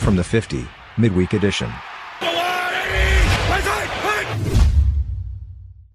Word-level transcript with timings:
From 0.00 0.16
the 0.16 0.24
50, 0.24 0.66
Midweek 0.96 1.34
Edition. 1.34 1.70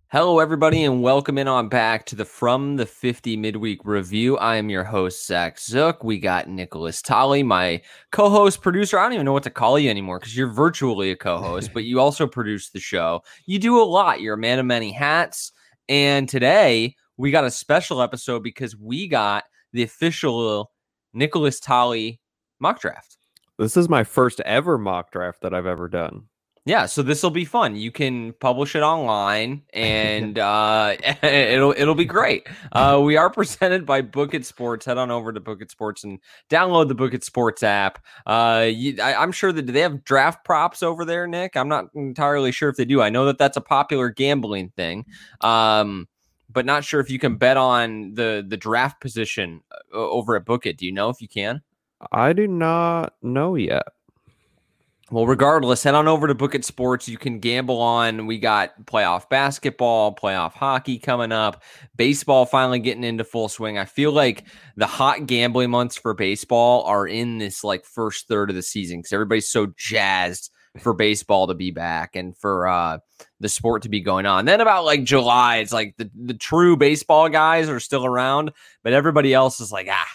Hello, 0.10 0.38
everybody, 0.38 0.84
and 0.84 1.02
welcome 1.02 1.40
in 1.40 1.48
on 1.48 1.70
back 1.70 2.06
to 2.06 2.16
the 2.16 2.24
From 2.24 2.76
the 2.76 2.86
50 2.86 3.36
Midweek 3.36 3.80
Review. 3.84 4.38
I 4.38 4.58
am 4.58 4.70
your 4.70 4.84
host, 4.84 5.26
Zach 5.26 5.60
Zook. 5.60 6.04
We 6.04 6.20
got 6.20 6.48
Nicholas 6.48 7.02
Tolley, 7.02 7.42
my 7.42 7.82
co 8.12 8.30
host, 8.30 8.62
producer. 8.62 9.00
I 9.00 9.04
don't 9.04 9.14
even 9.14 9.26
know 9.26 9.34
what 9.34 9.42
to 9.44 9.50
call 9.50 9.80
you 9.80 9.90
anymore 9.90 10.20
because 10.20 10.38
you're 10.38 10.54
virtually 10.54 11.10
a 11.10 11.16
co 11.16 11.40
host, 11.40 11.72
but 11.74 11.84
you 11.84 12.00
also 12.00 12.28
produce 12.28 12.70
the 12.70 12.80
show. 12.80 13.24
You 13.48 13.58
do 13.58 13.82
a 13.82 13.84
lot. 13.84 14.22
You're 14.22 14.36
a 14.36 14.38
man 14.38 14.60
of 14.60 14.68
many 14.68 14.92
hats. 14.92 15.52
And 15.90 16.30
today 16.30 16.96
we 17.18 17.32
got 17.32 17.44
a 17.44 17.52
special 17.52 18.04
episode 18.04 18.44
because 18.44 18.78
we 18.78 19.08
got 19.08 19.46
the 19.74 19.82
official 19.82 20.72
Nicholas 21.12 21.60
Tolley 21.60 22.22
mock 22.60 22.80
draft. 22.80 23.15
This 23.58 23.78
is 23.78 23.88
my 23.88 24.04
first 24.04 24.42
ever 24.42 24.78
mock 24.78 25.12
draft 25.12 25.42
that 25.42 25.54
I've 25.54 25.66
ever 25.66 25.88
done. 25.88 26.28
Yeah, 26.68 26.88
so 26.88 27.04
this 27.04 27.22
will 27.22 27.30
be 27.30 27.46
fun. 27.46 27.76
You 27.76 27.92
can 27.92 28.34
publish 28.34 28.76
it 28.76 28.82
online, 28.82 29.62
and 29.74 30.40
uh, 30.40 30.96
it'll 31.22 31.76
it'll 31.78 31.96
be 31.96 32.06
great. 32.06 32.48
Uh, 32.72 33.00
we 33.04 33.18
are 33.18 33.30
presented 33.32 33.86
by 33.86 34.02
Book 34.02 34.34
It 34.34 34.46
Sports. 34.46 34.86
Head 34.86 34.98
on 34.98 35.12
over 35.12 35.32
to 35.32 35.40
Book 35.40 35.62
It 35.62 35.70
Sports 35.70 36.04
and 36.04 36.20
download 36.50 36.88
the 36.88 36.96
Book 36.96 37.14
It 37.14 37.24
Sports 37.24 37.62
app. 37.62 38.04
Uh, 38.26 38.68
you, 38.68 39.00
I, 39.00 39.22
am 39.22 39.32
sure 39.32 39.52
that 39.52 39.62
do 39.62 39.72
they 39.72 39.82
have 39.82 40.04
draft 40.04 40.44
props 40.44 40.82
over 40.82 41.06
there, 41.06 41.28
Nick. 41.28 41.56
I'm 41.56 41.70
not 41.70 41.86
entirely 41.94 42.52
sure 42.52 42.70
if 42.70 42.78
they 42.78 42.86
do. 42.86 43.00
I 43.00 43.10
know 43.10 43.26
that 43.26 43.38
that's 43.38 43.58
a 43.58 43.62
popular 43.62 44.10
gambling 44.10 44.72
thing, 44.76 45.06
um, 45.42 46.08
but 46.50 46.66
not 46.66 46.84
sure 46.84 47.00
if 47.00 47.12
you 47.12 47.20
can 47.20 47.36
bet 47.36 47.58
on 47.58 48.16
the 48.16 48.44
the 48.46 48.58
draft 48.58 49.00
position 49.02 49.62
uh, 49.94 49.98
over 49.98 50.36
at 50.36 50.46
Book 50.46 50.66
It. 50.66 50.78
Do 50.78 50.88
you 50.88 50.92
know 50.92 51.10
if 51.10 51.22
you 51.22 51.28
can? 51.28 51.62
I 52.12 52.34
do 52.34 52.48
not 52.48 53.14
know 53.22 53.56
yet. 53.56 53.84
Well, 55.12 55.28
regardless, 55.28 55.84
head 55.84 55.94
on 55.94 56.08
over 56.08 56.28
to 56.28 56.34
Book 56.34 56.56
It 56.56 56.66
Sports. 56.66 57.08
You 57.08 57.20
can 57.20 57.40
gamble 57.40 57.80
on. 57.80 58.26
We 58.26 58.40
got 58.40 58.86
playoff 58.86 59.30
basketball, 59.30 60.16
playoff 60.16 60.54
hockey 60.54 60.98
coming 60.98 61.32
up, 61.32 61.62
baseball 61.96 62.48
finally 62.48 62.80
getting 62.80 63.04
into 63.04 63.24
full 63.24 63.48
swing. 63.48 63.78
I 63.78 63.86
feel 63.86 64.12
like 64.12 64.46
the 64.76 64.88
hot 64.88 65.28
gambling 65.28 65.70
months 65.70 65.96
for 65.96 66.16
baseball 66.16 66.84
are 66.86 67.08
in 67.08 67.38
this 67.38 67.64
like 67.64 67.86
first 67.86 68.28
third 68.28 68.50
of 68.50 68.56
the 68.56 68.64
season 68.64 68.98
because 68.98 69.14
everybody's 69.14 69.48
so 69.48 69.68
jazzed 69.78 70.50
for 70.80 70.94
baseball 70.94 71.48
to 71.48 71.54
be 71.54 71.70
back 71.70 72.16
and 72.16 72.36
for 72.38 72.68
uh, 72.68 72.98
the 73.40 73.48
sport 73.48 73.84
to 73.84 73.90
be 73.90 74.02
going 74.02 74.26
on. 74.26 74.46
Then 74.46 74.60
about 74.60 74.86
like 74.86 75.04
July, 75.04 75.58
it's 75.58 75.72
like 75.72 75.96
the, 75.98 76.10
the 76.16 76.34
true 76.34 76.76
baseball 76.78 77.30
guys 77.30 77.70
are 77.70 77.80
still 77.80 78.06
around, 78.06 78.52
but 78.84 78.94
everybody 78.94 79.36
else 79.36 79.60
is 79.60 79.72
like, 79.72 79.88
ah, 79.90 80.10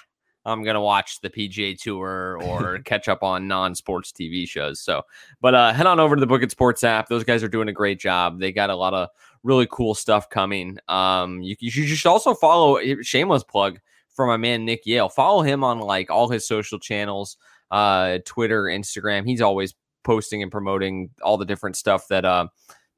I'm 0.44 0.62
gonna 0.62 0.80
watch 0.80 1.20
the 1.20 1.30
PGA 1.30 1.78
Tour 1.78 2.38
or 2.42 2.78
catch 2.84 3.08
up 3.08 3.22
on 3.22 3.48
non-sports 3.48 4.12
TV 4.12 4.48
shows. 4.48 4.80
So, 4.80 5.02
but 5.40 5.54
uh, 5.54 5.72
head 5.72 5.86
on 5.86 6.00
over 6.00 6.16
to 6.16 6.20
the 6.20 6.26
Book 6.26 6.42
It 6.42 6.50
Sports 6.50 6.84
app. 6.84 7.08
Those 7.08 7.24
guys 7.24 7.42
are 7.42 7.48
doing 7.48 7.68
a 7.68 7.72
great 7.72 8.00
job. 8.00 8.40
They 8.40 8.52
got 8.52 8.70
a 8.70 8.76
lot 8.76 8.94
of 8.94 9.08
really 9.42 9.66
cool 9.70 9.94
stuff 9.94 10.28
coming. 10.28 10.78
Um, 10.88 11.42
you, 11.42 11.56
you 11.60 11.70
should 11.70 12.08
also 12.08 12.34
follow 12.34 12.78
shameless 13.02 13.44
plug 13.44 13.80
for 14.14 14.26
my 14.26 14.36
man 14.36 14.64
Nick 14.64 14.86
Yale. 14.86 15.08
Follow 15.08 15.42
him 15.42 15.64
on 15.64 15.78
like 15.78 16.10
all 16.10 16.28
his 16.28 16.46
social 16.46 16.78
channels, 16.78 17.36
uh, 17.70 18.18
Twitter, 18.24 18.64
Instagram. 18.64 19.26
He's 19.26 19.40
always 19.40 19.74
posting 20.02 20.42
and 20.42 20.50
promoting 20.50 21.10
all 21.22 21.36
the 21.36 21.44
different 21.44 21.76
stuff 21.76 22.08
that 22.08 22.24
uh 22.24 22.48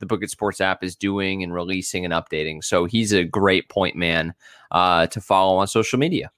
the 0.03 0.07
Book 0.07 0.23
It 0.25 0.31
Sports 0.31 0.61
app 0.61 0.83
is 0.83 0.97
doing 0.97 1.45
and 1.45 1.55
releasing 1.55 2.05
and 2.05 2.13
updating. 2.13 2.63
So 2.65 2.87
he's 2.87 3.13
a 3.13 3.23
great 3.23 3.69
point 3.69 3.95
man 3.95 4.35
uh, 4.73 5.07
to 5.07 5.21
follow 5.21 5.59
on 5.59 5.69
social 5.69 5.97
media. 5.97 6.33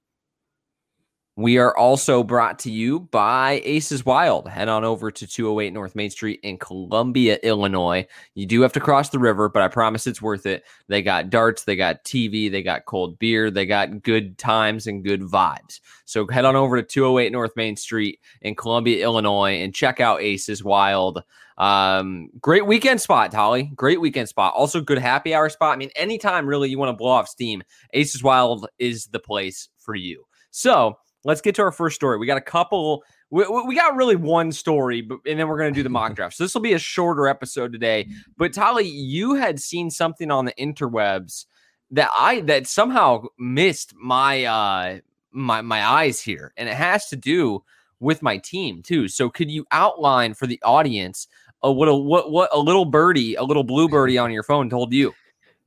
We 1.37 1.59
are 1.59 1.77
also 1.77 2.23
brought 2.23 2.61
to 2.61 2.71
you 2.71 3.01
by 3.01 3.61
Aces 3.65 4.07
Wild. 4.07 4.49
Head 4.49 4.69
on 4.69 4.85
over 4.85 5.11
to 5.11 5.27
208 5.27 5.73
North 5.73 5.97
Main 5.97 6.11
Street 6.11 6.39
in 6.45 6.59
Columbia, 6.59 7.41
Illinois. 7.43 8.07
You 8.35 8.47
do 8.47 8.61
have 8.61 8.73
to 8.75 8.81
cross 8.81 9.09
the 9.09 9.19
river, 9.19 9.49
but 9.49 9.61
I 9.61 9.67
promise 9.67 10.07
it's 10.07 10.23
worth 10.23 10.47
it. 10.47 10.63
They 10.87 11.03
got 11.03 11.31
darts, 11.31 11.65
they 11.65 11.75
got 11.75 12.05
TV, 12.05 12.49
they 12.49 12.63
got 12.63 12.85
cold 12.85 13.19
beer, 13.19 13.51
they 13.51 13.67
got 13.67 14.01
good 14.05 14.39
times 14.39 14.87
and 14.87 15.03
good 15.03 15.23
vibes. 15.23 15.81
So 16.05 16.25
head 16.29 16.45
on 16.45 16.55
over 16.55 16.77
to 16.81 16.85
208 16.85 17.33
North 17.33 17.57
Main 17.57 17.75
Street 17.75 18.21
in 18.43 18.55
Columbia, 18.55 19.03
Illinois, 19.03 19.61
and 19.61 19.75
check 19.75 19.99
out 19.99 20.23
Aces 20.23 20.63
Wild. 20.63 21.25
Um, 21.59 22.31
great 22.41 22.65
weekend 22.65 23.01
spot, 23.01 23.33
Tolley. 23.33 23.73
Great 23.75 24.01
weekend 24.01 24.29
spot. 24.29 24.55
Also, 24.55 24.81
good 24.81 24.99
happy 24.99 25.35
hour 25.35 25.49
spot. 25.49 25.75
I 25.75 25.79
mean, 25.79 25.91
anytime 25.97 26.47
really 26.47 26.71
you 26.71 26.79
want 26.79 26.91
to 26.91 26.97
blow 26.97 27.11
off 27.11 27.27
steam, 27.27 27.65
Aces 27.93 28.23
Wild 28.23 28.69
is 28.79 29.07
the 29.07 29.19
place 29.19 29.69
for 29.79 29.97
you. 29.97 30.25
So, 30.53 30.99
let's 31.25 31.41
get 31.41 31.55
to 31.57 31.63
our 31.63 31.73
first 31.73 31.97
story. 31.97 32.19
We 32.19 32.27
got 32.27 32.39
a 32.39 32.43
couple. 32.43 33.03
We, 33.31 33.45
we 33.67 33.75
got 33.75 33.97
really 33.97 34.17
one 34.17 34.53
story, 34.53 35.01
but 35.01 35.19
and 35.27 35.39
then 35.39 35.49
we're 35.49 35.59
going 35.59 35.73
to 35.73 35.79
do 35.79 35.83
the 35.83 35.89
mock 35.89 36.15
draft. 36.17 36.37
So 36.37 36.45
this 36.45 36.55
will 36.55 36.61
be 36.61 36.75
a 36.75 36.79
shorter 36.79 37.27
episode 37.27 37.73
today. 37.73 38.09
But 38.37 38.53
Tolley, 38.53 38.87
you 38.87 39.35
had 39.35 39.61
seen 39.61 39.91
something 39.91 40.31
on 40.31 40.45
the 40.45 40.53
interwebs 40.53 41.47
that 41.91 42.11
I 42.15 42.41
that 42.43 42.67
somehow 42.67 43.25
missed 43.39 43.95
my 43.97 44.45
uh 44.45 44.99
my 45.33 45.63
my 45.63 45.85
eyes 45.85 46.21
here, 46.21 46.53
and 46.57 46.69
it 46.69 46.75
has 46.77 47.09
to 47.09 47.17
do 47.17 47.65
with 48.01 48.23
my 48.23 48.37
team 48.39 48.83
too. 48.83 49.09
So 49.09 49.31
could 49.31 49.51
you 49.51 49.67
outline 49.71 50.35
for 50.35 50.47
the 50.47 50.61
audience 50.63 51.27
a 51.63 51.71
little 51.71 52.05
what 52.05 52.31
what 52.31 52.51
a 52.53 52.59
little 52.59 52.85
birdie, 52.85 53.35
a 53.35 53.43
little 53.43 53.65
blue 53.65 53.89
birdie 53.89 54.19
on 54.19 54.31
your 54.31 54.43
phone 54.43 54.69
told 54.71 54.93
you? 54.93 55.15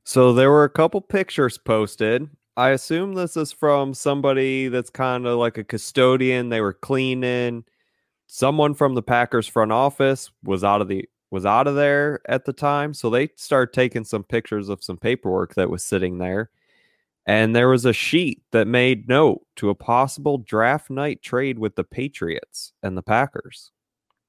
So 0.04 0.32
there 0.32 0.50
were 0.50 0.64
a 0.64 0.70
couple 0.70 1.02
pictures 1.02 1.58
posted 1.58 2.30
I 2.58 2.70
assume 2.70 3.12
this 3.12 3.36
is 3.36 3.52
from 3.52 3.94
somebody 3.94 4.66
that's 4.66 4.90
kind 4.90 5.28
of 5.28 5.38
like 5.38 5.58
a 5.58 5.62
custodian. 5.64 6.48
They 6.48 6.60
were 6.60 6.72
cleaning. 6.72 7.62
Someone 8.26 8.74
from 8.74 8.96
the 8.96 9.02
Packers 9.02 9.46
front 9.46 9.70
office 9.70 10.32
was 10.42 10.64
out 10.64 10.82
of 10.82 10.88
the 10.88 11.08
was 11.30 11.46
out 11.46 11.68
of 11.68 11.76
there 11.76 12.20
at 12.26 12.46
the 12.46 12.52
time, 12.52 12.94
so 12.94 13.10
they 13.10 13.28
started 13.36 13.72
taking 13.72 14.02
some 14.02 14.24
pictures 14.24 14.68
of 14.68 14.82
some 14.82 14.96
paperwork 14.96 15.54
that 15.54 15.70
was 15.70 15.84
sitting 15.84 16.18
there. 16.18 16.50
And 17.26 17.54
there 17.54 17.68
was 17.68 17.84
a 17.84 17.92
sheet 17.92 18.42
that 18.50 18.66
made 18.66 19.06
note 19.06 19.42
to 19.56 19.70
a 19.70 19.74
possible 19.76 20.38
draft 20.38 20.90
night 20.90 21.22
trade 21.22 21.60
with 21.60 21.76
the 21.76 21.84
Patriots 21.84 22.72
and 22.82 22.96
the 22.96 23.02
Packers. 23.02 23.70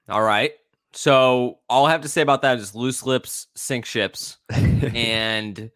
All 0.07 0.21
right. 0.21 0.53
So 0.93 1.57
all 1.67 1.87
I 1.87 1.91
have 1.91 2.01
to 2.01 2.09
say 2.09 2.21
about 2.21 2.43
that 2.43 2.59
is 2.59 2.75
loose 2.75 3.03
lips 3.03 3.47
sink 3.55 3.85
ships. 3.85 4.37
and 4.51 5.71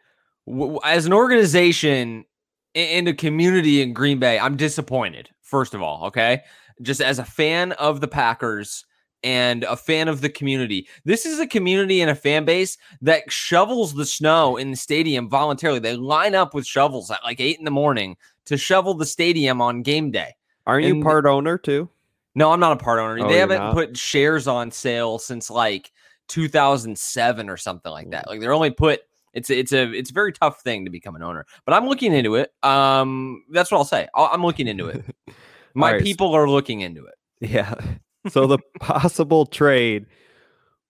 w- 0.46 0.80
as 0.84 1.08
an 1.08 1.14
organization, 1.14 2.26
in 2.74 3.06
the 3.06 3.14
community 3.14 3.82
in 3.82 3.94
Green 3.94 4.20
Bay, 4.20 4.40
I'm 4.40 4.58
disappointed, 4.58 5.30
first 5.42 5.74
of 5.74 5.82
all, 5.82 6.06
okay? 6.06 6.42
Just 6.82 7.02
as 7.02 7.20
a 7.20 7.26
fan 7.26 7.74
of 7.74 8.02
the 8.02 8.08
Packers 8.08 8.86
and 9.24 9.64
a 9.64 9.78
fan 9.78 10.08
of 10.08 10.22
the 10.22 10.30
community. 10.30 10.88
This 11.06 11.26
is 11.26 11.40
a 11.40 11.48
community 11.48 12.02
and 12.02 12.12
a 12.12 12.16
fan 12.16 12.46
base 12.46 12.78
that 13.02 13.32
shovels 13.32 13.94
the 13.94 14.06
snow 14.06 14.58
in 14.58 14.72
the 14.72 14.78
stadium 14.78 15.30
voluntarily. 15.30 15.80
They 15.80 15.96
line 15.96 16.36
up 16.36 16.54
with 16.54 16.68
shovels 16.68 17.10
at 17.10 17.24
like 17.24 17.40
eight 17.40 17.58
in 17.58 17.66
the 17.66 17.72
morning 17.72 18.18
to 18.46 18.58
shovel 18.58 18.94
the 18.94 19.06
stadium 19.06 19.62
on 19.62 19.82
game 19.82 20.12
day. 20.12 20.36
Aren't 20.66 20.86
and 20.86 20.98
you 20.98 21.04
part 21.04 21.26
owner 21.26 21.58
too? 21.58 21.90
No, 22.36 22.52
I'm 22.52 22.60
not 22.60 22.74
a 22.74 22.84
part 22.84 23.00
owner. 23.00 23.26
Oh, 23.26 23.30
they 23.30 23.38
haven't 23.38 23.60
not? 23.60 23.74
put 23.74 23.98
shares 23.98 24.48
on 24.48 24.72
sale 24.72 25.20
since 25.20 25.50
like 25.50 25.92
2007 26.30 27.50
or 27.50 27.58
something 27.58 27.92
like 27.92 28.10
that. 28.12 28.26
Mm. 28.26 28.30
Like 28.30 28.40
they're 28.40 28.54
only 28.54 28.72
put 28.72 29.02
it's 29.34 29.50
a, 29.50 29.58
it's 29.58 29.74
a 29.74 29.92
it's 29.92 30.12
a 30.12 30.14
very 30.14 30.32
tough 30.32 30.62
thing 30.62 30.86
to 30.86 30.92
become 30.92 31.16
an 31.16 31.24
owner, 31.24 31.46
but 31.66 31.74
I'm 31.74 31.88
looking 31.88 32.14
into 32.14 32.36
it. 32.36 32.52
Um, 32.64 33.44
that's 33.52 33.72
what 33.72 33.80
I'll 33.80 33.86
say. 33.86 34.08
i 34.16 34.34
am 34.34 34.44
looking 34.44 34.68
into 34.68 34.88
it. 34.88 35.04
My 35.76 35.94
right. 35.94 36.04
people 36.04 36.34
are 36.34 36.48
looking 36.48 36.82
into 36.82 37.06
it. 37.06 37.16
Yeah. 37.42 37.74
So 38.30 38.48
the 38.48 38.60
possible 38.80 39.46
trade 39.46 40.06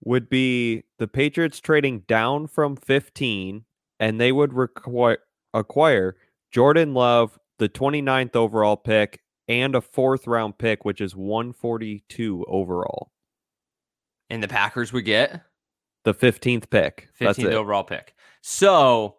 would 0.06 0.30
be 0.30 0.84
the 1.00 1.08
Patriots 1.08 1.59
trading 1.59 2.02
down 2.02 2.46
from 2.46 2.76
15, 2.76 3.66
and 4.00 4.22
they 4.22 4.32
would 4.32 4.53
require 4.53 5.18
acquire 5.52 6.16
Jordan 6.52 6.94
Love, 6.94 7.40
the 7.58 7.70
29th 7.70 8.36
overall 8.36 8.78
pick, 8.78 9.20
and 9.48 9.74
a 9.74 9.82
fourth 9.82 10.28
round 10.28 10.59
pick, 10.59 10.86
which 10.86 11.02
is 11.02 11.16
142 11.16 12.46
overall. 12.48 13.12
And 14.29 14.44
the 14.44 14.47
Packers 14.47 14.94
would 14.94 15.06
get 15.06 15.41
the 16.03 16.14
15th 16.14 16.70
pick. 16.70 17.09
15th 17.20 17.53
overall 17.53 17.84
pick. 17.84 18.14
So, 18.41 19.17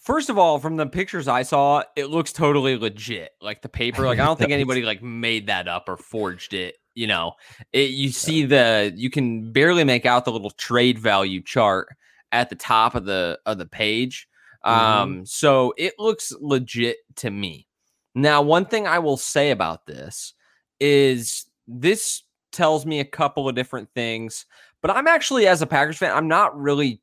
first 0.00 0.30
of 0.30 0.38
all, 0.38 0.58
from 0.58 0.76
the 0.76 0.86
pictures 0.86 1.28
I 1.28 1.42
saw, 1.42 1.82
it 1.96 2.06
looks 2.06 2.32
totally 2.32 2.76
legit. 2.76 3.32
Like 3.40 3.62
the 3.62 3.68
paper, 3.68 4.06
like 4.06 4.18
I 4.18 4.24
don't 4.24 4.38
think 4.38 4.50
anybody 4.50 4.82
like 4.82 5.02
made 5.02 5.46
that 5.48 5.68
up 5.68 5.88
or 5.88 5.96
forged 5.96 6.54
it. 6.54 6.76
You 6.94 7.06
know, 7.06 7.32
it, 7.72 7.90
you 7.90 8.10
see 8.10 8.44
the 8.44 8.92
you 8.94 9.08
can 9.08 9.50
barely 9.52 9.84
make 9.84 10.04
out 10.04 10.24
the 10.24 10.32
little 10.32 10.50
trade 10.50 10.98
value 10.98 11.42
chart 11.42 11.88
at 12.32 12.50
the 12.50 12.56
top 12.56 12.94
of 12.94 13.04
the 13.04 13.38
of 13.46 13.58
the 13.58 13.66
page. 13.66 14.28
Mm-hmm. 14.64 14.80
Um, 14.80 15.26
so 15.26 15.74
it 15.76 15.94
looks 15.98 16.32
legit 16.40 16.98
to 17.16 17.30
me. 17.30 17.66
Now, 18.14 18.42
one 18.42 18.66
thing 18.66 18.86
I 18.86 18.98
will 18.98 19.16
say 19.16 19.50
about 19.50 19.86
this 19.86 20.34
is 20.80 21.46
this 21.66 22.22
tells 22.52 22.84
me 22.84 23.00
a 23.00 23.04
couple 23.04 23.48
of 23.48 23.54
different 23.54 23.88
things, 23.94 24.46
but 24.82 24.90
I'm 24.90 25.06
actually, 25.08 25.46
as 25.46 25.62
a 25.62 25.66
Packers 25.66 25.96
fan, 25.96 26.14
I'm 26.14 26.28
not 26.28 26.58
really 26.60 27.00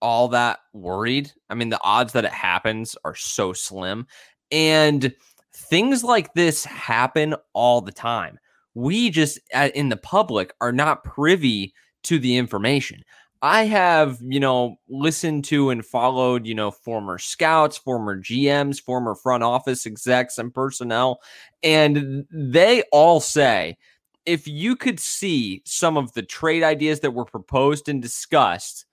all 0.00 0.28
that 0.28 0.60
worried. 0.72 1.32
I 1.50 1.54
mean, 1.54 1.70
the 1.70 1.82
odds 1.82 2.12
that 2.12 2.24
it 2.24 2.32
happens 2.32 2.96
are 3.04 3.14
so 3.14 3.52
slim. 3.52 4.06
And 4.52 5.12
things 5.52 6.04
like 6.04 6.34
this 6.34 6.64
happen 6.64 7.34
all 7.54 7.80
the 7.80 7.92
time. 7.92 8.38
we 8.74 9.10
just 9.10 9.38
in 9.74 9.88
the 9.88 9.96
public 9.96 10.52
are 10.60 10.72
not 10.72 11.04
privy 11.04 11.72
to 12.04 12.18
the 12.18 12.36
information. 12.36 13.02
I 13.40 13.64
have, 13.66 14.18
you 14.22 14.40
know, 14.40 14.76
listened 14.88 15.44
to 15.46 15.70
and 15.70 15.84
followed, 15.84 16.46
you 16.46 16.54
know, 16.54 16.70
former 16.70 17.18
scouts, 17.18 17.76
former 17.76 18.18
GMs, 18.18 18.80
former 18.80 19.14
front 19.14 19.42
office 19.42 19.86
execs 19.86 20.38
and 20.38 20.52
personnel, 20.52 21.20
and 21.62 22.24
they 22.32 22.82
all 22.90 23.20
say 23.20 23.76
if 24.26 24.48
you 24.48 24.76
could 24.76 25.00
see 25.00 25.62
some 25.64 25.96
of 25.96 26.12
the 26.12 26.22
trade 26.22 26.62
ideas 26.62 27.00
that 27.00 27.12
were 27.12 27.24
proposed 27.24 27.88
and 27.88 28.00
discussed, 28.00 28.86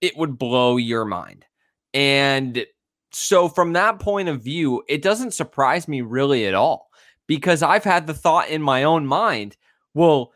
it 0.00 0.16
would 0.16 0.38
blow 0.38 0.76
your 0.76 1.04
mind. 1.04 1.44
And 1.94 2.66
so, 3.12 3.48
from 3.48 3.72
that 3.72 3.98
point 3.98 4.28
of 4.28 4.42
view, 4.42 4.82
it 4.88 5.02
doesn't 5.02 5.34
surprise 5.34 5.88
me 5.88 6.02
really 6.02 6.46
at 6.46 6.54
all 6.54 6.90
because 7.26 7.62
I've 7.62 7.84
had 7.84 8.06
the 8.06 8.14
thought 8.14 8.48
in 8.48 8.62
my 8.62 8.84
own 8.84 9.06
mind 9.06 9.56
well, 9.96 10.34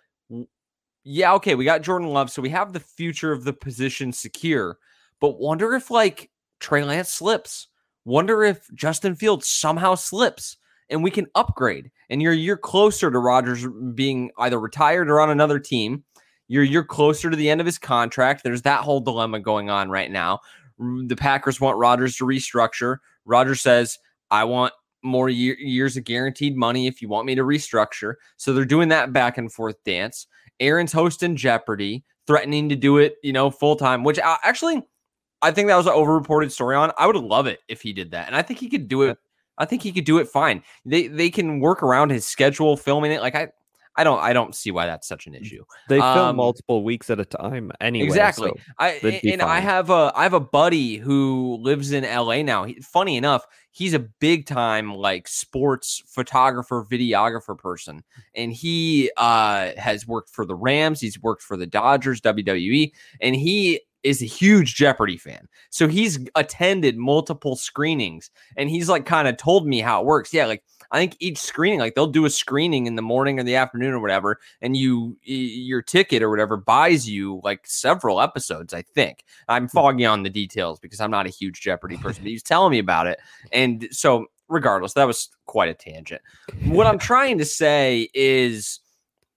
yeah, 1.04 1.34
okay, 1.34 1.54
we 1.54 1.66
got 1.66 1.82
Jordan 1.82 2.08
Love, 2.08 2.30
so 2.30 2.40
we 2.40 2.48
have 2.48 2.72
the 2.72 2.80
future 2.80 3.30
of 3.30 3.44
the 3.44 3.52
position 3.52 4.10
secure. 4.10 4.78
But 5.20 5.38
wonder 5.38 5.74
if 5.74 5.90
like 5.90 6.30
Trey 6.60 6.82
Lance 6.82 7.10
slips. 7.10 7.68
Wonder 8.06 8.42
if 8.42 8.66
Justin 8.74 9.14
Fields 9.14 9.46
somehow 9.46 9.96
slips 9.96 10.56
and 10.90 11.02
we 11.02 11.10
can 11.10 11.26
upgrade. 11.34 11.90
And 12.08 12.20
you're 12.20 12.32
you're 12.32 12.56
closer 12.56 13.10
to 13.10 13.18
Rodgers 13.18 13.66
being 13.94 14.30
either 14.38 14.58
retired 14.58 15.10
or 15.10 15.20
on 15.20 15.30
another 15.30 15.58
team. 15.58 16.04
You're 16.48 16.64
you're 16.64 16.84
closer 16.84 17.30
to 17.30 17.36
the 17.36 17.48
end 17.48 17.60
of 17.60 17.66
his 17.66 17.78
contract. 17.78 18.42
There's 18.42 18.62
that 18.62 18.82
whole 18.82 19.00
dilemma 19.00 19.40
going 19.40 19.70
on 19.70 19.90
right 19.90 20.10
now. 20.10 20.40
Mm, 20.80 21.08
the 21.08 21.16
Packers 21.16 21.60
want 21.60 21.78
Rodgers 21.78 22.16
to 22.16 22.24
restructure. 22.24 22.98
Rodgers 23.24 23.60
says, 23.60 23.98
"I 24.30 24.44
want 24.44 24.72
more 25.02 25.28
year, 25.28 25.56
years 25.58 25.96
of 25.96 26.04
guaranteed 26.04 26.56
money 26.56 26.86
if 26.86 27.00
you 27.00 27.08
want 27.08 27.26
me 27.26 27.34
to 27.36 27.42
restructure." 27.42 28.14
So 28.36 28.52
they're 28.52 28.64
doing 28.64 28.88
that 28.88 29.12
back 29.12 29.38
and 29.38 29.52
forth 29.52 29.76
dance. 29.84 30.26
Aaron's 30.58 30.92
hosting 30.92 31.36
Jeopardy, 31.36 32.04
threatening 32.26 32.68
to 32.68 32.76
do 32.76 32.98
it, 32.98 33.16
you 33.22 33.32
know, 33.32 33.50
full 33.50 33.76
time, 33.76 34.04
which 34.04 34.18
I, 34.18 34.36
actually 34.42 34.82
I 35.42 35.50
think 35.52 35.68
that 35.68 35.76
was 35.76 35.86
an 35.86 35.94
overreported 35.94 36.50
story 36.50 36.76
on. 36.76 36.92
I 36.98 37.06
would 37.06 37.16
love 37.16 37.46
it 37.46 37.60
if 37.68 37.80
he 37.80 37.92
did 37.92 38.10
that. 38.10 38.26
And 38.26 38.36
I 38.36 38.42
think 38.42 38.58
he 38.58 38.68
could 38.68 38.88
do 38.88 39.02
it. 39.02 39.18
I 39.60 39.66
think 39.66 39.82
he 39.82 39.92
could 39.92 40.04
do 40.04 40.18
it 40.18 40.26
fine. 40.26 40.62
They 40.84 41.06
they 41.06 41.30
can 41.30 41.60
work 41.60 41.82
around 41.82 42.10
his 42.10 42.24
schedule 42.24 42.76
filming 42.76 43.12
it. 43.12 43.20
Like 43.20 43.34
I 43.34 43.48
I 43.96 44.04
don't 44.04 44.20
I 44.20 44.32
don't 44.32 44.54
see 44.54 44.70
why 44.70 44.86
that's 44.86 45.06
such 45.06 45.26
an 45.26 45.34
issue. 45.34 45.62
They 45.90 45.98
film 45.98 46.16
um, 46.16 46.36
multiple 46.36 46.82
weeks 46.82 47.10
at 47.10 47.20
a 47.20 47.24
time 47.26 47.70
anyway. 47.80 48.06
Exactly. 48.06 48.50
So 48.56 48.62
I 48.78 49.20
and 49.24 49.40
fine. 49.40 49.50
I 49.50 49.60
have 49.60 49.90
a 49.90 50.10
I 50.14 50.22
have 50.22 50.32
a 50.32 50.40
buddy 50.40 50.96
who 50.96 51.58
lives 51.60 51.92
in 51.92 52.04
LA 52.04 52.42
now. 52.42 52.64
He, 52.64 52.80
funny 52.80 53.16
enough, 53.16 53.44
he's 53.72 53.92
a 53.92 53.98
big 53.98 54.46
time 54.46 54.94
like 54.94 55.28
sports 55.28 56.02
photographer, 56.06 56.82
videographer 56.90 57.58
person. 57.58 58.02
And 58.34 58.52
he 58.52 59.10
uh 59.18 59.72
has 59.76 60.06
worked 60.06 60.30
for 60.30 60.46
the 60.46 60.56
Rams, 60.56 61.00
he's 61.00 61.20
worked 61.20 61.42
for 61.42 61.58
the 61.58 61.66
Dodgers, 61.66 62.22
WWE, 62.22 62.92
and 63.20 63.36
he 63.36 63.82
is 64.02 64.22
a 64.22 64.26
huge 64.26 64.74
Jeopardy 64.74 65.16
fan. 65.16 65.48
So 65.70 65.88
he's 65.88 66.18
attended 66.34 66.96
multiple 66.96 67.56
screenings 67.56 68.30
and 68.56 68.70
he's 68.70 68.88
like 68.88 69.06
kind 69.06 69.28
of 69.28 69.36
told 69.36 69.66
me 69.66 69.80
how 69.80 70.00
it 70.00 70.06
works. 70.06 70.32
Yeah, 70.32 70.46
like 70.46 70.62
I 70.92 70.98
think 70.98 71.16
each 71.20 71.38
screening, 71.38 71.78
like 71.78 71.94
they'll 71.94 72.06
do 72.06 72.24
a 72.24 72.30
screening 72.30 72.86
in 72.86 72.96
the 72.96 73.02
morning 73.02 73.38
or 73.38 73.44
the 73.44 73.54
afternoon 73.56 73.94
or 73.94 74.00
whatever, 74.00 74.40
and 74.60 74.76
you 74.76 75.16
your 75.22 75.82
ticket 75.82 76.22
or 76.22 76.30
whatever 76.30 76.56
buys 76.56 77.08
you 77.08 77.40
like 77.44 77.66
several 77.66 78.20
episodes. 78.20 78.74
I 78.74 78.82
think 78.82 79.24
I'm 79.48 79.64
hmm. 79.64 79.68
foggy 79.68 80.04
on 80.04 80.24
the 80.24 80.30
details 80.30 80.80
because 80.80 81.00
I'm 81.00 81.10
not 81.10 81.26
a 81.26 81.30
huge 81.30 81.60
Jeopardy 81.60 81.96
person, 82.02 82.24
but 82.24 82.30
he's 82.30 82.42
telling 82.42 82.72
me 82.72 82.78
about 82.78 83.06
it, 83.06 83.20
and 83.52 83.88
so 83.92 84.26
regardless, 84.48 84.94
that 84.94 85.06
was 85.06 85.28
quite 85.46 85.68
a 85.68 85.74
tangent. 85.74 86.22
What 86.64 86.86
I'm 86.86 86.98
trying 86.98 87.38
to 87.38 87.44
say 87.44 88.08
is. 88.14 88.80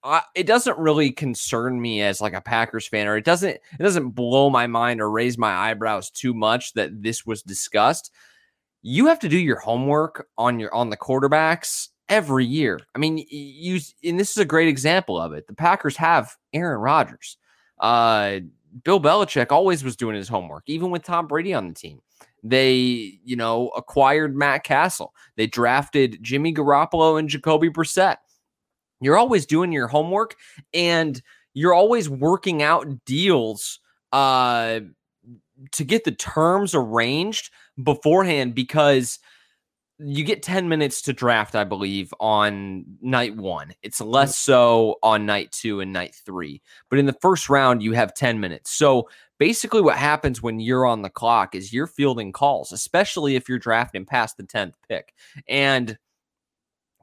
Uh, 0.04 0.20
it 0.34 0.46
doesn't 0.46 0.78
really 0.78 1.10
concern 1.10 1.80
me 1.80 2.02
as 2.02 2.20
like 2.20 2.34
a 2.34 2.40
Packers 2.40 2.86
fan, 2.86 3.08
or 3.08 3.16
it 3.16 3.24
doesn't 3.24 3.54
it 3.54 3.82
doesn't 3.82 4.10
blow 4.10 4.50
my 4.50 4.66
mind 4.66 5.00
or 5.00 5.10
raise 5.10 5.38
my 5.38 5.52
eyebrows 5.52 6.10
too 6.10 6.34
much 6.34 6.74
that 6.74 7.02
this 7.02 7.24
was 7.24 7.42
discussed 7.42 8.10
you 8.86 9.06
have 9.06 9.18
to 9.18 9.30
do 9.30 9.38
your 9.38 9.58
homework 9.58 10.28
on 10.36 10.60
your 10.60 10.72
on 10.74 10.90
the 10.90 10.96
quarterbacks 10.96 11.88
every 12.10 12.44
year. 12.44 12.78
I 12.94 12.98
mean, 12.98 13.24
you 13.30 13.80
and 14.04 14.20
this 14.20 14.30
is 14.30 14.36
a 14.36 14.44
great 14.44 14.68
example 14.68 15.18
of 15.18 15.32
it. 15.32 15.46
The 15.46 15.54
Packers 15.54 15.96
have 15.96 16.36
Aaron 16.52 16.80
Rodgers. 16.80 17.38
Uh, 17.80 18.40
Bill 18.84 19.00
Belichick 19.00 19.50
always 19.50 19.82
was 19.82 19.96
doing 19.96 20.14
his 20.14 20.28
homework, 20.28 20.64
even 20.66 20.90
with 20.90 21.02
Tom 21.02 21.26
Brady 21.26 21.54
on 21.54 21.66
the 21.66 21.74
team. 21.74 22.00
They, 22.42 23.18
you 23.24 23.36
know, 23.36 23.68
acquired 23.74 24.36
Matt 24.36 24.64
Cassel. 24.64 25.14
They 25.36 25.46
drafted 25.46 26.18
Jimmy 26.22 26.52
Garoppolo 26.52 27.18
and 27.18 27.26
Jacoby 27.26 27.70
Brissett. 27.70 28.16
You're 29.04 29.16
always 29.16 29.46
doing 29.46 29.72
your 29.72 29.88
homework, 29.88 30.36
and 30.72 31.20
you're 31.52 31.74
always 31.74 32.08
working 32.08 32.62
out 32.62 33.04
deals 33.04 33.80
uh, 34.12 34.80
to 35.72 35.84
get 35.84 36.04
the 36.04 36.12
terms 36.12 36.74
arranged 36.74 37.50
beforehand 37.82 38.54
because 38.54 39.18
you 39.98 40.24
get 40.24 40.42
10 40.42 40.68
minutes 40.68 41.02
to 41.02 41.12
draft, 41.12 41.54
I 41.54 41.64
believe, 41.64 42.12
on 42.18 42.84
night 43.00 43.36
one. 43.36 43.72
It's 43.82 44.00
less 44.00 44.36
so 44.36 44.96
on 45.02 45.24
night 45.24 45.52
two 45.52 45.80
and 45.80 45.92
night 45.92 46.14
three. 46.14 46.60
But 46.90 46.98
in 46.98 47.06
the 47.06 47.16
first 47.20 47.48
round, 47.48 47.82
you 47.82 47.92
have 47.92 48.12
10 48.14 48.40
minutes. 48.40 48.72
So 48.72 49.08
basically, 49.38 49.80
what 49.80 49.96
happens 49.96 50.42
when 50.42 50.58
you're 50.58 50.86
on 50.86 51.02
the 51.02 51.10
clock 51.10 51.54
is 51.54 51.72
you're 51.72 51.86
fielding 51.86 52.32
calls, 52.32 52.72
especially 52.72 53.36
if 53.36 53.48
you're 53.48 53.58
drafting 53.58 54.04
past 54.04 54.36
the 54.36 54.42
10th 54.42 54.74
pick. 54.88 55.14
And 55.48 55.96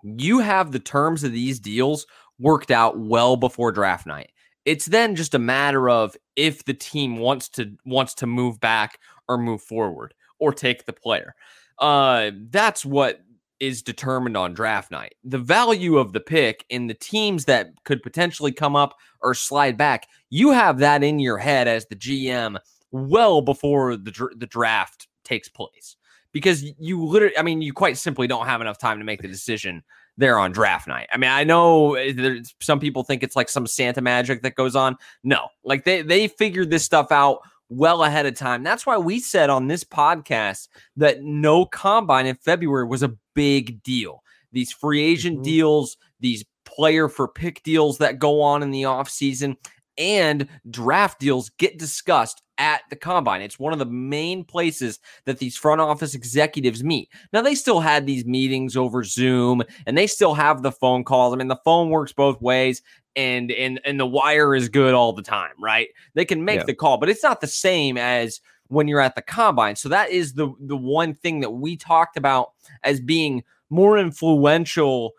you 0.03 0.39
have 0.39 0.71
the 0.71 0.79
terms 0.79 1.23
of 1.23 1.31
these 1.31 1.59
deals 1.59 2.05
worked 2.39 2.71
out 2.71 2.99
well 2.99 3.37
before 3.37 3.71
draft 3.71 4.05
night. 4.05 4.31
It's 4.65 4.85
then 4.85 5.15
just 5.15 5.33
a 5.33 5.39
matter 5.39 5.89
of 5.89 6.15
if 6.35 6.65
the 6.65 6.73
team 6.73 7.17
wants 7.17 7.49
to 7.49 7.73
wants 7.85 8.13
to 8.15 8.27
move 8.27 8.59
back 8.59 8.99
or 9.27 9.37
move 9.37 9.61
forward 9.61 10.13
or 10.39 10.53
take 10.53 10.85
the 10.85 10.93
player. 10.93 11.35
Uh, 11.79 12.31
that's 12.49 12.85
what 12.85 13.21
is 13.59 13.83
determined 13.83 14.35
on 14.35 14.53
draft 14.53 14.91
night. 14.91 15.13
The 15.23 15.37
value 15.37 15.97
of 15.97 16.13
the 16.13 16.19
pick 16.19 16.65
in 16.69 16.87
the 16.87 16.95
teams 16.95 17.45
that 17.45 17.69
could 17.85 18.01
potentially 18.01 18.51
come 18.51 18.75
up 18.75 18.95
or 19.21 19.35
slide 19.35 19.77
back, 19.77 20.07
you 20.29 20.51
have 20.51 20.79
that 20.79 21.03
in 21.03 21.19
your 21.19 21.37
head 21.37 21.67
as 21.67 21.85
the 21.85 21.95
GM 21.95 22.57
well 22.91 23.41
before 23.41 23.95
the 23.95 24.29
the 24.35 24.47
draft 24.47 25.07
takes 25.23 25.47
place. 25.47 25.95
Because 26.33 26.63
you 26.79 27.03
literally, 27.05 27.37
I 27.37 27.41
mean, 27.41 27.61
you 27.61 27.73
quite 27.73 27.97
simply 27.97 28.27
don't 28.27 28.45
have 28.45 28.61
enough 28.61 28.77
time 28.77 28.99
to 28.99 29.03
make 29.05 29.21
the 29.21 29.27
decision 29.27 29.83
there 30.17 30.39
on 30.39 30.51
draft 30.51 30.87
night. 30.87 31.09
I 31.11 31.17
mean, 31.17 31.29
I 31.29 31.43
know 31.43 31.95
eh, 31.95 32.41
some 32.61 32.79
people 32.79 33.03
think 33.03 33.23
it's 33.23 33.35
like 33.35 33.49
some 33.49 33.67
Santa 33.67 34.01
magic 34.01 34.41
that 34.43 34.55
goes 34.55 34.75
on. 34.75 34.97
No, 35.23 35.49
like 35.63 35.83
they 35.83 36.01
they 36.01 36.27
figured 36.27 36.69
this 36.69 36.85
stuff 36.85 37.11
out 37.11 37.39
well 37.69 38.03
ahead 38.03 38.25
of 38.25 38.35
time. 38.35 38.63
That's 38.63 38.85
why 38.85 38.97
we 38.97 39.19
said 39.19 39.49
on 39.49 39.67
this 39.67 39.83
podcast 39.83 40.67
that 40.97 41.23
no 41.23 41.65
combine 41.65 42.27
in 42.27 42.35
February 42.35 42.85
was 42.85 43.03
a 43.03 43.15
big 43.33 43.81
deal. 43.83 44.23
These 44.51 44.71
free 44.73 45.01
agent 45.01 45.37
mm-hmm. 45.37 45.43
deals, 45.43 45.97
these 46.19 46.43
player 46.65 47.07
for 47.07 47.27
pick 47.27 47.63
deals 47.63 47.97
that 47.99 48.19
go 48.19 48.41
on 48.41 48.61
in 48.61 48.71
the 48.71 48.83
offseason, 48.83 49.55
and 49.97 50.47
draft 50.69 51.19
deals 51.19 51.49
get 51.57 51.79
discussed 51.79 52.41
at 52.61 52.83
the 52.91 52.95
combine. 52.95 53.41
It's 53.41 53.57
one 53.57 53.73
of 53.73 53.79
the 53.79 53.87
main 53.87 54.43
places 54.43 54.99
that 55.25 55.39
these 55.39 55.57
front 55.57 55.81
office 55.81 56.13
executives 56.13 56.83
meet. 56.83 57.09
Now, 57.33 57.41
they 57.41 57.55
still 57.55 57.79
had 57.79 58.05
these 58.05 58.23
meetings 58.23 58.77
over 58.77 59.03
Zoom 59.03 59.63
and 59.87 59.97
they 59.97 60.05
still 60.05 60.35
have 60.35 60.61
the 60.61 60.71
phone 60.71 61.03
calls. 61.03 61.33
I 61.33 61.37
mean, 61.37 61.47
the 61.47 61.59
phone 61.65 61.89
works 61.89 62.13
both 62.13 62.39
ways 62.39 62.83
and 63.15 63.51
and 63.51 63.81
and 63.83 63.99
the 63.99 64.05
wire 64.05 64.55
is 64.55 64.69
good 64.69 64.93
all 64.93 65.11
the 65.11 65.23
time, 65.23 65.53
right? 65.59 65.89
They 66.13 66.23
can 66.23 66.45
make 66.45 66.59
yeah. 66.59 66.65
the 66.65 66.75
call, 66.75 66.97
but 66.97 67.09
it's 67.09 67.23
not 67.23 67.41
the 67.41 67.47
same 67.47 67.97
as 67.97 68.39
when 68.67 68.87
you're 68.87 69.01
at 69.01 69.15
the 69.15 69.23
combine. 69.23 69.75
So 69.75 69.89
that 69.89 70.11
is 70.11 70.33
the 70.33 70.53
the 70.59 70.77
one 70.77 71.15
thing 71.15 71.39
that 71.39 71.49
we 71.49 71.75
talked 71.75 72.15
about 72.15 72.51
as 72.83 73.01
being 73.01 73.43
more 73.71 73.97
influential 73.97 75.13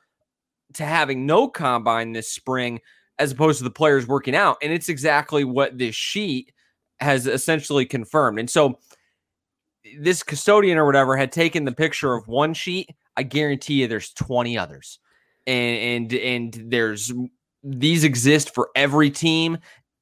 to 0.75 0.85
having 0.85 1.27
no 1.27 1.49
combine 1.49 2.13
this 2.13 2.31
spring 2.31 2.81
as 3.19 3.33
opposed 3.33 3.59
to 3.59 3.65
the 3.65 3.71
players 3.71 4.07
working 4.07 4.37
out. 4.37 4.59
And 4.63 4.73
it's 4.73 4.89
exactly 4.89 5.45
what 5.45 5.77
this 5.77 5.97
sheet 5.97 6.53
has 7.03 7.27
essentially 7.27 7.87
confirmed. 7.87 8.39
And 8.39 8.49
so 8.49 8.79
this 9.99 10.23
custodian 10.23 10.79
or 10.79 10.87
whatever 10.87 11.17
had 11.17 11.33
taken 11.33 11.65
the 11.65 11.73
picture 11.73 12.15
of 12.15 12.29
one 12.29 12.55
sheet. 12.55 12.91
I 13.17 13.25
guarantee 13.25 13.75
you 13.75 13.89
there's 13.89 14.13
20 14.15 14.57
others. 14.57 14.99
And 15.47 16.11
and 16.13 16.15
and 16.15 16.71
there's 16.71 17.13
these 17.65 18.05
exist 18.05 18.55
for 18.55 18.71
every 18.77 19.11
team 19.11 19.59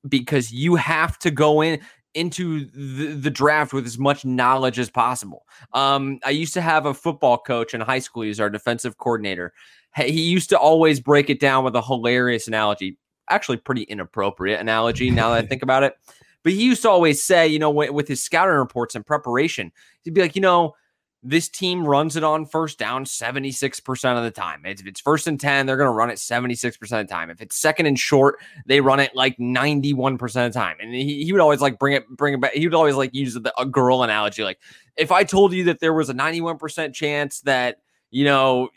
because 0.08 0.52
you 0.52 0.76
have 0.76 1.18
to 1.20 1.30
go 1.30 1.62
in 1.62 1.80
into 2.14 2.66
the, 2.70 3.14
the, 3.14 3.30
draft 3.30 3.72
with 3.72 3.86
as 3.86 3.98
much 3.98 4.24
knowledge 4.24 4.78
as 4.78 4.90
possible. 4.90 5.46
Um, 5.72 6.18
I 6.24 6.30
used 6.30 6.54
to 6.54 6.60
have 6.60 6.86
a 6.86 6.94
football 6.94 7.38
coach 7.38 7.72
in 7.72 7.80
high 7.80 8.00
school. 8.00 8.22
He's 8.22 8.40
our 8.40 8.50
defensive 8.50 8.98
coordinator. 8.98 9.52
He 9.94 10.22
used 10.22 10.50
to 10.50 10.58
always 10.58 11.00
break 11.00 11.30
it 11.30 11.38
down 11.38 11.64
with 11.64 11.76
a 11.76 11.82
hilarious 11.82 12.48
analogy, 12.48 12.98
actually 13.28 13.58
pretty 13.58 13.82
inappropriate 13.82 14.60
analogy 14.60 15.10
now 15.10 15.30
that 15.30 15.44
I 15.44 15.46
think 15.46 15.62
about 15.62 15.84
it. 15.84 15.94
But 16.42 16.52
he 16.52 16.64
used 16.64 16.82
to 16.82 16.90
always 16.90 17.22
say, 17.22 17.46
you 17.48 17.58
know, 17.58 17.70
with 17.70 18.08
his 18.08 18.22
scouting 18.22 18.56
reports 18.56 18.94
and 18.94 19.04
preparation, 19.04 19.72
he'd 20.02 20.14
be 20.14 20.22
like, 20.22 20.36
you 20.36 20.42
know, 20.42 20.74
this 21.22 21.50
team 21.50 21.86
runs 21.86 22.16
it 22.16 22.24
on 22.24 22.46
first 22.46 22.78
down 22.78 23.04
76% 23.04 24.16
of 24.16 24.24
the 24.24 24.30
time. 24.30 24.64
If 24.64 24.86
it's 24.86 25.00
first 25.00 25.26
and 25.26 25.38
10, 25.38 25.66
they're 25.66 25.76
going 25.76 25.86
to 25.86 25.92
run 25.92 26.08
it 26.08 26.14
76% 26.14 26.80
of 26.82 26.88
the 26.88 27.04
time. 27.04 27.28
If 27.28 27.42
it's 27.42 27.56
second 27.56 27.86
and 27.86 27.98
short, 27.98 28.36
they 28.64 28.80
run 28.80 29.00
it 29.00 29.14
like 29.14 29.36
91% 29.36 30.22
of 30.22 30.32
the 30.32 30.58
time. 30.58 30.76
And 30.80 30.94
he, 30.94 31.24
he 31.24 31.32
would 31.32 31.42
always 31.42 31.60
like 31.60 31.78
bring 31.78 31.94
it, 31.94 32.08
bring 32.08 32.34
it 32.34 32.40
back. 32.40 32.54
He 32.54 32.66
would 32.66 32.74
always 32.74 32.94
like 32.94 33.14
use 33.14 33.34
the, 33.34 33.52
a 33.60 33.66
girl 33.66 34.02
analogy. 34.02 34.44
Like 34.44 34.60
if 34.96 35.12
I 35.12 35.24
told 35.24 35.52
you 35.52 35.64
that 35.64 35.80
there 35.80 35.92
was 35.92 36.08
a 36.08 36.14
91% 36.14 36.94
chance 36.94 37.40
that, 37.42 37.80
you 38.10 38.24
know, 38.24 38.70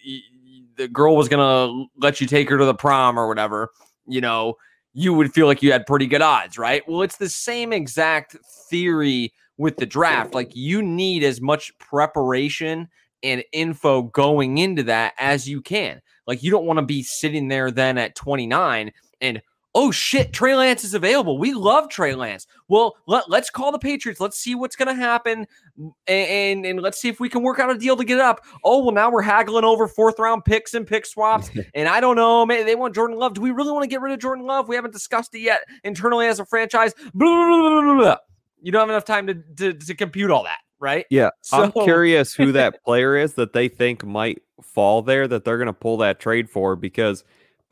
the 0.76 0.90
girl 0.90 1.16
was 1.16 1.30
going 1.30 1.40
to 1.40 1.90
let 1.98 2.20
you 2.20 2.28
take 2.28 2.50
her 2.50 2.58
to 2.58 2.66
the 2.66 2.76
prom 2.76 3.18
or 3.18 3.30
whatever, 3.30 3.70
you 4.06 4.20
know, 4.20 4.56
you 4.94 5.14
would 5.14 5.34
feel 5.34 5.48
like 5.48 5.64
you 5.64 5.72
had 5.72 5.86
pretty 5.86 6.08
good 6.08 6.22
odds, 6.22 6.58
right? 6.58 6.88
Well, 6.88 7.02
it's 7.02 7.18
the 7.18 7.30
same 7.30 7.74
exact 7.74 8.38
theory 8.70 9.34
with 9.58 9.78
the 9.78 9.86
draft. 9.86 10.34
Like 10.34 10.56
you 10.56 10.82
need 10.82 11.24
as 11.24 11.42
much 11.42 11.78
preparation 11.80 12.88
and 13.24 13.44
info 13.52 14.04
going 14.04 14.58
into 14.58 14.84
that 14.84 15.14
as 15.18 15.48
you 15.48 15.62
can. 15.62 16.02
Like 16.28 16.44
you 16.44 16.52
don't 16.52 16.66
want 16.66 16.78
to 16.78 16.86
be 16.86 17.04
sitting 17.04 17.48
there 17.48 17.72
then 17.72 17.98
at 17.98 18.16
29 18.16 18.92
and 19.22 19.42
oh 19.76 19.92
shit, 19.92 20.34
Trey 20.34 20.56
Lance 20.56 20.84
is 20.84 20.94
available. 20.94 21.38
We 21.38 21.54
love 21.54 21.90
Trey 21.90 22.16
Lance. 22.16 22.48
Well, 22.68 22.96
let, 23.08 23.30
us 23.32 23.50
call 23.50 23.72
the 23.72 23.80
Patriots. 23.80 24.20
Let's 24.20 24.38
see 24.38 24.56
what's 24.56 24.76
going 24.76 24.88
to 24.88 25.02
happen. 25.02 25.48
And, 25.78 25.94
and, 26.08 26.66
and 26.66 26.82
let's 26.82 27.00
see 27.00 27.10
if 27.10 27.20
we 27.20 27.30
can 27.30 27.42
work 27.44 27.60
out 27.60 27.70
a 27.70 27.78
deal 27.78 27.96
to 27.98 28.04
get 28.04 28.18
it 28.18 28.22
up. 28.22 28.46
Oh, 28.64 28.84
well, 28.84 28.94
now 28.94 29.12
we're 29.12 29.22
haggling 29.22 29.66
over 29.66 29.88
fourth 29.88 30.20
round 30.20 30.46
picks 30.46 30.74
and 30.74 30.86
pick 30.86 31.06
swaps. 31.06 31.50
and 31.74 31.88
I 31.88 32.00
don't 32.00 32.16
know. 32.16 32.46
Maybe 32.46 32.64
they 32.64 32.76
want 32.76 32.96
Jordan 32.96 33.18
Love. 33.18 33.34
Do 33.34 33.42
we 33.42 33.52
really 33.52 33.72
want 33.72 33.84
to 33.84 33.90
get 33.90 34.02
rid 34.02 34.14
of 34.14 34.20
Jordan 34.20 34.46
Love? 34.46 34.68
We 34.68 34.76
haven't 34.76 34.92
discussed 34.92 35.34
it 35.36 35.40
yet 35.40 35.62
internally 35.84 36.28
as 36.28 36.40
a 36.40 36.46
franchise. 36.46 36.94
Blah, 37.14 37.82
blah, 37.82 37.96
blah, 37.96 38.18
you 38.62 38.72
don't 38.72 38.82
have 38.82 38.90
enough 38.90 39.06
time 39.06 39.28
to, 39.28 39.36
to, 39.58 39.74
to 39.74 39.96
compute 39.96 40.32
all 40.32 40.44
that, 40.44 40.60
right? 40.80 41.06
Yeah. 41.10 41.30
So, 41.42 41.64
I'm 41.64 41.72
curious 41.84 42.34
who 42.34 42.52
that 42.54 42.84
player 42.84 43.18
is 43.18 43.34
that 43.34 43.54
they 43.54 43.68
think 43.68 44.06
might 44.06 44.42
fall 44.62 45.02
there 45.02 45.28
that 45.28 45.44
they're 45.44 45.58
going 45.58 45.68
to 45.68 45.74
pull 45.74 45.98
that 45.98 46.20
trade 46.20 46.50
for 46.50 46.76
because 46.76 47.24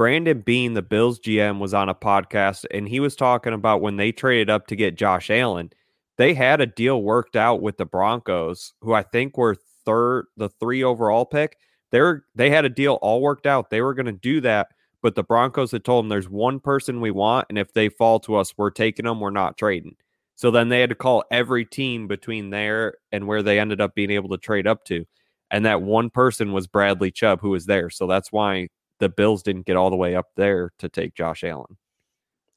Brandon 0.02 0.40
Beane, 0.40 0.74
the 0.74 0.82
Bills 0.82 1.20
GM, 1.20 1.60
was 1.60 1.76
on 1.76 1.88
a 1.88 1.94
podcast 1.94 2.66
and 2.72 2.90
he 2.90 3.00
was 3.00 3.16
talking 3.16 3.54
about 3.54 3.82
when 3.82 3.98
they 3.98 4.12
traded 4.12 4.50
up 4.50 4.66
to 4.66 4.76
get 4.76 4.98
Josh 4.98 5.30
Allen, 5.30 5.70
they 6.18 6.34
had 6.34 6.60
a 6.60 6.66
deal 6.66 7.04
worked 7.04 7.36
out 7.36 7.62
with 7.62 7.78
the 7.78 7.86
Broncos, 7.86 8.74
who 8.82 8.94
I 8.94 9.04
think 9.04 9.38
were 9.38 9.58
third, 9.86 10.26
the 10.36 10.50
three 10.50 10.84
overall 10.84 11.24
pick. 11.24 11.56
They're 11.92 12.26
they 12.34 12.50
had 12.50 12.66
a 12.66 12.70
deal 12.70 12.98
all 13.04 13.22
worked 13.22 13.46
out. 13.46 13.70
They 13.70 13.82
were 13.82 13.94
going 13.94 14.08
to 14.08 14.12
do 14.12 14.42
that, 14.42 14.70
but 15.04 15.14
the 15.14 15.22
Broncos 15.22 15.72
had 15.72 15.84
told 15.84 16.04
them 16.04 16.10
there's 16.10 16.28
one 16.28 16.60
person 16.60 17.00
we 17.00 17.12
want, 17.12 17.46
and 17.50 17.60
if 17.60 17.72
they 17.72 17.88
fall 17.88 18.20
to 18.22 18.38
us, 18.38 18.56
we're 18.58 18.72
taking 18.72 19.06
them. 19.06 19.20
We're 19.20 19.30
not 19.30 19.56
trading. 19.56 19.98
So 20.34 20.50
then 20.50 20.70
they 20.70 20.80
had 20.80 20.90
to 20.90 20.96
call 20.96 21.26
every 21.30 21.64
team 21.64 22.08
between 22.08 22.50
there 22.50 22.96
and 23.12 23.28
where 23.28 23.44
they 23.44 23.60
ended 23.60 23.80
up 23.80 23.94
being 23.94 24.10
able 24.10 24.30
to 24.30 24.40
trade 24.40 24.66
up 24.66 24.84
to. 24.86 25.06
And 25.52 25.64
that 25.68 25.84
one 25.84 26.10
person 26.10 26.54
was 26.54 26.66
Bradley 26.66 27.12
Chubb, 27.12 27.40
who 27.40 27.52
was 27.52 27.68
there. 27.68 27.92
So 27.92 28.08
that's 28.08 28.32
why 28.32 28.70
the 29.02 29.10
Bills 29.10 29.44
didn't 29.44 29.66
get 29.66 29.76
all 29.76 29.90
the 29.90 29.98
way 29.98 30.16
up 30.16 30.28
there 30.38 30.72
to 30.80 30.88
take 30.88 31.14
Josh 31.14 31.44
Allen 31.44 31.78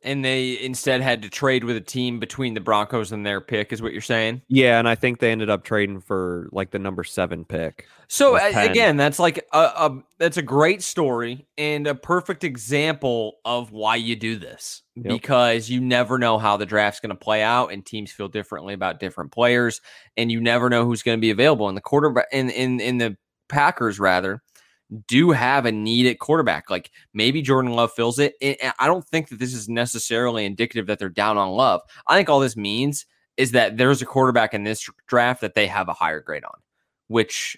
and 0.04 0.22
they 0.24 0.60
instead 0.60 1.00
had 1.00 1.22
to 1.22 1.30
trade 1.30 1.64
with 1.64 1.76
a 1.76 1.80
team 1.80 2.20
between 2.20 2.52
the 2.52 2.60
Broncos 2.60 3.10
and 3.10 3.24
their 3.24 3.40
pick, 3.40 3.72
is 3.72 3.80
what 3.80 3.92
you're 3.92 4.02
saying? 4.02 4.42
Yeah, 4.48 4.78
and 4.78 4.86
I 4.86 4.94
think 4.94 5.18
they 5.18 5.32
ended 5.32 5.48
up 5.48 5.64
trading 5.64 6.00
for 6.00 6.48
like 6.52 6.70
the 6.70 6.78
number 6.78 7.02
seven 7.02 7.44
pick. 7.44 7.86
So 8.08 8.36
again, 8.36 8.98
that's 8.98 9.18
like 9.18 9.38
a, 9.52 9.58
a, 9.58 9.98
that's 10.18 10.36
a 10.36 10.42
great 10.42 10.82
story 10.82 11.46
and 11.56 11.86
a 11.86 11.94
perfect 11.94 12.44
example 12.44 13.38
of 13.46 13.72
why 13.72 13.96
you 13.96 14.14
do 14.14 14.36
this 14.36 14.82
yep. 14.94 15.06
because 15.06 15.70
you 15.70 15.80
never 15.80 16.18
know 16.18 16.36
how 16.36 16.58
the 16.58 16.66
draft's 16.66 17.00
going 17.00 17.08
to 17.08 17.16
play 17.16 17.42
out, 17.42 17.72
and 17.72 17.84
teams 17.84 18.12
feel 18.12 18.28
differently 18.28 18.74
about 18.74 19.00
different 19.00 19.32
players, 19.32 19.80
and 20.18 20.30
you 20.30 20.40
never 20.40 20.68
know 20.68 20.84
who's 20.84 21.02
going 21.02 21.16
to 21.16 21.20
be 21.20 21.30
available 21.30 21.68
in 21.70 21.74
the 21.74 21.80
quarterback 21.80 22.26
in 22.30 22.50
in 22.50 22.78
in 22.78 22.98
the 22.98 23.16
Packers 23.48 23.98
rather 23.98 24.42
do 25.06 25.30
have 25.30 25.66
a 25.66 25.72
need 25.72 26.06
at 26.06 26.18
quarterback. 26.18 26.70
Like 26.70 26.90
maybe 27.12 27.42
Jordan 27.42 27.72
Love 27.72 27.92
fills 27.92 28.18
it. 28.18 28.34
I 28.78 28.86
don't 28.86 29.06
think 29.06 29.28
that 29.28 29.38
this 29.38 29.54
is 29.54 29.68
necessarily 29.68 30.44
indicative 30.44 30.86
that 30.86 30.98
they're 30.98 31.08
down 31.08 31.38
on 31.38 31.50
Love. 31.50 31.80
I 32.06 32.16
think 32.16 32.28
all 32.28 32.40
this 32.40 32.56
means 32.56 33.06
is 33.36 33.52
that 33.52 33.76
there's 33.76 34.02
a 34.02 34.06
quarterback 34.06 34.54
in 34.54 34.64
this 34.64 34.88
draft 35.06 35.40
that 35.40 35.54
they 35.54 35.66
have 35.66 35.88
a 35.88 35.92
higher 35.92 36.20
grade 36.20 36.44
on, 36.44 36.60
which 37.08 37.56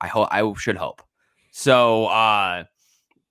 I 0.00 0.06
hope 0.06 0.28
I 0.30 0.52
should 0.56 0.76
hope. 0.76 1.02
So 1.50 2.06
uh, 2.06 2.64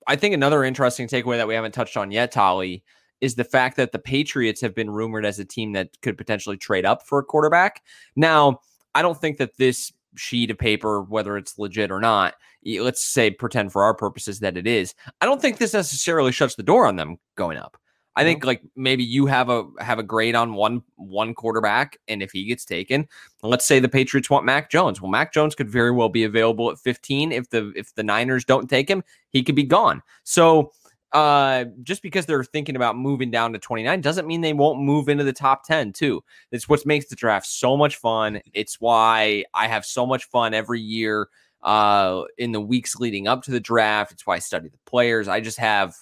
I 0.06 0.16
think 0.16 0.34
another 0.34 0.64
interesting 0.64 1.08
takeaway 1.08 1.36
that 1.38 1.48
we 1.48 1.54
haven't 1.54 1.72
touched 1.72 1.96
on 1.96 2.10
yet, 2.10 2.30
Tolley, 2.30 2.84
is 3.20 3.34
the 3.34 3.44
fact 3.44 3.76
that 3.76 3.90
the 3.90 3.98
Patriots 3.98 4.60
have 4.60 4.74
been 4.74 4.90
rumored 4.90 5.26
as 5.26 5.38
a 5.38 5.44
team 5.44 5.72
that 5.72 6.00
could 6.02 6.16
potentially 6.16 6.56
trade 6.56 6.86
up 6.86 7.06
for 7.06 7.18
a 7.18 7.24
quarterback. 7.24 7.82
Now, 8.14 8.60
I 8.94 9.02
don't 9.02 9.20
think 9.20 9.38
that 9.38 9.56
this 9.56 9.92
sheet 10.16 10.50
of 10.50 10.58
paper, 10.58 11.02
whether 11.02 11.36
it's 11.36 11.58
legit 11.58 11.90
or 11.90 12.00
not, 12.00 12.34
let's 12.64 13.04
say 13.04 13.30
pretend 13.30 13.72
for 13.72 13.84
our 13.84 13.94
purposes 13.94 14.40
that 14.40 14.56
it 14.56 14.66
is. 14.66 14.94
I 15.20 15.26
don't 15.26 15.40
think 15.40 15.58
this 15.58 15.74
necessarily 15.74 16.32
shuts 16.32 16.54
the 16.54 16.62
door 16.62 16.86
on 16.86 16.96
them 16.96 17.18
going 17.36 17.56
up. 17.56 17.76
I 18.18 18.24
think 18.24 18.44
like 18.44 18.62
maybe 18.74 19.04
you 19.04 19.26
have 19.26 19.48
a 19.48 19.64
have 19.78 20.00
a 20.00 20.02
grade 20.02 20.34
on 20.34 20.54
one 20.54 20.82
one 20.96 21.34
quarterback, 21.34 21.98
and 22.08 22.20
if 22.20 22.32
he 22.32 22.46
gets 22.46 22.64
taken, 22.64 23.06
let's 23.44 23.64
say 23.64 23.78
the 23.78 23.88
Patriots 23.88 24.28
want 24.28 24.44
Mac 24.44 24.70
Jones. 24.70 25.00
Well, 25.00 25.08
Mac 25.10 25.32
Jones 25.32 25.54
could 25.54 25.70
very 25.70 25.92
well 25.92 26.08
be 26.08 26.24
available 26.24 26.68
at 26.68 26.80
15. 26.80 27.30
If 27.30 27.50
the 27.50 27.72
if 27.76 27.94
the 27.94 28.02
Niners 28.02 28.44
don't 28.44 28.68
take 28.68 28.90
him, 28.90 29.04
he 29.30 29.44
could 29.44 29.54
be 29.54 29.62
gone. 29.62 30.02
So 30.24 30.72
uh 31.12 31.64
just 31.82 32.02
because 32.02 32.26
they're 32.26 32.44
thinking 32.44 32.76
about 32.76 32.96
moving 32.96 33.30
down 33.30 33.52
to 33.52 33.58
29 33.58 34.00
doesn't 34.02 34.26
mean 34.26 34.42
they 34.42 34.52
won't 34.52 34.78
move 34.78 35.08
into 35.08 35.24
the 35.24 35.32
top 35.32 35.64
10 35.64 35.90
too 35.94 36.22
it's 36.52 36.68
what 36.68 36.84
makes 36.84 37.06
the 37.06 37.16
draft 37.16 37.46
so 37.46 37.78
much 37.78 37.96
fun 37.96 38.42
it's 38.52 38.78
why 38.78 39.42
i 39.54 39.66
have 39.66 39.86
so 39.86 40.04
much 40.04 40.24
fun 40.26 40.52
every 40.52 40.82
year 40.82 41.28
uh 41.62 42.22
in 42.36 42.52
the 42.52 42.60
weeks 42.60 42.96
leading 42.96 43.26
up 43.26 43.42
to 43.42 43.50
the 43.50 43.60
draft 43.60 44.12
it's 44.12 44.26
why 44.26 44.36
i 44.36 44.38
study 44.38 44.68
the 44.68 44.78
players 44.86 45.28
i 45.28 45.40
just 45.40 45.58
have 45.58 45.94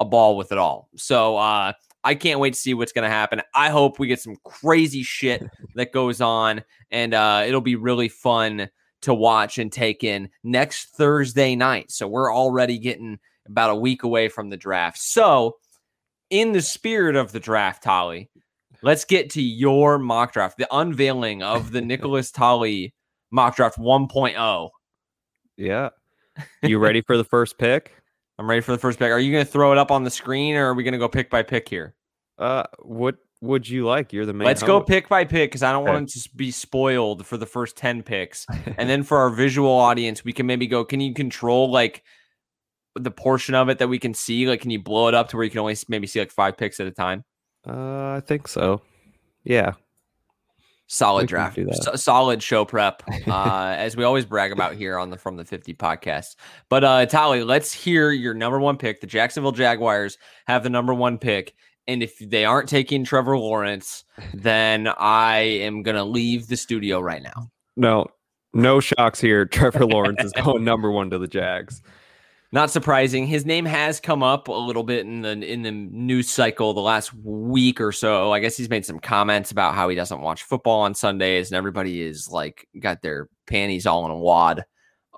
a 0.00 0.04
ball 0.04 0.36
with 0.36 0.52
it 0.52 0.58
all 0.58 0.88
so 0.96 1.36
uh 1.36 1.72
I 2.04 2.14
can't 2.14 2.40
wait 2.40 2.54
to 2.54 2.58
see 2.58 2.74
what's 2.74 2.92
going 2.92 3.04
to 3.04 3.14
happen. 3.14 3.42
I 3.54 3.70
hope 3.70 3.98
we 3.98 4.06
get 4.06 4.20
some 4.20 4.36
crazy 4.44 5.02
shit 5.02 5.42
that 5.74 5.92
goes 5.92 6.20
on, 6.20 6.62
and 6.90 7.12
uh, 7.12 7.42
it'll 7.46 7.60
be 7.60 7.76
really 7.76 8.08
fun 8.08 8.68
to 9.02 9.14
watch 9.14 9.58
and 9.58 9.70
take 9.70 10.04
in 10.04 10.28
next 10.42 10.94
Thursday 10.96 11.54
night. 11.54 11.90
So 11.90 12.06
we're 12.06 12.34
already 12.34 12.78
getting 12.78 13.18
about 13.46 13.70
a 13.70 13.76
week 13.76 14.02
away 14.02 14.28
from 14.28 14.50
the 14.50 14.56
draft. 14.56 14.98
So, 14.98 15.56
in 16.30 16.52
the 16.52 16.62
spirit 16.62 17.16
of 17.16 17.32
the 17.32 17.40
draft, 17.40 17.82
Tolley, 17.82 18.30
let's 18.82 19.04
get 19.04 19.30
to 19.30 19.42
your 19.42 19.98
mock 19.98 20.32
draft, 20.32 20.58
the 20.58 20.68
unveiling 20.70 21.42
of 21.42 21.72
the 21.72 21.80
Nicholas 21.82 22.30
Tolley 22.30 22.94
mock 23.30 23.56
draft 23.56 23.78
1.0. 23.78 24.70
Yeah. 25.58 25.90
You 26.62 26.78
ready 26.78 27.00
for 27.00 27.16
the 27.16 27.24
first 27.24 27.58
pick? 27.58 27.92
I'm 28.38 28.48
ready 28.48 28.60
for 28.60 28.70
the 28.70 28.78
first 28.78 29.00
pick. 29.00 29.10
Are 29.10 29.18
you 29.18 29.32
going 29.32 29.44
to 29.44 29.50
throw 29.50 29.72
it 29.72 29.78
up 29.78 29.90
on 29.90 30.04
the 30.04 30.10
screen 30.10 30.54
or 30.54 30.66
are 30.66 30.74
we 30.74 30.84
going 30.84 30.92
to 30.92 30.98
go 30.98 31.08
pick 31.08 31.28
by 31.30 31.42
pick 31.42 31.68
here? 31.68 31.96
Uh, 32.38 32.62
what 32.78 33.16
would 33.40 33.68
you 33.68 33.84
like? 33.84 34.12
You're 34.12 34.24
the 34.24 34.32
main. 34.32 34.46
Let's 34.46 34.60
host. 34.60 34.68
go 34.68 34.80
pick 34.80 35.08
by 35.08 35.24
pick 35.24 35.50
because 35.50 35.64
I 35.64 35.72
don't 35.72 35.82
okay. 35.82 35.92
want 35.92 36.08
to 36.08 36.14
just 36.14 36.36
be 36.36 36.52
spoiled 36.52 37.26
for 37.26 37.36
the 37.36 37.46
first 37.46 37.76
10 37.76 38.04
picks. 38.04 38.46
and 38.76 38.88
then 38.90 39.02
for 39.02 39.18
our 39.18 39.30
visual 39.30 39.72
audience, 39.72 40.24
we 40.24 40.32
can 40.32 40.46
maybe 40.46 40.68
go, 40.68 40.84
can 40.84 41.00
you 41.00 41.12
control 41.12 41.72
like 41.72 42.04
the 42.94 43.10
portion 43.10 43.56
of 43.56 43.68
it 43.68 43.78
that 43.78 43.88
we 43.88 43.98
can 43.98 44.14
see? 44.14 44.48
Like, 44.48 44.60
can 44.60 44.70
you 44.70 44.80
blow 44.80 45.08
it 45.08 45.14
up 45.14 45.28
to 45.30 45.36
where 45.36 45.44
you 45.44 45.50
can 45.50 45.58
only 45.58 45.76
maybe 45.88 46.06
see 46.06 46.20
like 46.20 46.30
five 46.30 46.56
picks 46.56 46.78
at 46.78 46.86
a 46.86 46.92
time? 46.92 47.24
Uh, 47.66 48.12
I 48.12 48.22
think 48.24 48.46
so. 48.46 48.82
Yeah. 49.42 49.72
Solid 50.90 51.28
draft, 51.28 51.58
S- 51.58 52.02
solid 52.02 52.42
show 52.42 52.64
prep, 52.64 53.02
uh, 53.26 53.74
as 53.76 53.94
we 53.94 54.04
always 54.04 54.24
brag 54.24 54.52
about 54.52 54.74
here 54.74 54.98
on 54.98 55.10
the 55.10 55.18
From 55.18 55.36
the 55.36 55.44
50 55.44 55.74
podcast. 55.74 56.36
But 56.70 56.82
uh, 56.82 57.04
Tolley, 57.04 57.44
let's 57.44 57.74
hear 57.74 58.10
your 58.10 58.32
number 58.32 58.58
one 58.58 58.78
pick. 58.78 59.02
The 59.02 59.06
Jacksonville 59.06 59.52
Jaguars 59.52 60.16
have 60.46 60.62
the 60.62 60.70
number 60.70 60.94
one 60.94 61.18
pick. 61.18 61.54
And 61.86 62.02
if 62.02 62.18
they 62.18 62.46
aren't 62.46 62.70
taking 62.70 63.04
Trevor 63.04 63.38
Lawrence, 63.38 64.04
then 64.32 64.88
I 64.98 65.40
am 65.40 65.82
going 65.82 65.96
to 65.96 66.04
leave 66.04 66.46
the 66.46 66.56
studio 66.56 67.00
right 67.00 67.22
now. 67.22 67.50
No, 67.76 68.06
no 68.54 68.80
shocks 68.80 69.20
here. 69.20 69.44
Trevor 69.44 69.84
Lawrence 69.84 70.24
is 70.24 70.32
going 70.32 70.64
number 70.64 70.90
one 70.90 71.10
to 71.10 71.18
the 71.18 71.28
Jags. 71.28 71.82
Not 72.50 72.70
surprising. 72.70 73.26
His 73.26 73.44
name 73.44 73.66
has 73.66 74.00
come 74.00 74.22
up 74.22 74.48
a 74.48 74.52
little 74.52 74.82
bit 74.82 75.04
in 75.04 75.20
the 75.20 75.32
in 75.32 75.62
the 75.62 75.70
news 75.70 76.30
cycle 76.30 76.72
the 76.72 76.80
last 76.80 77.12
week 77.12 77.78
or 77.78 77.92
so. 77.92 78.32
I 78.32 78.40
guess 78.40 78.56
he's 78.56 78.70
made 78.70 78.86
some 78.86 78.98
comments 78.98 79.50
about 79.50 79.74
how 79.74 79.90
he 79.90 79.94
doesn't 79.94 80.22
watch 80.22 80.44
football 80.44 80.80
on 80.80 80.94
Sundays, 80.94 81.50
and 81.50 81.56
everybody 81.56 82.00
is 82.00 82.28
like 82.30 82.66
got 82.80 83.02
their 83.02 83.28
panties 83.46 83.86
all 83.86 84.06
in 84.06 84.10
a 84.10 84.16
wad 84.16 84.64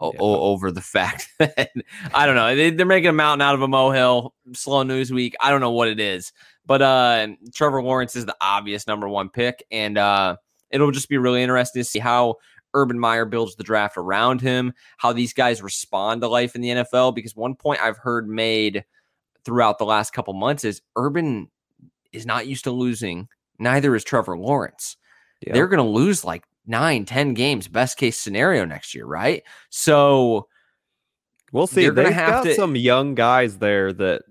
yeah. 0.02 0.08
o- 0.18 0.40
over 0.40 0.72
the 0.72 0.80
fact 0.80 1.28
that 1.38 1.70
I 2.12 2.26
don't 2.26 2.34
know. 2.34 2.56
They, 2.56 2.82
are 2.82 2.86
making 2.86 3.10
a 3.10 3.12
mountain 3.12 3.42
out 3.42 3.54
of 3.54 3.62
a 3.62 3.68
molehill. 3.68 4.34
Slow 4.52 4.82
news 4.82 5.12
week. 5.12 5.36
I 5.40 5.50
don't 5.50 5.60
know 5.60 5.70
what 5.70 5.86
it 5.86 6.00
is, 6.00 6.32
but 6.66 6.82
uh, 6.82 7.28
Trevor 7.54 7.80
Lawrence 7.80 8.16
is 8.16 8.26
the 8.26 8.36
obvious 8.40 8.88
number 8.88 9.08
one 9.08 9.28
pick, 9.28 9.64
and 9.70 9.96
uh, 9.96 10.34
it'll 10.70 10.90
just 10.90 11.08
be 11.08 11.18
really 11.18 11.44
interesting 11.44 11.80
to 11.80 11.88
see 11.88 12.00
how 12.00 12.36
Urban 12.74 12.98
Meyer 12.98 13.24
builds 13.24 13.56
the 13.56 13.64
draft 13.64 13.96
around 13.96 14.40
him, 14.40 14.72
how 14.98 15.12
these 15.12 15.32
guys 15.32 15.62
respond 15.62 16.22
to 16.22 16.28
life 16.28 16.54
in 16.54 16.60
the 16.60 16.68
NFL. 16.68 17.14
Because 17.14 17.34
one 17.36 17.54
point 17.54 17.82
I've 17.82 17.98
heard 17.98 18.28
made 18.28 18.84
throughout 19.44 19.78
the 19.78 19.84
last 19.84 20.12
couple 20.12 20.34
months 20.34 20.64
is 20.64 20.82
Urban 20.96 21.50
is 22.12 22.26
not 22.26 22.46
used 22.46 22.64
to 22.64 22.70
losing. 22.70 23.28
Neither 23.58 23.94
is 23.94 24.04
Trevor 24.04 24.38
Lawrence. 24.38 24.96
They're 25.46 25.68
going 25.68 25.78
to 25.84 25.90
lose 25.90 26.24
like 26.24 26.44
nine, 26.66 27.04
10 27.06 27.34
games, 27.34 27.66
best 27.68 27.96
case 27.96 28.18
scenario 28.18 28.64
next 28.64 28.94
year, 28.94 29.06
right? 29.06 29.42
So 29.70 30.48
We'll 31.52 31.66
see. 31.66 31.88
They've 31.88 32.14
got 32.14 32.44
to- 32.44 32.54
some 32.54 32.76
young 32.76 33.14
guys 33.14 33.58
there 33.58 33.92
that 33.94 34.22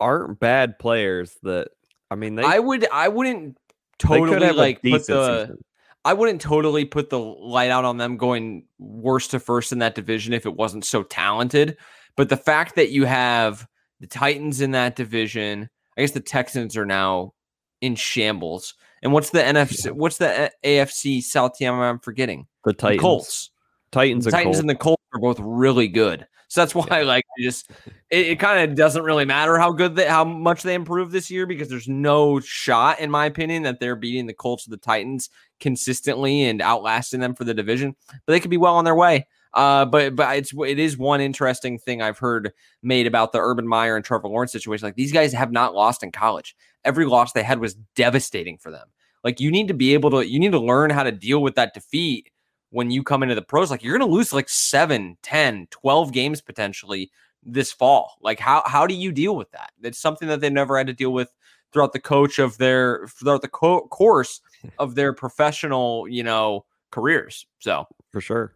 aren't 0.00 0.40
bad 0.40 0.78
players. 0.78 1.36
That 1.42 1.68
I 2.10 2.14
mean, 2.14 2.36
they 2.36 2.44
I 2.44 2.58
would 2.58 2.88
I 2.90 3.08
wouldn't 3.08 3.58
totally 3.98 4.52
like 4.52 4.82
put 4.82 5.06
the 5.06 5.42
season. 5.46 5.58
I 6.06 6.12
wouldn't 6.12 6.40
totally 6.40 6.84
put 6.84 7.10
the 7.10 7.18
light 7.18 7.70
out 7.70 7.84
on 7.84 7.96
them 7.96 8.16
going 8.16 8.64
worst 8.78 9.32
to 9.32 9.40
first 9.40 9.72
in 9.72 9.80
that 9.80 9.96
division 9.96 10.32
if 10.32 10.46
it 10.46 10.54
wasn't 10.54 10.84
so 10.84 11.02
talented. 11.02 11.76
But 12.16 12.28
the 12.28 12.36
fact 12.36 12.76
that 12.76 12.90
you 12.90 13.06
have 13.06 13.66
the 13.98 14.06
Titans 14.06 14.60
in 14.60 14.70
that 14.70 14.94
division, 14.94 15.68
I 15.98 16.02
guess 16.02 16.12
the 16.12 16.20
Texans 16.20 16.76
are 16.76 16.86
now 16.86 17.32
in 17.80 17.96
shambles. 17.96 18.74
And 19.02 19.12
what's 19.12 19.30
the 19.30 19.40
NFC? 19.40 19.90
What's 19.90 20.18
the 20.18 20.44
uh, 20.44 20.48
AFC 20.64 21.22
South 21.22 21.54
team 21.58 21.72
I'm 21.74 21.98
forgetting? 21.98 22.46
The 22.64 22.70
The 22.70 22.76
Titans, 22.78 23.00
Colts. 23.02 23.50
Titans, 23.90 24.24
The 24.24 24.28
and 24.28 24.32
Titans 24.32 24.46
Colts. 24.56 24.60
and 24.60 24.70
the 24.70 24.74
Colts 24.76 25.02
are 25.12 25.20
both 25.20 25.40
really 25.40 25.88
good. 25.88 26.26
So 26.48 26.60
that's 26.60 26.74
why, 26.74 27.02
like, 27.02 27.24
I 27.38 27.42
just 27.42 27.70
it, 28.10 28.26
it 28.26 28.40
kind 28.40 28.68
of 28.68 28.76
doesn't 28.76 29.02
really 29.02 29.24
matter 29.24 29.58
how 29.58 29.72
good 29.72 29.96
they, 29.96 30.06
how 30.06 30.24
much 30.24 30.62
they 30.62 30.74
improve 30.74 31.10
this 31.10 31.30
year 31.30 31.46
because 31.46 31.68
there's 31.68 31.88
no 31.88 32.40
shot, 32.40 33.00
in 33.00 33.10
my 33.10 33.26
opinion, 33.26 33.62
that 33.64 33.80
they're 33.80 33.96
beating 33.96 34.26
the 34.26 34.34
Colts 34.34 34.66
or 34.66 34.70
the 34.70 34.76
Titans 34.76 35.30
consistently 35.60 36.44
and 36.44 36.60
outlasting 36.62 37.20
them 37.20 37.34
for 37.34 37.44
the 37.44 37.54
division. 37.54 37.94
But 38.08 38.32
they 38.32 38.40
could 38.40 38.50
be 38.50 38.56
well 38.56 38.76
on 38.76 38.84
their 38.84 38.94
way. 38.94 39.26
Uh, 39.54 39.86
but 39.86 40.14
but 40.14 40.36
it's 40.36 40.52
it 40.66 40.78
is 40.78 40.98
one 40.98 41.20
interesting 41.20 41.78
thing 41.78 42.02
I've 42.02 42.18
heard 42.18 42.52
made 42.82 43.06
about 43.06 43.32
the 43.32 43.40
Urban 43.40 43.66
Meyer 43.66 43.96
and 43.96 44.04
Trevor 44.04 44.28
Lawrence 44.28 44.52
situation. 44.52 44.86
Like 44.86 44.96
these 44.96 45.12
guys 45.12 45.32
have 45.32 45.50
not 45.50 45.74
lost 45.74 46.02
in 46.02 46.12
college. 46.12 46.54
Every 46.84 47.06
loss 47.06 47.32
they 47.32 47.42
had 47.42 47.58
was 47.58 47.74
devastating 47.94 48.58
for 48.58 48.70
them. 48.70 48.86
Like 49.24 49.40
you 49.40 49.50
need 49.50 49.68
to 49.68 49.74
be 49.74 49.94
able 49.94 50.10
to 50.10 50.28
you 50.28 50.38
need 50.38 50.52
to 50.52 50.60
learn 50.60 50.90
how 50.90 51.04
to 51.04 51.10
deal 51.10 51.40
with 51.40 51.54
that 51.54 51.72
defeat 51.72 52.30
when 52.76 52.90
you 52.90 53.02
come 53.02 53.22
into 53.22 53.34
the 53.34 53.42
pros 53.42 53.70
like 53.70 53.82
you're 53.82 53.96
going 53.96 54.08
to 54.08 54.14
lose 54.14 54.32
like 54.32 54.48
7 54.48 55.16
10 55.22 55.66
12 55.70 56.12
games 56.12 56.40
potentially 56.40 57.10
this 57.42 57.72
fall 57.72 58.18
like 58.20 58.38
how 58.38 58.62
how 58.66 58.86
do 58.86 58.94
you 58.94 59.12
deal 59.12 59.36
with 59.36 59.50
that 59.52 59.72
it's 59.82 59.98
something 59.98 60.28
that 60.28 60.40
they've 60.40 60.52
never 60.52 60.76
had 60.76 60.86
to 60.86 60.92
deal 60.92 61.12
with 61.12 61.32
throughout 61.72 61.92
the 61.92 62.00
coach 62.00 62.38
of 62.38 62.58
their 62.58 63.06
throughout 63.08 63.42
the 63.42 63.48
co- 63.48 63.86
course 63.88 64.40
of 64.78 64.94
their 64.94 65.12
professional 65.12 66.06
you 66.08 66.22
know 66.22 66.64
careers 66.90 67.46
so 67.58 67.86
for 68.16 68.22
sure. 68.22 68.54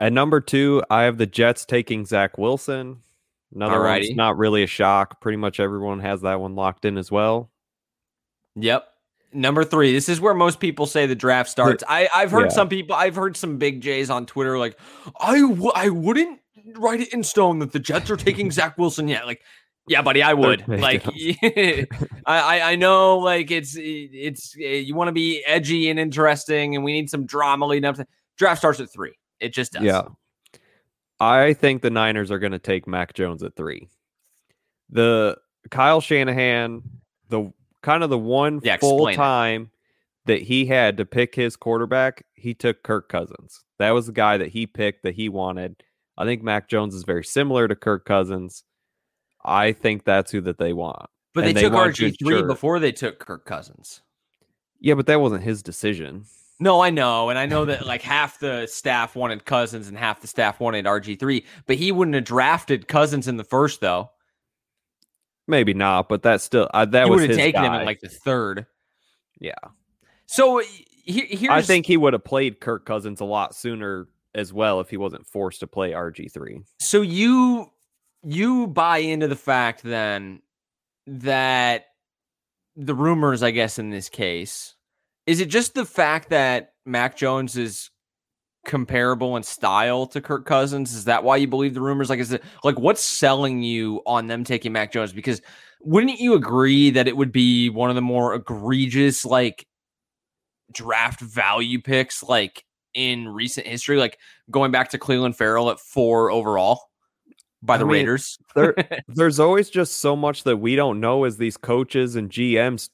At 0.00 0.12
number 0.12 0.40
two, 0.40 0.82
I 0.90 1.04
have 1.04 1.16
the 1.16 1.26
Jets 1.26 1.64
taking 1.64 2.04
Zach 2.04 2.36
Wilson. 2.36 3.02
Another 3.54 3.80
one's 3.80 4.16
not 4.16 4.36
really 4.36 4.64
a 4.64 4.66
shock. 4.66 5.20
Pretty 5.20 5.36
much 5.36 5.60
everyone 5.60 6.00
has 6.00 6.22
that 6.22 6.40
one 6.40 6.56
locked 6.56 6.84
in 6.84 6.98
as 6.98 7.08
well. 7.08 7.48
Yep. 8.56 8.91
Number 9.32 9.64
three. 9.64 9.92
This 9.92 10.08
is 10.08 10.20
where 10.20 10.34
most 10.34 10.60
people 10.60 10.86
say 10.86 11.06
the 11.06 11.14
draft 11.14 11.48
starts. 11.50 11.82
I, 11.88 12.08
I've 12.14 12.30
heard 12.30 12.44
Yeah. 12.44 12.48
some 12.50 12.68
people. 12.68 12.94
I've 12.96 13.14
heard 13.16 13.36
some 13.36 13.58
big 13.58 13.80
J's 13.80 14.10
on 14.10 14.26
Twitter 14.26 14.58
like, 14.58 14.78
I 15.20 15.40
w- 15.40 15.72
I 15.74 15.88
wouldn't 15.88 16.40
write 16.76 17.00
it 17.00 17.12
in 17.12 17.22
stone 17.22 17.58
that 17.60 17.72
the 17.72 17.78
Jets 17.78 18.10
are 18.10 18.16
taking 18.16 18.50
Zach 18.52 18.76
Wilson 18.78 19.08
yet. 19.08 19.26
Like, 19.26 19.42
yeah, 19.88 20.02
buddy, 20.02 20.22
I 20.22 20.32
would. 20.34 20.66
Like, 20.68 21.04
I, 22.26 22.60
I 22.62 22.76
know 22.76 23.18
like 23.18 23.50
it's 23.50 23.74
it's 23.76 24.54
eh, 24.60 24.76
you 24.76 24.94
want 24.94 25.08
to 25.08 25.12
be 25.12 25.42
edgy 25.44 25.90
and 25.90 25.98
interesting, 25.98 26.76
and 26.76 26.84
we 26.84 26.92
need 26.92 27.10
some 27.10 27.26
drama 27.26 27.66
leading 27.66 27.86
up 27.88 27.96
to 27.96 28.06
draft 28.38 28.60
starts 28.60 28.78
at 28.80 28.92
three. 28.92 29.14
It 29.40 29.52
just 29.52 29.72
does. 29.72 29.82
Yeah. 29.82 30.02
I 31.18 31.52
think 31.54 31.82
the 31.82 31.90
Niners 31.90 32.30
are 32.30 32.38
going 32.38 32.52
to 32.52 32.58
take 32.58 32.86
Mac 32.86 33.12
Jones 33.14 33.42
at 33.42 33.56
three. 33.56 33.88
The 34.90 35.36
Kyle 35.70 36.00
Shanahan, 36.00 36.82
the 37.28 37.52
kind 37.82 38.02
of 38.02 38.10
the 38.10 38.18
one 38.18 38.60
Yeah, 38.62 38.76
full 38.78 39.12
time 39.12 39.70
that 40.26 40.42
he 40.42 40.66
had 40.66 40.96
to 40.96 41.04
pick 41.04 41.34
his 41.34 41.56
quarterback, 41.56 42.24
he 42.34 42.54
took 42.54 42.82
Kirk 42.82 43.08
Cousins. 43.08 43.64
That 43.78 43.90
was 43.90 44.06
the 44.06 44.12
guy 44.12 44.36
that 44.38 44.48
he 44.48 44.66
picked 44.66 45.02
that 45.02 45.14
he 45.14 45.28
wanted. 45.28 45.82
I 46.16 46.24
think 46.24 46.42
Mac 46.42 46.68
Jones 46.68 46.94
is 46.94 47.04
very 47.04 47.24
similar 47.24 47.66
to 47.68 47.74
Kirk 47.74 48.04
Cousins. 48.04 48.64
I 49.44 49.72
think 49.72 50.04
that's 50.04 50.30
who 50.30 50.40
that 50.42 50.58
they 50.58 50.72
want. 50.72 51.08
But 51.34 51.44
they 51.44 51.52
they 51.52 51.62
took 51.62 51.72
RG 51.72 52.18
three 52.18 52.42
before 52.42 52.78
they 52.78 52.92
took 52.92 53.18
Kirk 53.18 53.44
Cousins. 53.44 54.02
Yeah, 54.80 54.94
but 54.94 55.06
that 55.06 55.20
wasn't 55.20 55.42
his 55.42 55.62
decision. 55.62 56.24
No, 56.60 56.80
I 56.80 56.90
know, 56.90 57.28
and 57.28 57.38
I 57.38 57.46
know 57.46 57.64
that 57.64 57.86
like 57.86 58.02
half 58.02 58.38
the 58.38 58.66
staff 58.66 59.16
wanted 59.16 59.44
Cousins 59.44 59.88
and 59.88 59.98
half 59.98 60.20
the 60.20 60.28
staff 60.28 60.60
wanted 60.60 60.84
RG 60.84 61.18
three, 61.18 61.44
but 61.66 61.76
he 61.76 61.90
wouldn't 61.90 62.14
have 62.14 62.24
drafted 62.24 62.86
Cousins 62.86 63.26
in 63.26 63.36
the 63.36 63.44
first 63.44 63.80
though. 63.80 64.10
Maybe 65.48 65.74
not, 65.74 66.08
but 66.08 66.22
that's 66.22 66.44
still 66.44 66.68
uh, 66.72 66.84
that 66.86 67.04
he 67.04 67.10
was 67.10 67.20
would 67.22 67.30
have 67.30 67.38
taken 67.38 67.64
him 67.64 67.72
guy. 67.72 67.80
in 67.80 67.86
like 67.86 68.00
the 68.00 68.08
third. 68.08 68.66
yeah. 69.40 69.54
So 70.26 70.62
he, 71.04 71.20
here's 71.22 71.50
I 71.50 71.62
think 71.62 71.86
he 71.86 71.96
would 71.96 72.12
have 72.12 72.24
played 72.24 72.60
Kirk 72.60 72.86
Cousins 72.86 73.20
a 73.20 73.24
lot 73.24 73.54
sooner 73.54 74.08
as 74.34 74.52
well 74.52 74.80
if 74.80 74.88
he 74.88 74.96
wasn't 74.96 75.26
forced 75.26 75.60
to 75.60 75.66
play 75.66 75.90
RG3. 75.92 76.64
so 76.80 77.02
you 77.02 77.70
you 78.24 78.66
buy 78.68 78.98
into 78.98 79.28
the 79.28 79.36
fact 79.36 79.82
then 79.82 80.40
that 81.06 81.86
the 82.76 82.94
rumors, 82.94 83.42
I 83.42 83.50
guess, 83.50 83.78
in 83.78 83.90
this 83.90 84.08
case, 84.08 84.74
is 85.26 85.40
it 85.40 85.48
just 85.48 85.74
the 85.74 85.84
fact 85.84 86.30
that 86.30 86.72
Mac 86.86 87.16
Jones 87.16 87.56
is 87.56 87.90
comparable 88.64 89.36
in 89.36 89.42
style 89.42 90.06
to 90.06 90.20
Kirk 90.20 90.46
Cousins? 90.46 90.94
Is 90.94 91.04
that 91.04 91.24
why 91.24 91.36
you 91.36 91.46
believe 91.46 91.74
the 91.74 91.80
rumors? 91.80 92.10
Like, 92.10 92.20
is 92.20 92.32
it 92.32 92.42
like 92.64 92.78
what's 92.78 93.02
selling 93.02 93.62
you 93.62 94.02
on 94.06 94.26
them 94.26 94.44
taking 94.44 94.72
Mac 94.72 94.92
Jones? 94.92 95.12
Because 95.12 95.40
wouldn't 95.80 96.20
you 96.20 96.34
agree 96.34 96.90
that 96.90 97.08
it 97.08 97.16
would 97.16 97.32
be 97.32 97.68
one 97.68 97.90
of 97.90 97.96
the 97.96 98.02
more 98.02 98.34
egregious 98.34 99.24
like 99.24 99.66
draft 100.72 101.20
value 101.20 101.80
picks 101.80 102.22
like 102.22 102.64
in 102.94 103.28
recent 103.28 103.66
history, 103.66 103.96
like 103.96 104.18
going 104.50 104.70
back 104.70 104.90
to 104.90 104.98
Clelin 104.98 105.34
Ferrell 105.34 105.70
at 105.70 105.80
four 105.80 106.30
overall 106.30 106.82
by 107.62 107.74
I 107.74 107.78
the 107.78 107.84
mean, 107.84 107.92
Raiders? 107.94 108.38
There, 108.54 108.74
there's 109.08 109.40
always 109.40 109.70
just 109.70 109.98
so 109.98 110.14
much 110.14 110.44
that 110.44 110.58
we 110.58 110.76
don't 110.76 111.00
know 111.00 111.24
as 111.24 111.36
these 111.36 111.56
coaches 111.56 112.16
and 112.16 112.30
GMs 112.30 112.90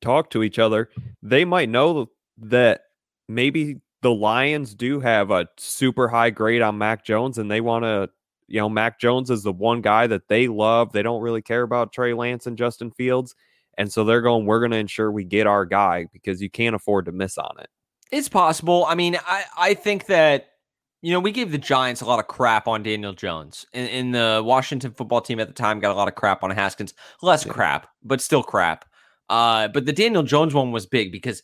talk 0.00 0.30
to 0.30 0.42
each 0.42 0.58
other. 0.58 0.90
They 1.22 1.44
might 1.44 1.68
know 1.68 2.10
that 2.38 2.82
maybe 3.28 3.80
the 4.02 4.12
Lions 4.12 4.74
do 4.74 5.00
have 5.00 5.30
a 5.30 5.48
super 5.56 6.08
high 6.08 6.30
grade 6.30 6.62
on 6.62 6.78
Mac 6.78 7.04
Jones 7.04 7.38
and 7.38 7.50
they 7.50 7.60
want 7.60 7.84
to, 7.84 8.10
you 8.48 8.60
know, 8.60 8.68
Mac 8.68 9.00
Jones 9.00 9.30
is 9.30 9.42
the 9.42 9.52
one 9.52 9.80
guy 9.80 10.06
that 10.06 10.28
they 10.28 10.48
love. 10.48 10.92
They 10.92 11.02
don't 11.02 11.22
really 11.22 11.42
care 11.42 11.62
about 11.62 11.92
Trey 11.92 12.14
Lance 12.14 12.46
and 12.46 12.56
Justin 12.58 12.90
Fields. 12.90 13.34
And 13.78 13.92
so 13.92 14.04
they're 14.04 14.22
going, 14.22 14.46
we're 14.46 14.60
going 14.60 14.70
to 14.70 14.76
ensure 14.76 15.10
we 15.10 15.24
get 15.24 15.46
our 15.46 15.64
guy 15.64 16.06
because 16.12 16.40
you 16.40 16.48
can't 16.48 16.74
afford 16.74 17.06
to 17.06 17.12
miss 17.12 17.36
on 17.38 17.56
it. 17.58 17.68
It's 18.12 18.28
possible. 18.28 18.84
I 18.86 18.94
mean, 18.94 19.18
I, 19.26 19.44
I 19.58 19.74
think 19.74 20.06
that, 20.06 20.50
you 21.02 21.12
know, 21.12 21.20
we 21.20 21.32
gave 21.32 21.50
the 21.52 21.58
Giants 21.58 22.00
a 22.00 22.06
lot 22.06 22.18
of 22.18 22.26
crap 22.26 22.68
on 22.68 22.82
Daniel 22.82 23.12
Jones. 23.12 23.66
And, 23.74 23.90
and 23.90 24.14
the 24.14 24.42
Washington 24.44 24.92
football 24.92 25.20
team 25.20 25.40
at 25.40 25.48
the 25.48 25.54
time 25.54 25.80
got 25.80 25.92
a 25.92 25.94
lot 25.98 26.08
of 26.08 26.14
crap 26.14 26.42
on 26.42 26.50
Haskins. 26.50 26.94
Less 27.20 27.44
Yeah. 27.44 27.52
crap, 27.52 27.88
but 28.02 28.20
still 28.20 28.42
crap. 28.42 28.84
Uh, 29.28 29.68
but 29.68 29.86
the 29.86 29.92
Daniel 29.92 30.22
Jones 30.22 30.54
one 30.54 30.70
was 30.70 30.86
big 30.86 31.10
because 31.10 31.42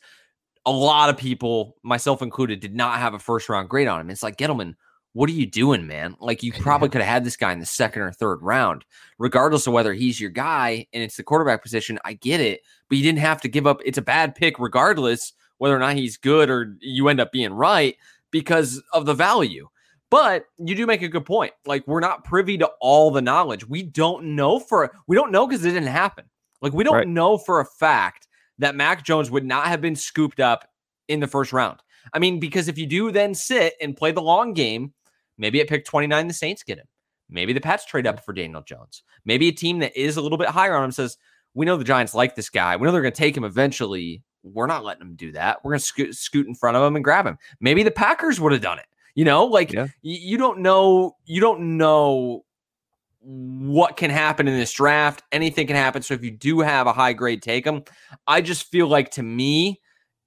a 0.66 0.70
lot 0.70 1.10
of 1.10 1.16
people, 1.16 1.76
myself 1.82 2.22
included, 2.22 2.60
did 2.60 2.74
not 2.74 2.98
have 2.98 3.14
a 3.14 3.18
first 3.18 3.48
round 3.48 3.68
grade 3.68 3.88
on 3.88 4.00
him. 4.00 4.10
It's 4.10 4.22
like, 4.22 4.36
Gettleman, 4.36 4.74
what 5.12 5.28
are 5.28 5.34
you 5.34 5.46
doing, 5.46 5.86
man? 5.86 6.16
Like, 6.20 6.42
you 6.42 6.52
probably 6.52 6.88
could 6.88 7.02
have 7.02 7.10
had 7.10 7.24
this 7.24 7.36
guy 7.36 7.52
in 7.52 7.58
the 7.60 7.66
second 7.66 8.02
or 8.02 8.12
third 8.12 8.40
round, 8.42 8.84
regardless 9.18 9.66
of 9.66 9.72
whether 9.72 9.92
he's 9.92 10.20
your 10.20 10.30
guy 10.30 10.86
and 10.92 11.02
it's 11.02 11.16
the 11.16 11.22
quarterback 11.22 11.62
position. 11.62 11.98
I 12.04 12.14
get 12.14 12.40
it, 12.40 12.62
but 12.88 12.96
you 12.96 13.04
didn't 13.04 13.18
have 13.18 13.40
to 13.42 13.48
give 13.48 13.66
up. 13.66 13.80
It's 13.84 13.98
a 13.98 14.02
bad 14.02 14.34
pick, 14.34 14.58
regardless 14.58 15.32
whether 15.58 15.76
or 15.76 15.80
not 15.80 15.96
he's 15.96 16.16
good 16.16 16.48
or 16.50 16.76
you 16.80 17.08
end 17.08 17.20
up 17.20 17.30
being 17.30 17.52
right 17.52 17.96
because 18.30 18.82
of 18.92 19.04
the 19.06 19.14
value. 19.14 19.68
But 20.10 20.46
you 20.58 20.74
do 20.74 20.86
make 20.86 21.02
a 21.02 21.08
good 21.08 21.24
point. 21.24 21.52
Like, 21.66 21.86
we're 21.86 22.00
not 22.00 22.24
privy 22.24 22.58
to 22.58 22.70
all 22.80 23.10
the 23.10 23.22
knowledge. 23.22 23.66
We 23.68 23.82
don't 23.82 24.34
know 24.34 24.58
for, 24.58 24.92
we 25.06 25.16
don't 25.16 25.30
know 25.32 25.46
because 25.46 25.64
it 25.64 25.72
didn't 25.72 25.88
happen. 25.88 26.24
Like, 26.60 26.72
we 26.72 26.84
don't 26.84 26.94
Right. 26.96 27.08
know 27.08 27.38
for 27.38 27.60
a 27.60 27.64
fact 27.64 28.28
that 28.58 28.74
Mac 28.74 29.04
Jones 29.04 29.30
would 29.30 29.44
not 29.44 29.66
have 29.66 29.80
been 29.80 29.96
scooped 29.96 30.40
up 30.40 30.68
in 31.08 31.20
the 31.20 31.26
first 31.26 31.52
round. 31.52 31.80
I 32.12 32.18
mean, 32.18 32.40
because 32.40 32.68
if 32.68 32.78
you 32.78 32.86
do 32.86 33.10
then 33.12 33.34
sit 33.34 33.74
and 33.80 33.96
play 33.96 34.12
the 34.12 34.22
long 34.22 34.52
game, 34.52 34.92
maybe 35.38 35.60
at 35.60 35.68
pick 35.68 35.84
29, 35.84 36.26
the 36.28 36.34
Saints 36.34 36.62
get 36.62 36.78
him. 36.78 36.86
Maybe 37.28 37.52
the 37.52 37.60
Pats 37.60 37.84
trade 37.86 38.06
up 38.06 38.24
for 38.24 38.32
Daniel 38.32 38.62
Jones. 38.62 39.02
Maybe 39.24 39.48
a 39.48 39.52
team 39.52 39.78
that 39.78 39.96
is 39.98 40.16
a 40.16 40.20
little 40.20 40.38
bit 40.38 40.48
higher 40.48 40.74
on 40.76 40.84
him 40.84 40.92
says, 40.92 41.16
We 41.54 41.64
know 41.64 41.76
the 41.76 41.84
Giants 41.84 42.14
like 42.14 42.34
this 42.34 42.50
guy. 42.50 42.76
We 42.76 42.84
know 42.84 42.92
they're 42.92 43.00
going 43.02 43.14
to 43.14 43.18
take 43.18 43.36
him 43.36 43.44
eventually. 43.44 44.22
We're 44.42 44.66
not 44.66 44.84
letting 44.84 44.98
them 45.00 45.14
do 45.14 45.32
that. 45.32 45.64
We're 45.64 45.70
going 45.72 45.78
to 45.78 45.84
scoot, 45.84 46.14
scoot 46.16 46.46
in 46.46 46.54
front 46.54 46.76
of 46.76 46.82
him 46.82 46.96
and 46.96 47.04
grab 47.04 47.26
him. 47.26 47.38
Maybe 47.60 47.82
the 47.84 47.90
Packers 47.92 48.40
would 48.40 48.52
have 48.52 48.60
done 48.60 48.78
it. 48.80 48.86
You 49.14 49.24
know, 49.24 49.44
like 49.44 49.72
Yeah. 49.72 49.86
you 50.02 50.36
don't 50.36 50.58
know, 50.58 51.16
you 51.24 51.40
don't 51.40 51.76
know 51.78 52.44
what 53.24 53.96
can 53.96 54.10
happen 54.10 54.48
in 54.48 54.58
this 54.58 54.72
draft. 54.72 55.22
Anything 55.32 55.66
can 55.66 55.76
happen. 55.76 56.02
So 56.02 56.14
if 56.14 56.24
you 56.24 56.30
do 56.30 56.60
have 56.60 56.86
a 56.86 56.92
high 56.92 57.12
grade, 57.12 57.42
take 57.42 57.64
them. 57.64 57.84
I 58.26 58.40
just 58.40 58.70
feel 58.70 58.86
like 58.86 59.10
to 59.12 59.22
me, 59.22 59.80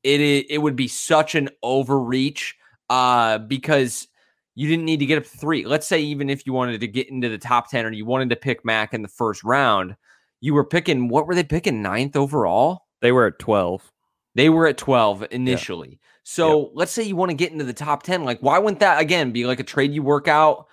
it 0.03 0.21
it 0.21 0.61
would 0.61 0.75
be 0.75 0.87
such 0.87 1.35
an 1.35 1.49
overreach 1.63 2.55
uh, 2.89 3.39
because 3.39 4.07
you 4.53 4.67
didn't 4.67 4.85
need 4.85 4.99
to 4.99 5.05
get 5.05 5.17
up 5.17 5.23
to 5.23 5.37
three. 5.37 5.65
Let's 5.65 5.87
say 5.87 6.01
even 6.01 6.29
if 6.29 6.45
you 6.45 6.53
wanted 6.53 6.79
to 6.79 6.87
get 6.87 7.09
into 7.09 7.29
the 7.29 7.37
top 7.37 7.69
ten 7.69 7.85
or 7.85 7.91
you 7.91 8.05
wanted 8.05 8.29
to 8.29 8.35
pick 8.35 8.63
Mac 8.63 8.93
in 8.93 9.01
the 9.01 9.07
first 9.07 9.43
round, 9.43 9.95
you 10.41 10.53
were 10.53 10.65
picking 10.65 11.09
what 11.09 11.27
were 11.27 11.35
they 11.35 11.43
picking 11.43 11.81
ninth 11.81 12.15
overall? 12.15 12.85
They 13.01 13.11
were 13.11 13.27
at 13.27 13.39
12. 13.39 13.91
They 14.35 14.49
were 14.49 14.67
at 14.67 14.77
12 14.77 15.27
initially. 15.31 15.99
So 16.23 16.61
yep. 16.61 16.71
let's 16.73 16.91
say 16.91 17.03
you 17.03 17.15
want 17.15 17.29
to 17.29 17.35
get 17.35 17.51
into 17.51 17.63
the 17.63 17.73
top 17.73 18.03
10. 18.03 18.23
Like, 18.23 18.39
why 18.39 18.57
wouldn't 18.57 18.79
that 18.79 18.99
again 18.99 19.31
be 19.31 19.45
like 19.45 19.59
a 19.59 19.63
trade 19.63 19.93
you 19.93 20.01
work 20.01 20.27
out 20.27 20.67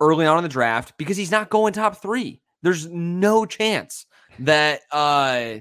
early 0.00 0.26
on 0.26 0.38
in 0.38 0.42
the 0.42 0.48
draft? 0.48 0.94
Because 0.98 1.16
he's 1.16 1.30
not 1.30 1.50
going 1.50 1.72
top 1.72 2.00
three. 2.00 2.40
There's 2.62 2.86
no 2.88 3.46
chance 3.46 4.06
that 4.40 4.80
uh 4.90 5.56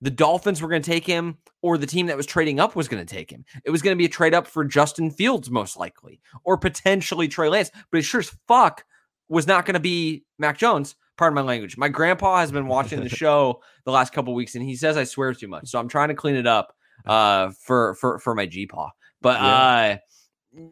the 0.00 0.10
Dolphins 0.10 0.60
were 0.60 0.68
going 0.68 0.82
to 0.82 0.90
take 0.90 1.06
him 1.06 1.38
or 1.62 1.78
the 1.78 1.86
team 1.86 2.06
that 2.06 2.16
was 2.16 2.26
trading 2.26 2.60
up 2.60 2.76
was 2.76 2.86
going 2.86 3.04
to 3.04 3.14
take 3.14 3.30
him. 3.30 3.44
It 3.64 3.70
was 3.70 3.82
going 3.82 3.96
to 3.96 3.98
be 3.98 4.04
a 4.04 4.10
trade 4.10 4.34
up 4.34 4.46
for 4.46 4.64
Justin 4.64 5.10
Fields, 5.10 5.50
most 5.50 5.76
likely, 5.76 6.20
or 6.44 6.56
potentially 6.56 7.28
Trey 7.28 7.48
Lance. 7.48 7.70
But 7.90 7.98
it 7.98 8.02
sure 8.02 8.20
as 8.20 8.30
fuck 8.46 8.84
was 9.28 9.46
not 9.46 9.64
going 9.64 9.74
to 9.74 9.80
be 9.80 10.24
Mac 10.38 10.58
Jones. 10.58 10.94
Pardon 11.16 11.34
my 11.34 11.42
language. 11.42 11.78
My 11.78 11.88
grandpa 11.88 12.40
has 12.40 12.52
been 12.52 12.66
watching 12.66 13.00
the 13.02 13.08
show 13.24 13.62
the 13.84 13.90
last 13.90 14.12
couple 14.12 14.34
weeks, 14.34 14.54
and 14.54 14.62
he 14.62 14.76
says 14.76 14.96
I 14.96 15.04
swear 15.04 15.32
too 15.32 15.48
much. 15.48 15.68
So 15.68 15.78
I'm 15.78 15.88
trying 15.88 16.08
to 16.08 16.14
clean 16.14 16.36
it 16.36 16.46
up 16.46 16.74
uh, 17.06 17.50
for 17.62 17.94
for 17.94 18.18
for 18.18 18.34
my 18.34 18.46
G 18.46 18.66
paw. 18.66 18.90
But 19.22 19.40
yeah. 19.40 19.46
uh, 19.56 19.96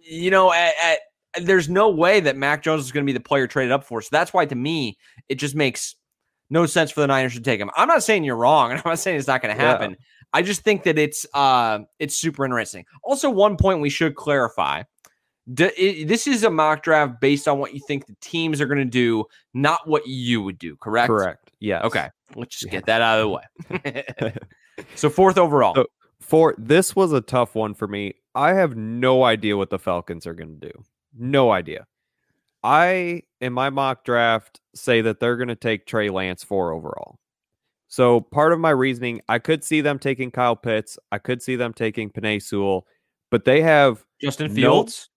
you 0.03 0.31
know, 0.31 0.53
at, 0.53 0.75
at, 0.83 0.99
there's 1.43 1.69
no 1.69 1.91
way 1.91 2.21
that 2.21 2.37
Mac 2.37 2.63
Jones 2.63 2.85
is 2.85 2.93
going 2.93 3.05
to 3.05 3.07
be 3.07 3.17
the 3.17 3.23
player 3.23 3.47
traded 3.47 3.73
up 3.73 3.85
for. 3.85 4.01
So 4.01 4.09
that's 4.13 4.33
why, 4.33 4.47
to 4.47 4.55
me, 4.55 4.99
it 5.29 5.37
just 5.37 5.55
makes 5.55 5.97
no 6.51 6.67
sense 6.67 6.91
for 6.91 7.01
the 7.01 7.07
Niners 7.07 7.35
to 7.35 7.41
take 7.41 7.61
him. 7.61 7.71
I'm 7.77 7.89
not 7.89 8.03
saying 8.03 8.25
you're 8.25 8.37
wrong, 8.37 8.71
and 8.71 8.81
I'm 8.85 8.91
not 8.91 8.99
saying 8.99 9.19
it's 9.19 9.29
not 9.29 9.43
going 9.43 9.55
to 9.55 9.61
happen. 9.61 9.93
Yeah. 9.93 9.97
I 10.33 10.43
just 10.43 10.63
think 10.63 10.83
that 10.83 10.99
it's 10.99 11.27
uh 11.33 11.81
it's 12.01 12.17
super 12.17 12.45
interesting. 12.45 12.85
Also, 13.05 13.31
one 13.31 13.57
point 13.57 13.81
we 13.81 13.89
should 13.91 14.17
clarify: 14.17 14.83
it, 15.47 16.09
this 16.09 16.27
is 16.27 16.43
a 16.43 16.51
mock 16.51 16.83
draft 16.83 17.21
based 17.21 17.47
on 17.47 17.59
what 17.59 17.75
you 17.75 17.81
think 17.87 18.07
the 18.07 18.17
teams 18.21 18.61
are 18.61 18.67
going 18.67 18.79
to 18.79 18.85
do, 18.85 19.25
not 19.53 19.87
what 19.87 20.07
you 20.07 20.43
would 20.43 20.59
do. 20.59 20.77
Correct. 20.77 21.09
Correct. 21.09 21.51
Yeah. 21.61 21.83
Okay. 21.83 22.09
Let's 22.35 22.59
just 22.59 22.71
get 22.71 22.87
that 22.87 23.01
out 23.01 23.21
of 23.21 23.41
the 23.71 23.83
way. 23.85 24.33
so 24.97 25.09
fourth 25.09 25.39
overall. 25.39 25.75
So, 25.75 25.87
for 26.21 26.55
this 26.59 26.97
was 26.97 27.13
a 27.13 27.21
tough 27.21 27.55
one 27.55 27.75
for 27.75 27.87
me. 27.87 28.15
I 28.35 28.55
have 28.55 28.77
no 28.77 29.23
idea 29.23 29.57
what 29.57 29.71
the 29.71 29.79
Falcons 29.79 30.27
are 30.27 30.35
going 30.35 30.59
to 30.59 30.69
do. 30.69 30.85
No 31.17 31.51
idea. 31.51 31.87
I 32.63 33.23
in 33.41 33.53
my 33.53 33.71
mock 33.71 34.05
draft 34.05 34.61
say 34.75 35.03
that 35.03 35.21
they're 35.21 35.37
going 35.37 35.49
to 35.49 35.55
take 35.55 35.87
Trey 35.87 36.09
Lance 36.09 36.43
four 36.43 36.73
overall. 36.73 37.19
So 37.89 38.21
part 38.21 38.53
of 38.53 38.59
my 38.59 38.71
reasoning, 38.71 39.21
I 39.29 39.39
could 39.39 39.63
see 39.63 39.81
them 39.81 39.99
taking 39.99 40.31
Kyle 40.31 40.57
Pitts. 40.57 40.99
I 41.13 41.19
could 41.19 41.43
see 41.43 41.55
them 41.55 41.73
taking 41.73 42.11
Penei 42.11 42.43
Sewell, 42.43 42.87
but 43.31 43.45
they 43.45 43.61
have 43.61 44.05
Justin 44.21 44.53
Fields. 44.53 45.11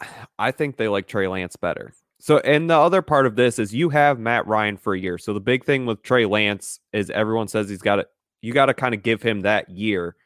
No, 0.00 0.08
I 0.38 0.52
think 0.52 0.76
they 0.76 0.86
like 0.86 1.08
Trey 1.08 1.26
Lance 1.26 1.56
better. 1.56 1.92
So, 2.20 2.38
and 2.38 2.68
the 2.68 2.76
other 2.76 3.00
part 3.00 3.26
of 3.26 3.36
this 3.36 3.58
is 3.58 3.74
you 3.74 3.88
have 3.90 4.18
Matt 4.18 4.46
Ryan 4.46 4.76
for 4.76 4.94
a 4.94 4.98
year. 4.98 5.18
So 5.18 5.32
the 5.32 5.40
big 5.40 5.64
thing 5.64 5.86
with 5.86 6.02
Trey 6.02 6.26
Lance 6.26 6.80
is 6.92 7.10
everyone 7.10 7.48
says 7.48 7.68
he's 7.68 7.82
got 7.82 8.00
it. 8.00 8.08
You 8.42 8.52
got 8.52 8.66
to 8.66 8.74
kind 8.74 8.94
of 8.94 9.02
give 9.02 9.22
him 9.22 9.40
that 9.40 9.68
year 9.70 10.16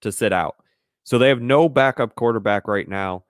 to 0.00 0.12
sit 0.12 0.32
out. 0.32 0.56
So 1.04 1.18
they 1.18 1.28
have 1.28 1.40
no 1.40 1.68
backup 1.68 2.14
quarterback 2.16 2.68
right 2.68 2.88
now. 2.88 3.24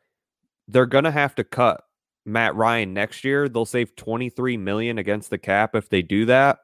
They're 0.72 0.86
going 0.86 1.04
to 1.04 1.10
have 1.10 1.34
to 1.36 1.44
cut 1.44 1.82
Matt 2.24 2.54
Ryan 2.54 2.94
next 2.94 3.24
year. 3.24 3.48
They'll 3.48 3.64
save 3.64 3.94
23 3.96 4.56
million 4.56 4.98
against 4.98 5.30
the 5.30 5.38
cap 5.38 5.74
if 5.74 5.88
they 5.88 6.02
do 6.02 6.26
that. 6.26 6.58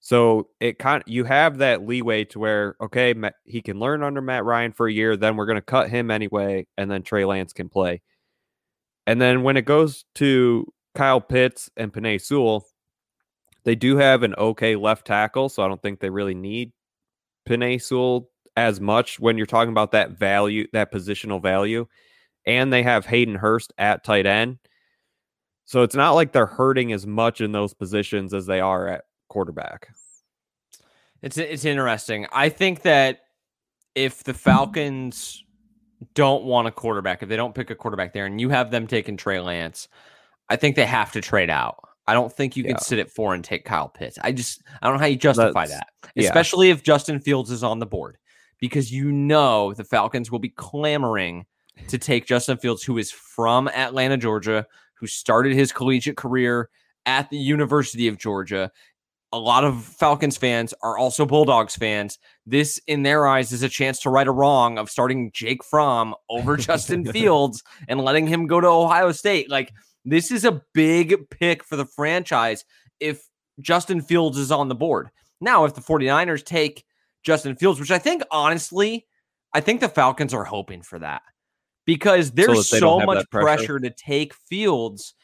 So 0.00 0.48
it 0.60 0.78
kind 0.78 1.02
you 1.06 1.24
have 1.24 1.58
that 1.58 1.86
leeway 1.86 2.24
to 2.26 2.38
where 2.38 2.76
okay, 2.80 3.14
he 3.44 3.62
can 3.62 3.78
learn 3.78 4.02
under 4.02 4.20
Matt 4.20 4.44
Ryan 4.44 4.72
for 4.72 4.86
a 4.86 4.92
year, 4.92 5.16
then 5.16 5.36
we're 5.36 5.46
going 5.46 5.56
to 5.56 5.62
cut 5.62 5.88
him 5.90 6.10
anyway, 6.10 6.66
and 6.76 6.90
then 6.90 7.02
Trey 7.02 7.24
Lance 7.24 7.52
can 7.52 7.68
play. 7.68 8.02
And 9.06 9.20
then 9.20 9.42
when 9.42 9.56
it 9.56 9.64
goes 9.64 10.04
to 10.16 10.72
Kyle 10.94 11.20
Pitts 11.20 11.70
and 11.76 11.92
Penei 11.92 12.20
Sewell, 12.20 12.66
they 13.64 13.74
do 13.74 13.96
have 13.96 14.22
an 14.22 14.34
okay 14.36 14.76
left 14.76 15.06
tackle, 15.06 15.48
so 15.48 15.62
I 15.62 15.68
don't 15.68 15.82
think 15.82 15.98
they 15.98 16.10
really 16.10 16.34
need 16.34 16.72
Penei 17.48 17.82
Sewell 17.82 18.30
as 18.56 18.80
much 18.80 19.18
when 19.18 19.36
you're 19.36 19.46
talking 19.46 19.72
about 19.72 19.92
that 19.92 20.12
value, 20.12 20.66
that 20.72 20.92
positional 20.92 21.42
value. 21.42 21.86
And 22.46 22.72
they 22.72 22.82
have 22.82 23.06
Hayden 23.06 23.34
Hurst 23.34 23.72
at 23.76 24.04
tight 24.04 24.26
end. 24.26 24.58
So 25.64 25.82
it's 25.82 25.96
not 25.96 26.12
like 26.12 26.32
they're 26.32 26.46
hurting 26.46 26.92
as 26.92 27.06
much 27.06 27.40
in 27.40 27.52
those 27.52 27.74
positions 27.74 28.32
as 28.32 28.46
they 28.46 28.60
are 28.60 28.86
at 28.88 29.04
quarterback. 29.28 29.88
It's 31.22 31.38
it's 31.38 31.64
interesting. 31.64 32.26
I 32.30 32.48
think 32.48 32.82
that 32.82 33.20
if 33.96 34.22
the 34.22 34.34
Falcons 34.34 35.42
don't 36.14 36.44
want 36.44 36.68
a 36.68 36.70
quarterback, 36.70 37.22
if 37.22 37.28
they 37.28 37.36
don't 37.36 37.54
pick 37.54 37.70
a 37.70 37.74
quarterback 37.74 38.12
there, 38.12 38.26
and 38.26 38.40
you 38.40 38.50
have 38.50 38.70
them 38.70 38.86
taking 38.86 39.16
Trey 39.16 39.40
Lance, 39.40 39.88
I 40.48 40.56
think 40.56 40.76
they 40.76 40.86
have 40.86 41.10
to 41.12 41.20
trade 41.20 41.50
out. 41.50 41.80
I 42.06 42.14
don't 42.14 42.32
think 42.32 42.56
you 42.56 42.62
yeah. 42.62 42.72
can 42.72 42.80
sit 42.80 43.00
at 43.00 43.10
four 43.10 43.34
and 43.34 43.42
take 43.42 43.64
Kyle 43.64 43.88
Pitts. 43.88 44.18
I 44.22 44.30
just 44.30 44.62
I 44.80 44.86
don't 44.86 44.96
know 44.96 45.00
how 45.00 45.06
you 45.06 45.16
justify 45.16 45.66
That's, 45.66 45.80
that, 45.80 45.88
especially 46.16 46.68
yeah. 46.68 46.74
if 46.74 46.84
Justin 46.84 47.18
Fields 47.18 47.50
is 47.50 47.64
on 47.64 47.80
the 47.80 47.86
board, 47.86 48.18
because 48.60 48.92
you 48.92 49.10
know 49.10 49.74
the 49.74 49.84
Falcons 49.84 50.30
will 50.30 50.38
be 50.38 50.50
clamoring 50.50 51.46
to 51.88 51.98
take 51.98 52.26
Justin 52.26 52.58
Fields, 52.58 52.82
who 52.82 52.98
is 52.98 53.10
from 53.10 53.68
Atlanta, 53.68 54.16
Georgia, 54.16 54.66
who 54.94 55.06
started 55.06 55.54
his 55.54 55.72
collegiate 55.72 56.16
career 56.16 56.70
at 57.04 57.30
the 57.30 57.38
University 57.38 58.08
of 58.08 58.18
Georgia 58.18 58.70
a 59.32 59.38
lot 59.38 59.64
of 59.64 59.84
Falcons 59.84 60.36
fans 60.36 60.72
are 60.82 60.96
also 60.96 61.26
Bulldogs 61.26 61.76
fans. 61.76 62.18
This, 62.46 62.80
in 62.86 63.02
their 63.02 63.26
eyes, 63.26 63.52
is 63.52 63.62
a 63.62 63.68
chance 63.68 63.98
to 64.00 64.10
right 64.10 64.26
a 64.26 64.32
wrong 64.32 64.78
of 64.78 64.88
starting 64.88 65.30
Jake 65.32 65.64
Fromm 65.64 66.14
over 66.30 66.56
Justin 66.56 67.04
Fields 67.04 67.62
and 67.88 68.00
letting 68.00 68.26
him 68.26 68.46
go 68.46 68.60
to 68.60 68.66
Ohio 68.66 69.12
State. 69.12 69.50
Like, 69.50 69.72
this 70.04 70.30
is 70.30 70.44
a 70.44 70.62
big 70.72 71.28
pick 71.30 71.64
for 71.64 71.76
the 71.76 71.84
franchise 71.84 72.64
if 73.00 73.28
Justin 73.60 74.00
Fields 74.00 74.38
is 74.38 74.52
on 74.52 74.68
the 74.68 74.74
board. 74.74 75.10
Now, 75.40 75.64
if 75.64 75.74
the 75.74 75.80
49ers 75.80 76.44
take 76.44 76.84
Justin 77.22 77.56
Fields, 77.56 77.80
which 77.80 77.90
I 77.90 77.98
think, 77.98 78.22
honestly, 78.30 79.06
I 79.52 79.60
think 79.60 79.80
the 79.80 79.88
Falcons 79.88 80.32
are 80.32 80.44
hoping 80.44 80.82
for 80.82 80.98
that 81.00 81.22
because 81.86 82.32
there's 82.32 82.68
so, 82.68 82.78
so 82.78 83.00
much 83.00 83.28
pressure. 83.30 83.56
pressure. 83.56 83.80
to 83.80 83.90
take 83.90 84.34
Fields 84.34 85.14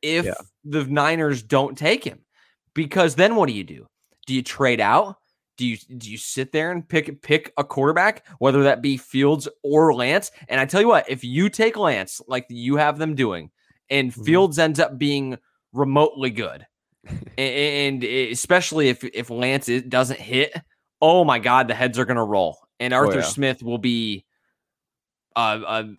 if 0.00 0.24
yeah. 0.24 0.34
the 0.64 0.84
Niners 0.84 1.42
don't 1.42 1.76
take 1.76 2.04
him 2.04 2.20
because 2.74 3.14
then 3.16 3.34
what 3.34 3.48
do 3.48 3.54
you 3.54 3.64
do? 3.64 3.86
Do 4.26 4.34
you 4.34 4.42
trade 4.42 4.80
out? 4.80 5.16
Do 5.56 5.66
you 5.66 5.78
do 5.78 6.10
you 6.10 6.18
sit 6.18 6.52
there 6.52 6.70
and 6.70 6.86
pick 6.86 7.22
pick 7.22 7.52
a 7.56 7.64
quarterback, 7.64 8.26
whether 8.38 8.62
that 8.64 8.82
be 8.82 8.98
Fields 8.98 9.48
or 9.62 9.94
Lance? 9.94 10.30
And 10.48 10.60
I 10.60 10.66
tell 10.66 10.82
you 10.82 10.88
what, 10.88 11.08
if 11.08 11.24
you 11.24 11.48
take 11.48 11.78
Lance 11.78 12.20
like 12.28 12.44
you 12.50 12.76
have 12.76 12.98
them 12.98 13.14
doing, 13.14 13.50
and 13.88 14.12
mm-hmm. 14.12 14.22
Fields 14.22 14.58
ends 14.58 14.78
up 14.78 14.98
being 14.98 15.38
remotely 15.72 16.28
good, 16.28 16.66
and, 17.38 18.02
and, 18.02 18.04
especially 18.04 18.90
if 18.90 19.02
if 19.02 19.30
Lance 19.30 19.70
doesn't 19.88 20.20
hit, 20.20 20.54
oh 21.00 21.24
my 21.24 21.38
God, 21.38 21.68
the 21.68 21.74
heads 21.74 21.98
are 21.98 22.04
gonna 22.04 22.24
roll, 22.24 22.58
and 22.78 22.92
oh, 22.92 22.98
Arthur 22.98 23.14
oh, 23.14 23.20
yeah. 23.20 23.22
Smith 23.22 23.62
will 23.62 23.78
be 23.78 24.25
a, 25.36 25.40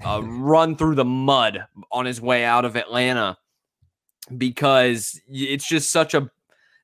a, 0.01 0.07
a 0.07 0.21
run 0.23 0.75
through 0.75 0.95
the 0.95 1.05
mud 1.05 1.65
on 1.91 2.05
his 2.05 2.19
way 2.19 2.43
out 2.43 2.65
of 2.65 2.75
Atlanta 2.75 3.37
because 4.35 5.21
it's 5.29 5.67
just 5.67 5.91
such 5.91 6.13
a 6.13 6.29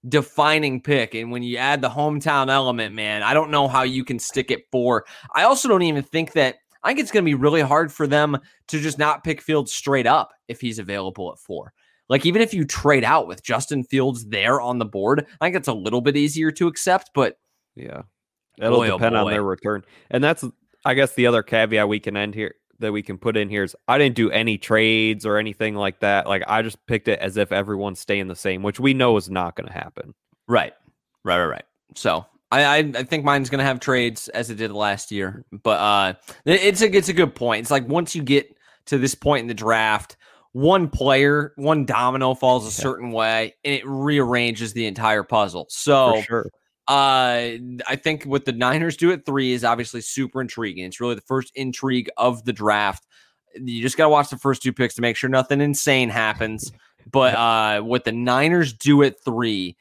defining 0.08 0.82
pick. 0.82 1.16
And 1.16 1.32
when 1.32 1.44
you 1.44 1.58
add 1.58 1.82
the 1.82 1.90
hometown 1.90 2.50
element, 2.50 2.94
man, 2.94 3.24
I 3.24 3.34
don't 3.34 3.52
know 3.52 3.68
how 3.68 3.84
you 3.84 4.06
can 4.06 4.20
stick 4.20 4.52
it 4.52 4.68
four. 4.72 5.06
I 5.34 5.44
also 5.44 5.68
don't 5.68 5.82
even 5.82 6.04
think 6.04 6.34
that 6.34 6.58
I 6.84 6.90
think 6.90 7.00
it's 7.00 7.12
going 7.12 7.24
to 7.24 7.30
be 7.30 7.36
really 7.36 7.62
hard 7.62 7.92
for 7.92 8.08
them 8.08 8.38
to 8.68 8.80
just 8.80 9.00
not 9.00 9.24
pick 9.24 9.42
Fields 9.42 9.72
straight 9.72 10.06
up 10.06 10.34
if 10.48 10.62
he's 10.62 10.80
available 10.80 11.32
at 11.32 11.40
four. 11.40 11.74
Like 12.10 12.26
even 12.26 12.42
if 12.42 12.54
you 12.54 12.66
trade 12.66 13.06
out 13.06 13.28
with 13.28 13.42
Justin 13.42 13.84
Fields 13.84 14.26
there 14.26 14.60
on 14.60 14.78
the 14.78 14.86
board, 14.86 15.26
I 15.40 15.46
think 15.46 15.56
it's 15.56 15.70
a 15.70 15.74
little 15.74 16.02
bit 16.02 16.18
easier 16.18 16.52
to 16.52 16.68
accept. 16.68 17.12
But 17.16 17.40
yeah, 17.76 18.02
it'll 18.60 18.78
boy, 18.78 18.90
oh 18.90 18.98
depend 18.98 19.16
oh 19.16 19.26
on 19.26 19.32
their 19.32 19.44
return. 19.44 19.86
And 20.12 20.22
that's, 20.22 20.44
I 20.86 20.94
guess, 20.94 21.14
the 21.14 21.28
other 21.28 21.44
caveat 21.44 21.88
we 21.88 22.00
can 22.00 22.18
end 22.18 22.36
here 22.36 22.56
that 22.80 22.92
we 22.92 23.02
can 23.02 23.18
put 23.18 23.38
in 23.38 23.50
here 23.50 23.64
is 23.64 23.76
I 23.88 23.98
didn't 23.98 24.16
do 24.16 24.30
any 24.30 24.58
trades 24.58 25.26
or 25.26 25.38
anything 25.38 25.76
like 25.76 26.00
that. 26.02 26.28
Like 26.28 26.44
I 26.48 26.62
just 26.62 26.86
picked 26.86 27.08
it 27.08 27.20
as 27.20 27.38
if 27.38 27.52
everyone's 27.52 28.00
staying 28.00 28.28
the 28.28 28.36
same, 28.36 28.62
which 28.62 28.80
we 28.80 28.94
know 28.94 29.18
is 29.18 29.30
not 29.30 29.56
going 29.56 29.68
to 29.68 29.74
happen. 29.74 30.14
Right, 30.48 30.74
right, 31.24 31.40
right, 31.40 31.48
right. 31.48 31.66
So 31.96 32.26
I, 32.52 32.64
I, 32.66 32.78
I 32.78 33.04
think 33.04 33.24
mine's 33.24 33.50
going 33.50 33.60
to 33.60 33.66
have 33.66 33.80
trades 33.80 34.28
as 34.30 34.50
it 34.50 34.56
did 34.56 34.72
last 34.72 35.12
year, 35.12 35.46
but 35.52 35.80
uh, 35.80 36.14
it's 36.46 36.82
a 36.82 36.94
it's 36.94 37.10
a 37.10 37.14
good 37.14 37.34
point. 37.36 37.62
It's 37.62 37.72
like 37.72 37.88
once 37.88 38.16
you 38.16 38.22
get 38.22 38.56
to 38.88 38.98
this 38.98 39.16
point 39.16 39.42
in 39.42 39.48
the 39.48 39.54
draft, 39.54 40.18
one 40.52 40.90
player, 40.90 41.54
one 41.56 41.86
domino 41.86 42.36
falls 42.36 42.68
a 42.68 42.72
certain 42.72 43.12
way, 43.12 43.56
and 43.64 43.74
it 43.74 43.84
rearranges 43.86 44.74
the 44.74 44.86
entire 44.86 45.24
puzzle. 45.24 45.68
So. 45.70 46.22
Sure. 46.22 46.50
Uh, 46.88 47.58
I 47.88 47.96
think 47.96 48.26
what 48.26 48.46
the 48.46 48.52
Niners 48.52 48.98
do 48.98 49.12
at 49.12 49.26
three 49.26 49.54
is 49.54 49.64
obviously 49.64 50.02
super 50.02 50.42
intriguing. 50.42 50.86
It's 50.86 51.00
really 51.00 51.16
the 51.16 51.22
first 51.22 51.52
intrigue 51.56 52.10
of 52.18 52.44
the 52.44 52.54
draft. 52.54 53.06
You 53.56 53.82
just 53.82 53.98
got 53.98 54.06
to 54.06 54.10
watch 54.10 54.30
the 54.30 54.38
first 54.38 54.62
two 54.62 54.74
picks 54.74 54.96
to 54.96 55.02
make 55.02 55.16
sure 55.16 55.30
nothing 55.30 55.62
insane 55.62 56.10
happens. 56.10 56.72
But 57.12 57.36
uh, 57.36 57.82
what 57.82 58.04
the 58.04 58.12
Niners 58.12 58.74
do 58.74 59.04
at 59.04 59.24
three, 59.24 59.78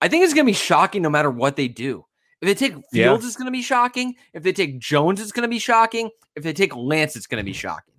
I 0.00 0.08
think 0.08 0.24
it's 0.24 0.34
going 0.34 0.46
to 0.46 0.50
be 0.50 0.54
shocking 0.54 1.02
no 1.02 1.10
matter 1.10 1.30
what 1.30 1.56
they 1.56 1.68
do. 1.68 2.04
If 2.40 2.46
they 2.46 2.54
take 2.54 2.74
Fields, 2.92 2.92
yeah. 2.92 3.14
it's 3.14 3.36
going 3.36 3.46
to 3.46 3.52
be 3.52 3.62
shocking. 3.62 4.14
If 4.32 4.42
they 4.42 4.52
take 4.52 4.78
Jones, 4.78 5.20
it's 5.20 5.32
going 5.32 5.42
to 5.42 5.48
be 5.48 5.58
shocking. 5.58 6.10
If 6.36 6.44
they 6.44 6.52
take 6.52 6.74
Lance, 6.76 7.16
it's 7.16 7.26
going 7.26 7.42
to 7.42 7.44
be 7.44 7.52
shocking. 7.52 7.94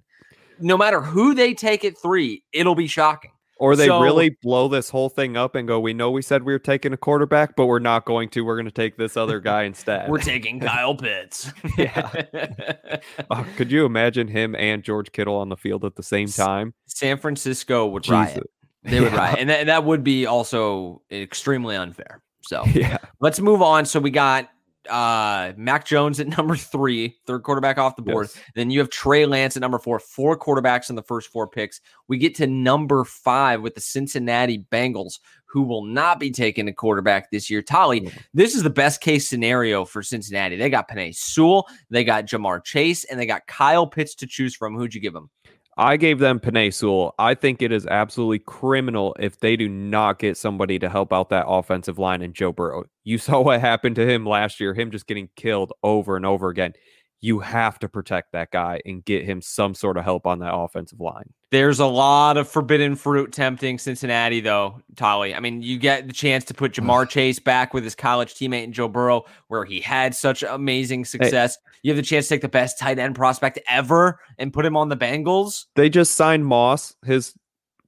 No 0.59 0.77
matter 0.77 1.01
who 1.01 1.33
they 1.33 1.53
take 1.53 1.83
at 1.83 1.97
three, 2.01 2.43
it'll 2.53 2.75
be 2.75 2.87
shocking. 2.87 3.31
Or 3.59 3.75
they 3.75 3.87
So- 3.87 4.01
really 4.01 4.37
blow 4.41 4.69
this 4.69 4.89
whole 4.89 5.09
thing 5.09 5.35
up 5.35 5.53
and 5.53 5.67
go, 5.67 5.79
"We 5.81 5.93
know 5.93 6.09
we 6.09 6.21
said 6.21 6.43
we 6.43 6.53
were 6.53 6.59
taking 6.59 6.93
a 6.93 6.97
quarterback, 6.97 7.57
but 7.57 7.65
we're 7.65 7.79
not 7.79 8.05
going 8.05 8.29
to. 8.29 8.41
We're 8.41 8.55
going 8.55 8.65
to 8.67 8.71
take 8.71 8.95
this 8.97 9.17
other 9.17 9.39
guy 9.41 9.63
instead." 9.63 10.09
We're 10.09 10.19
taking 10.19 10.59
Kyle 10.61 10.95
Pitts. 10.95 11.51
Oh, 13.31 13.45
could 13.57 13.71
you 13.71 13.85
imagine 13.85 14.27
him 14.27 14.55
and 14.55 14.83
George 14.83 15.11
Kittle 15.11 15.35
on 15.35 15.49
the 15.49 15.57
field 15.57 15.85
at 15.85 15.95
the 15.95 16.03
same 16.03 16.27
time? 16.29 16.73
San 16.87 17.17
Francisco 17.17 17.85
would 17.87 18.07
riot. 18.09 18.43
They 18.83 18.99
would 19.01 19.11
Yeah. 19.11 19.17
riot, 19.17 19.39
and 19.39 19.49
that, 19.49 19.65
that 19.67 19.83
would 19.83 20.03
be 20.03 20.25
also 20.25 21.01
extremely 21.11 21.75
unfair. 21.75 22.21
So 22.41 22.63
Yeah. 22.73 22.97
let's 23.19 23.39
move 23.39 23.61
on. 23.61 23.85
So 23.85 23.99
we 23.99 24.09
got 24.09 24.49
uh 24.89 25.53
Mac 25.57 25.85
Jones 25.85 26.19
at 26.19 26.27
number 26.37 26.55
three, 26.55 27.17
third 27.25 27.43
quarterback 27.43 27.77
off 27.77 27.95
the 27.95 28.01
board. 28.01 28.29
Yes. 28.33 28.43
Then 28.55 28.71
you 28.71 28.79
have 28.79 28.89
Trey 28.89 29.25
Lance 29.25 29.55
at 29.55 29.61
number 29.61 29.79
four, 29.79 29.99
four 29.99 30.37
quarterbacks 30.37 30.89
in 30.89 30.95
the 30.95 31.03
first 31.03 31.29
four 31.31 31.47
picks. 31.47 31.81
We 32.07 32.17
get 32.17 32.35
to 32.35 32.47
number 32.47 33.03
five 33.05 33.61
with 33.61 33.75
the 33.75 33.81
Cincinnati 33.81 34.65
Bengals, 34.71 35.19
who 35.45 35.63
will 35.63 35.83
not 35.83 36.19
be 36.19 36.31
taking 36.31 36.67
a 36.67 36.73
quarterback 36.73 37.31
this 37.31 37.49
year. 37.49 37.61
Tolley, 37.61 38.01
Mhm. 38.01 38.13
this 38.33 38.55
is 38.55 38.63
the 38.63 38.69
best 38.69 39.01
case 39.01 39.27
scenario 39.27 39.85
for 39.85 40.01
Cincinnati. 40.03 40.55
They 40.55 40.69
got 40.69 40.89
Penei 40.89 41.15
Sewell, 41.15 41.67
they 41.89 42.03
got 42.03 42.25
Ja'Marr 42.25 42.63
Chase, 42.63 43.03
and 43.05 43.19
they 43.19 43.25
got 43.25 43.47
Kyle 43.47 43.87
Pitts 43.87 44.15
to 44.15 44.27
choose 44.27 44.55
from. 44.55 44.75
Who'd 44.75 44.93
you 44.93 45.01
give 45.01 45.13
them? 45.13 45.29
I 45.79 45.95
gave 45.95 46.19
them 46.19 46.41
Penei 46.41 46.73
Sewell. 46.73 47.15
I 47.17 47.35
think 47.35 47.61
it 47.61 47.71
is 47.71 47.87
absolutely 47.87 48.39
criminal 48.39 49.15
if 49.17 49.39
they 49.39 49.55
do 49.55 49.69
not 49.69 50.19
get 50.19 50.35
somebody 50.35 50.77
to 50.77 50.89
help 50.89 51.13
out 51.13 51.29
that 51.29 51.45
offensive 51.47 51.97
line 51.97 52.21
in 52.21 52.33
Joe 52.33 52.51
Burrow. 52.51 52.83
You 53.05 53.17
saw 53.17 53.39
what 53.43 53.61
happened 53.61 53.95
to 53.95 54.05
him 54.05 54.25
last 54.25 54.59
year, 54.59 54.73
him 54.73 54.91
just 54.91 55.07
getting 55.07 55.29
killed 55.37 55.71
over 55.81 56.17
and 56.17 56.25
over 56.25 56.49
again. 56.49 56.73
You 57.21 57.39
have 57.39 57.79
to 57.79 57.89
protect 57.89 58.31
that 58.31 58.51
guy 58.51 58.81
and 58.85 59.03
get 59.03 59.25
him 59.25 59.41
some 59.41 59.73
sort 59.73 59.97
of 59.97 60.03
help 60.03 60.25
on 60.25 60.39
that 60.39 60.53
offensive 60.53 60.99
line. 60.99 61.33
There's 61.51 61.79
a 61.79 61.85
lot 61.85 62.37
of 62.37 62.47
forbidden 62.47 62.95
fruit 62.95 63.31
tempting 63.31 63.77
Cincinnati, 63.79 64.39
though, 64.39 64.81
Tolley. 64.95 65.33
I 65.33 65.39
mean, 65.39 65.61
you 65.61 65.77
get 65.77 66.07
the 66.07 66.13
chance 66.13 66.45
to 66.45 66.53
put 66.53 66.73
Ja'Marr 66.73 67.09
Chase 67.09 67.39
back 67.39 67.73
with 67.73 67.83
his 67.83 67.95
college 67.95 68.35
teammate 68.35 68.63
in 68.63 68.73
Joe 68.73 68.87
Burrow, 68.87 69.25
where 69.47 69.65
he 69.65 69.79
had 69.79 70.15
such 70.15 70.43
amazing 70.43 71.05
success. 71.05 71.57
You 71.81 71.91
have 71.91 71.97
the 71.97 72.03
chance 72.03 72.27
to 72.27 72.35
take 72.35 72.41
the 72.41 72.49
best 72.49 72.77
tight 72.77 72.99
end 72.99 73.15
prospect 73.15 73.59
ever 73.67 74.19
and 74.37 74.53
put 74.53 74.65
him 74.65 74.77
on 74.77 74.89
the 74.89 74.97
Bengals. 74.97 75.65
They 75.75 75.89
just 75.89 76.15
signed 76.15 76.45
Moss, 76.45 76.95
his 77.03 77.33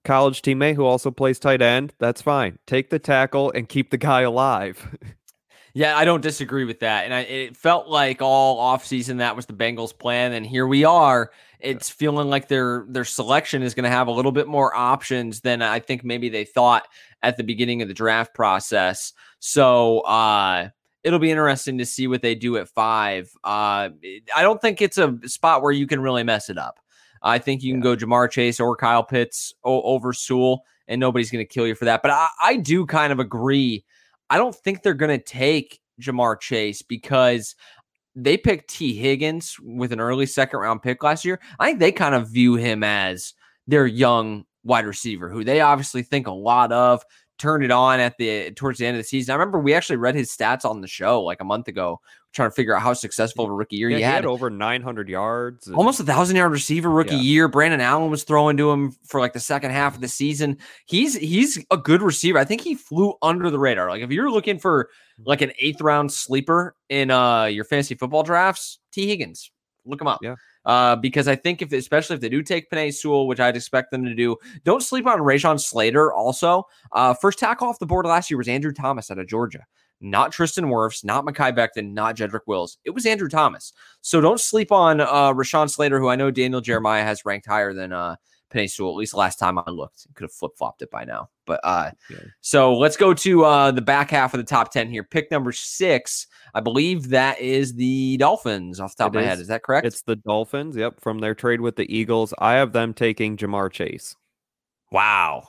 college 0.03 0.41
teammate 0.41 0.75
who 0.75 0.85
also 0.85 1.11
plays 1.11 1.39
tight 1.39 1.61
end. 1.61 1.93
That's 1.99 2.21
fine. 2.21 2.57
Take 2.65 2.89
the 2.89 2.99
tackle 2.99 3.51
and 3.51 3.69
keep 3.69 3.91
the 3.91 3.97
guy 3.97 4.21
alive. 4.21 4.97
Yeah, 5.73 5.97
I 5.97 6.05
don't 6.05 6.21
disagree 6.21 6.65
with 6.65 6.79
that. 6.81 7.05
And 7.05 7.13
I, 7.13 7.21
it 7.21 7.55
felt 7.55 7.87
like 7.87 8.21
all 8.21 8.59
offseason 8.59 9.17
that 9.19 9.35
was 9.35 9.45
the 9.45 9.53
Bengals' 9.53 9.97
plan. 9.97 10.33
And 10.33 10.45
here 10.45 10.67
we 10.67 10.83
are. 10.83 11.31
It's 11.59 11.89
feeling 11.89 12.29
like 12.29 12.47
their 12.47 12.85
their 12.89 13.05
selection 13.05 13.61
is 13.61 13.73
going 13.73 13.83
to 13.83 13.89
have 13.89 14.07
a 14.07 14.11
little 14.11 14.31
bit 14.31 14.47
more 14.47 14.75
options 14.75 15.41
than 15.41 15.61
I 15.61 15.79
think 15.79 16.03
maybe 16.03 16.27
they 16.27 16.43
thought 16.43 16.87
at 17.23 17.37
the 17.37 17.43
beginning 17.43 17.81
of 17.81 17.87
the 17.87 17.93
draft 17.93 18.33
process. 18.33 19.13
So 19.39 19.99
uh 20.01 20.69
it'll 21.03 21.19
be 21.19 21.31
interesting 21.31 21.77
to 21.77 21.85
see 21.85 22.07
what 22.07 22.21
they 22.21 22.35
do 22.35 22.57
at 22.57 22.67
five. 22.67 23.31
Uh 23.43 23.89
I 24.35 24.41
don't 24.41 24.59
think 24.59 24.81
it's 24.81 24.97
a 24.97 25.17
spot 25.25 25.61
where 25.61 25.71
you 25.71 25.85
can 25.87 26.01
really 26.01 26.23
mess 26.23 26.49
it 26.49 26.57
up. 26.57 26.79
I 27.21 27.37
think 27.37 27.61
you 27.63 27.73
can 27.73 27.81
go 27.81 27.95
Ja'Marr 27.95 28.29
Chase 28.31 28.59
or 28.59 28.75
Kyle 28.75 29.03
Pitts 29.03 29.53
over 29.63 30.11
Sewell, 30.13 30.63
and 30.87 30.99
nobody's 30.99 31.29
going 31.29 31.45
to 31.45 31.53
kill 31.53 31.67
you 31.67 31.75
for 31.75 31.85
that. 31.85 32.01
But 32.01 32.11
I, 32.11 32.27
I 32.41 32.55
do 32.57 32.85
kind 32.85 33.13
of 33.13 33.19
agree. 33.19 33.85
I 34.31 34.37
don't 34.37 34.55
think 34.55 34.81
they're 34.81 34.93
going 34.93 35.17
to 35.17 35.23
take 35.23 35.81
Ja'Marr 36.01 36.39
Chase 36.39 36.81
because 36.81 37.53
they 38.15 38.37
picked 38.37 38.69
Tee 38.69 38.95
Higgins 38.95 39.57
with 39.61 39.91
an 39.91 39.99
early 39.99 40.25
second 40.25 40.59
round 40.59 40.81
pick 40.81 41.03
last 41.03 41.25
year. 41.25 41.39
I 41.59 41.67
think 41.67 41.79
they 41.79 41.91
kind 41.91 42.15
of 42.15 42.29
view 42.29 42.55
him 42.55 42.81
as 42.81 43.33
their 43.67 43.85
young 43.85 44.45
wide 44.63 44.85
receiver 44.85 45.29
who 45.29 45.43
they 45.43 45.59
obviously 45.59 46.01
think 46.01 46.27
a 46.27 46.31
lot 46.31 46.71
of. 46.71 47.03
Turned 47.41 47.63
it 47.63 47.71
on 47.71 47.99
at 47.99 48.17
the 48.19 48.51
towards 48.51 48.77
the 48.77 48.85
end 48.85 48.95
of 48.97 48.99
the 49.03 49.07
season. 49.07 49.31
I 49.33 49.35
remember 49.35 49.57
we 49.59 49.73
actually 49.73 49.95
read 49.95 50.13
his 50.13 50.29
stats 50.31 50.63
on 50.63 50.79
the 50.81 50.87
show 50.87 51.23
like 51.23 51.41
a 51.41 51.43
month 51.43 51.67
ago, 51.67 51.99
trying 52.33 52.49
to 52.51 52.53
figure 52.53 52.75
out 52.75 52.83
how 52.83 52.93
successful 52.93 53.45
of 53.45 53.49
a 53.49 53.53
rookie 53.55 53.77
year 53.77 53.89
Yeah, 53.89 53.97
he 53.97 54.01
he 54.03 54.05
had 54.05 54.13
had 54.17 54.25
over 54.27 54.51
900 54.51 55.09
yards. 55.09 55.65
and- 55.65 55.75
almost 55.75 55.99
a 55.99 56.03
thousand 56.03 56.35
yard 56.35 56.51
receiver 56.51 56.87
rookie 56.91 57.15
Yeah. 57.15 57.21
year. 57.21 57.47
Brandon 57.47 57.81
Allen 57.81 58.11
was 58.11 58.23
throwing 58.23 58.57
to 58.57 58.69
him 58.69 58.91
for 59.07 59.19
like 59.19 59.33
the 59.33 59.39
second 59.39 59.71
half 59.71 59.95
of 59.95 60.01
the 60.01 60.07
season. 60.07 60.59
He's 60.85 61.15
he's 61.15 61.57
a 61.71 61.77
good 61.77 62.03
receiver. 62.03 62.37
I 62.37 62.45
think 62.45 62.61
he 62.61 62.75
flew 62.75 63.15
under 63.23 63.49
the 63.49 63.57
radar. 63.57 63.89
Like 63.89 64.03
if 64.03 64.11
you're 64.11 64.29
looking 64.29 64.59
for 64.59 64.89
like 65.25 65.41
an 65.41 65.51
eighth 65.57 65.81
round 65.81 66.13
sleeper 66.13 66.75
in 66.89 67.09
uh 67.09 67.45
your 67.45 67.65
fantasy 67.65 67.95
football 67.95 68.21
drafts, 68.21 68.77
Tee 68.91 69.07
Higgins, 69.07 69.49
look 69.83 69.99
him 69.99 70.05
up. 70.07 70.19
Yeah. 70.21 70.35
Uh, 70.65 70.95
because 70.95 71.27
I 71.27 71.35
think 71.35 71.61
if 71.61 71.71
especially 71.73 72.15
if 72.15 72.21
they 72.21 72.29
do 72.29 72.43
take 72.43 72.69
Penei 72.69 72.93
Sewell, 72.93 73.27
which 73.27 73.39
I'd 73.39 73.55
expect 73.55 73.91
them 73.91 74.05
to 74.05 74.13
do, 74.13 74.37
don't 74.63 74.83
sleep 74.83 75.07
on 75.07 75.19
Rashawn 75.19 75.59
Slater. 75.59 76.13
Also, 76.13 76.63
uh, 76.91 77.13
first 77.13 77.39
tackle 77.39 77.67
off 77.67 77.79
the 77.79 77.85
board 77.85 78.05
last 78.05 78.29
year 78.29 78.37
was 78.37 78.47
Andrew 78.47 78.73
Thomas 78.73 79.09
out 79.09 79.19
of 79.19 79.27
Georgia 79.27 79.65
not 80.01 80.31
Tristan 80.31 80.65
Wirfs, 80.65 81.05
not 81.05 81.25
Mekhi 81.25 81.55
Becton, 81.55 81.93
not 81.93 82.15
Jedrick 82.17 82.41
Wills. 82.47 82.77
It 82.83 82.89
was 82.89 83.05
Andrew 83.05 83.29
Thomas. 83.29 83.71
So 84.01 84.19
don't 84.19 84.39
sleep 84.39 84.71
on 84.71 84.99
uh 84.99 85.33
Rashawn 85.33 85.69
Slater, 85.69 85.99
who 85.99 86.09
I 86.09 86.15
know 86.15 86.31
Daniel 86.31 86.61
Jeremiah 86.61 87.03
has 87.03 87.23
ranked 87.23 87.45
higher 87.47 87.73
than 87.73 87.93
uh 87.93 88.15
Penny 88.51 88.67
Sewell, 88.67 88.91
at 88.91 88.97
least 88.97 89.13
last 89.13 89.39
time 89.39 89.57
I 89.57 89.69
looked. 89.69 90.05
Could 90.13 90.25
have 90.25 90.33
flip 90.33 90.51
flopped 90.57 90.81
it 90.81 90.91
by 90.91 91.03
now. 91.05 91.29
But 91.45 91.59
uh 91.63 91.91
Yeah. 92.09 92.17
so 92.41 92.77
let's 92.77 92.97
go 92.97 93.13
to 93.13 93.45
uh 93.45 93.71
the 93.71 93.81
back 93.81 94.11
half 94.11 94.33
of 94.33 94.39
the 94.39 94.43
top 94.43 94.71
10 94.71 94.89
here. 94.89 95.03
Pick 95.03 95.31
number 95.31 95.51
six. 95.51 96.27
I 96.53 96.59
believe 96.59 97.09
that 97.09 97.39
is 97.39 97.73
the 97.75 98.17
Dolphins 98.17 98.79
off 98.79 98.95
the 98.95 99.03
top 99.05 99.15
It 99.15 99.17
of 99.19 99.23
my 99.23 99.27
head. 99.27 99.33
is. 99.35 99.41
Is 99.41 99.47
that 99.47 99.63
correct? 99.63 99.87
It's 99.87 100.01
the 100.03 100.17
Dolphins. 100.17 100.75
Yep, 100.75 100.99
from 100.99 101.19
their 101.19 101.33
trade 101.33 101.61
with 101.61 101.75
the 101.77 101.91
Eagles. 101.95 102.33
I 102.39 102.53
have 102.53 102.73
them 102.73 102.93
taking 102.93 103.37
Ja'Marr 103.37 103.71
Chase. 103.71 104.15
Wow. 104.91 105.47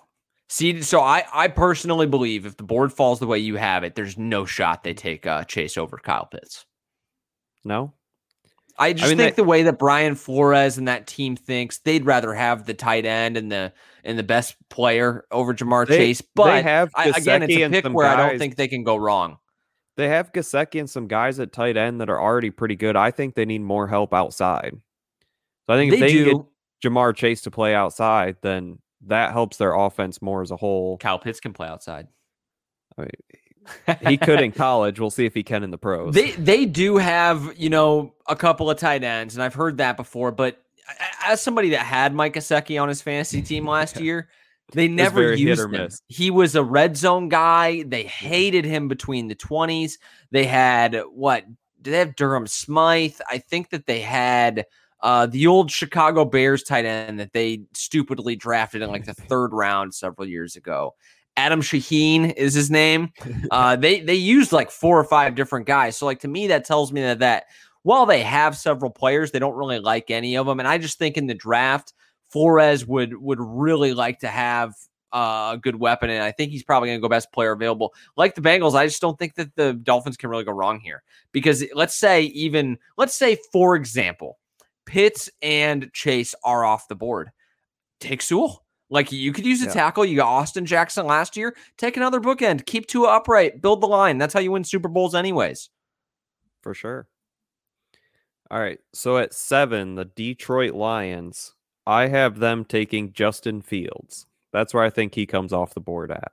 See, 0.49 0.83
so 0.83 1.01
I 1.01 1.25
I 1.33 1.49
personally 1.49 2.07
believe 2.07 2.45
if 2.47 2.57
the 2.57 2.63
board 2.63 2.93
falls 2.93 3.19
the 3.21 3.27
way 3.27 3.39
you 3.39 3.57
have 3.57 3.85
it, 3.85 3.95
there's 3.95 4.19
no 4.19 4.45
shot 4.45 4.85
they 4.85 4.95
take 4.95 5.27
uh 5.27 5.45
Chase 5.45 5.77
over 5.77 5.97
Kyle 5.97 6.27
Pitts. 6.27 6.67
No, 7.65 7.95
I 8.83 8.93
just 8.93 9.09
mean, 9.11 9.19
think 9.19 9.37
they- 9.37 9.43
the 9.43 9.49
way 9.49 9.63
that 9.65 9.79
Brian 9.79 10.15
Flores 10.15 10.79
and 10.79 10.89
that 10.89 11.07
team 11.07 11.37
thinks, 11.37 11.79
they'd 11.79 12.05
rather 12.05 12.35
have 12.35 12.67
the 12.67 12.75
tight 12.75 13.05
end 13.07 13.37
and 13.37 13.51
the 13.51 13.73
and 14.05 14.19
the 14.19 14.23
best 14.23 14.57
player 14.69 15.25
over 15.31 15.55
Ja'Marr 15.55 15.87
They- 15.87 15.97
Chase. 15.99 16.23
But 16.35 16.65
have 16.65 16.91
I, 16.95 17.09
again, 17.11 17.43
it's 17.43 17.55
a 17.55 17.69
pick 17.69 17.85
where 17.87 18.07
I 18.07 18.17
don't 18.29 18.39
think 18.39 18.57
they 18.57 18.69
can 18.69 18.83
go 18.85 18.97
wrong. 18.97 19.39
they 19.97 20.09
have 20.09 20.33
Gesicki 20.33 20.81
and 20.81 20.89
some 20.91 21.07
guys 21.07 21.39
at 21.39 21.53
tight 21.53 21.77
end 21.77 22.01
that 22.01 22.09
are 22.11 22.21
already 22.21 22.51
pretty 22.51 22.77
good. 22.77 22.97
I 22.97 23.11
think 23.11 23.35
they 23.35 23.45
need 23.45 23.61
more 23.61 23.87
help 23.89 24.13
outside. 24.15 24.73
So 25.67 25.75
I 25.75 25.77
think 25.77 25.93
if 25.93 26.01
they 26.01 26.09
do. 26.13 26.25
get 26.25 26.91
Ja'Marr 26.91 27.15
Chase 27.15 27.43
to 27.43 27.51
play 27.51 27.75
outside, 27.75 28.37
then 28.43 28.79
that 29.07 29.33
helps 29.33 29.57
their 29.59 29.75
offense 29.75 30.21
more 30.23 30.43
as 30.43 30.51
a 30.51 30.57
whole. 30.57 30.97
Kyle 30.99 31.19
Pitts 31.19 31.41
can 31.41 31.53
play 31.53 31.69
outside. 31.69 32.09
I 32.99 33.03
mean, 33.03 33.11
he 34.07 34.17
could 34.17 34.41
in 34.41 34.53
college. 34.53 35.01
We'll 35.01 35.11
see 35.11 35.27
if 35.27 35.35
he 35.35 35.43
can 35.43 35.63
in 35.63 35.71
the 35.71 35.79
pros. 35.79 36.15
They 36.15 36.33
they 36.33 36.65
do 36.65 36.97
have 36.97 37.55
you 37.57 37.71
know 37.71 38.15
a 38.27 38.37
couple 38.37 38.71
of 38.71 38.79
tight 38.79 39.05
ends, 39.05 39.35
and 39.35 39.43
I've 39.43 39.55
heard 39.55 39.79
that 39.79 39.97
before. 39.97 40.33
But 40.33 40.63
as 41.25 41.41
somebody 41.41 41.71
that 41.71 41.81
had 41.81 42.15
Mike 42.15 42.35
Gesicki 42.35 42.81
on 42.81 42.89
his 42.89 43.03
fantasy 43.03 43.43
team 43.43 43.67
last 43.69 44.01
year, 44.01 44.29
they 44.73 44.89
never 44.89 45.35
used 45.35 45.73
him. 45.73 45.89
He 46.09 46.31
was 46.31 46.55
a 46.55 46.63
red 46.63 46.97
zone 46.97 47.29
guy. 47.29 47.83
They 47.83 48.05
hated 48.05 48.65
him 48.65 48.89
between 48.89 49.29
the 49.29 49.35
twenties. 49.35 49.99
They 50.31 50.45
had 50.45 51.03
what? 51.13 51.45
Did 51.81 51.91
they 51.93 51.99
have 51.99 52.17
Durham 52.17 52.47
Smythe? 52.47 53.19
I 53.29 53.39
think 53.39 53.71
that 53.71 53.87
they 53.87 54.01
had. 54.01 54.67
Uh, 55.05 55.27
the 55.27 55.49
old 55.49 55.69
Chicago 55.69 56.25
Bears 56.25 56.63
tight 56.63 56.85
end 56.85 57.19
that 57.19 57.33
they 57.33 57.65
stupidly 57.75 58.37
drafted 58.37 58.83
in 58.83 58.89
like 58.89 59.05
the 59.05 59.15
third 59.29 59.53
round 59.53 59.93
several 59.93 60.29
years 60.29 60.55
ago. 60.55 60.95
Adam 61.37 61.61
Shaheen 61.63 62.35
is 62.35 62.55
his 62.55 62.71
name. 62.71 63.13
Uh, 63.51 63.77
they 63.77 64.01
they 64.01 64.15
used 64.15 64.51
like 64.51 64.71
four 64.71 64.99
or 64.99 65.05
five 65.05 65.35
different 65.35 65.67
guys. 65.67 65.97
So 65.97 66.07
like 66.07 66.21
to 66.21 66.29
me, 66.29 66.47
that 66.47 66.65
tells 66.65 66.91
me 66.91 67.03
that 67.03 67.19
that 67.19 67.45
while 67.83 68.07
they 68.07 68.23
have 68.23 68.57
several 68.57 68.91
players, 68.91 69.31
they 69.31 69.39
don't 69.39 69.57
really 69.57 69.79
like 69.79 70.11
any 70.11 70.37
of 70.37 70.47
them. 70.47 70.59
And 70.59 70.69
I 70.69 70.79
just 70.79 70.99
think 70.99 71.17
in 71.17 71.27
the 71.27 71.35
draft, 71.35 71.93
Flores 72.31 72.87
would 72.87 73.15
would 73.17 73.41
really 73.41 73.93
like 73.93 74.21
to 74.21 74.29
have 74.29 74.73
uh, 75.13 75.51
a 75.55 75.59
good 75.59 75.77
weapon, 75.77 76.09
and 76.09 76.23
I 76.23 76.33
think 76.33 76.51
he's 76.51 76.63
probably 76.63 76.89
going 76.89 76.99
to 76.99 77.03
go 77.03 77.09
best 77.09 77.33
player 77.33 77.53
available. 77.53 77.93
Like 78.17 78.35
the 78.35 78.41
Bengals, 78.41 78.75
I 78.75 78.87
just 78.87 79.03
don't 79.03 79.19
think 79.19 79.35
that 79.35 79.55
the 79.55 79.75
Dolphins 79.75 80.17
can 80.17 80.31
really 80.31 80.45
go 80.45 80.53
wrong 80.53 80.81
here 80.81 81.03
because 81.33 81.63
let's 81.75 81.95
say 81.95 82.23
even 82.23 82.79
let's 82.97 83.15
say 83.15 83.37
for 83.53 83.77
example, 83.77 84.39
Pitts 84.87 85.29
and 85.43 85.93
Chase 85.93 86.35
are 86.43 86.65
off 86.65 86.89
the 86.89 86.95
board. 86.95 87.31
Take 88.01 88.23
Sewell. 88.23 88.65
Like 88.93 89.11
you 89.11 89.33
could 89.33 89.47
use 89.47 89.63
a 89.63 89.67
Yeah. 89.67 89.73
tackle. 89.73 90.05
You 90.05 90.17
got 90.17 90.29
Austin 90.29 90.67
Jackson 90.67 91.07
last 91.07 91.37
year. 91.37 91.57
Take 91.79 91.97
another 91.97 92.21
bookend. 92.21 92.67
Keep 92.67 92.87
two 92.87 93.07
upright. 93.07 93.63
Build 93.63 93.81
the 93.81 93.89
line. 93.89 94.19
That's 94.19 94.35
how 94.35 94.41
you 94.41 94.53
win 94.53 94.65
Super 94.65 94.89
Bowls, 94.89 95.15
anyways. 95.15 95.71
for 96.63 96.75
sure. 96.75 97.09
All 98.51 98.61
right. 98.61 98.79
So 98.93 99.19
at 99.19 99.35
seven, 99.35 99.95
the 99.97 100.05
Detroit 100.05 100.75
Lions, 100.75 101.55
I 101.87 102.07
have 102.09 102.39
them 102.39 102.65
taking 102.65 103.13
Justin 103.13 103.63
Fields. 103.63 104.27
That's 104.53 104.73
where 104.75 104.85
I 104.85 104.91
think 104.91 105.15
he 105.15 105.27
comes 105.27 105.53
off 105.53 105.75
the 105.75 105.81
board 105.81 106.13
at. 106.13 106.31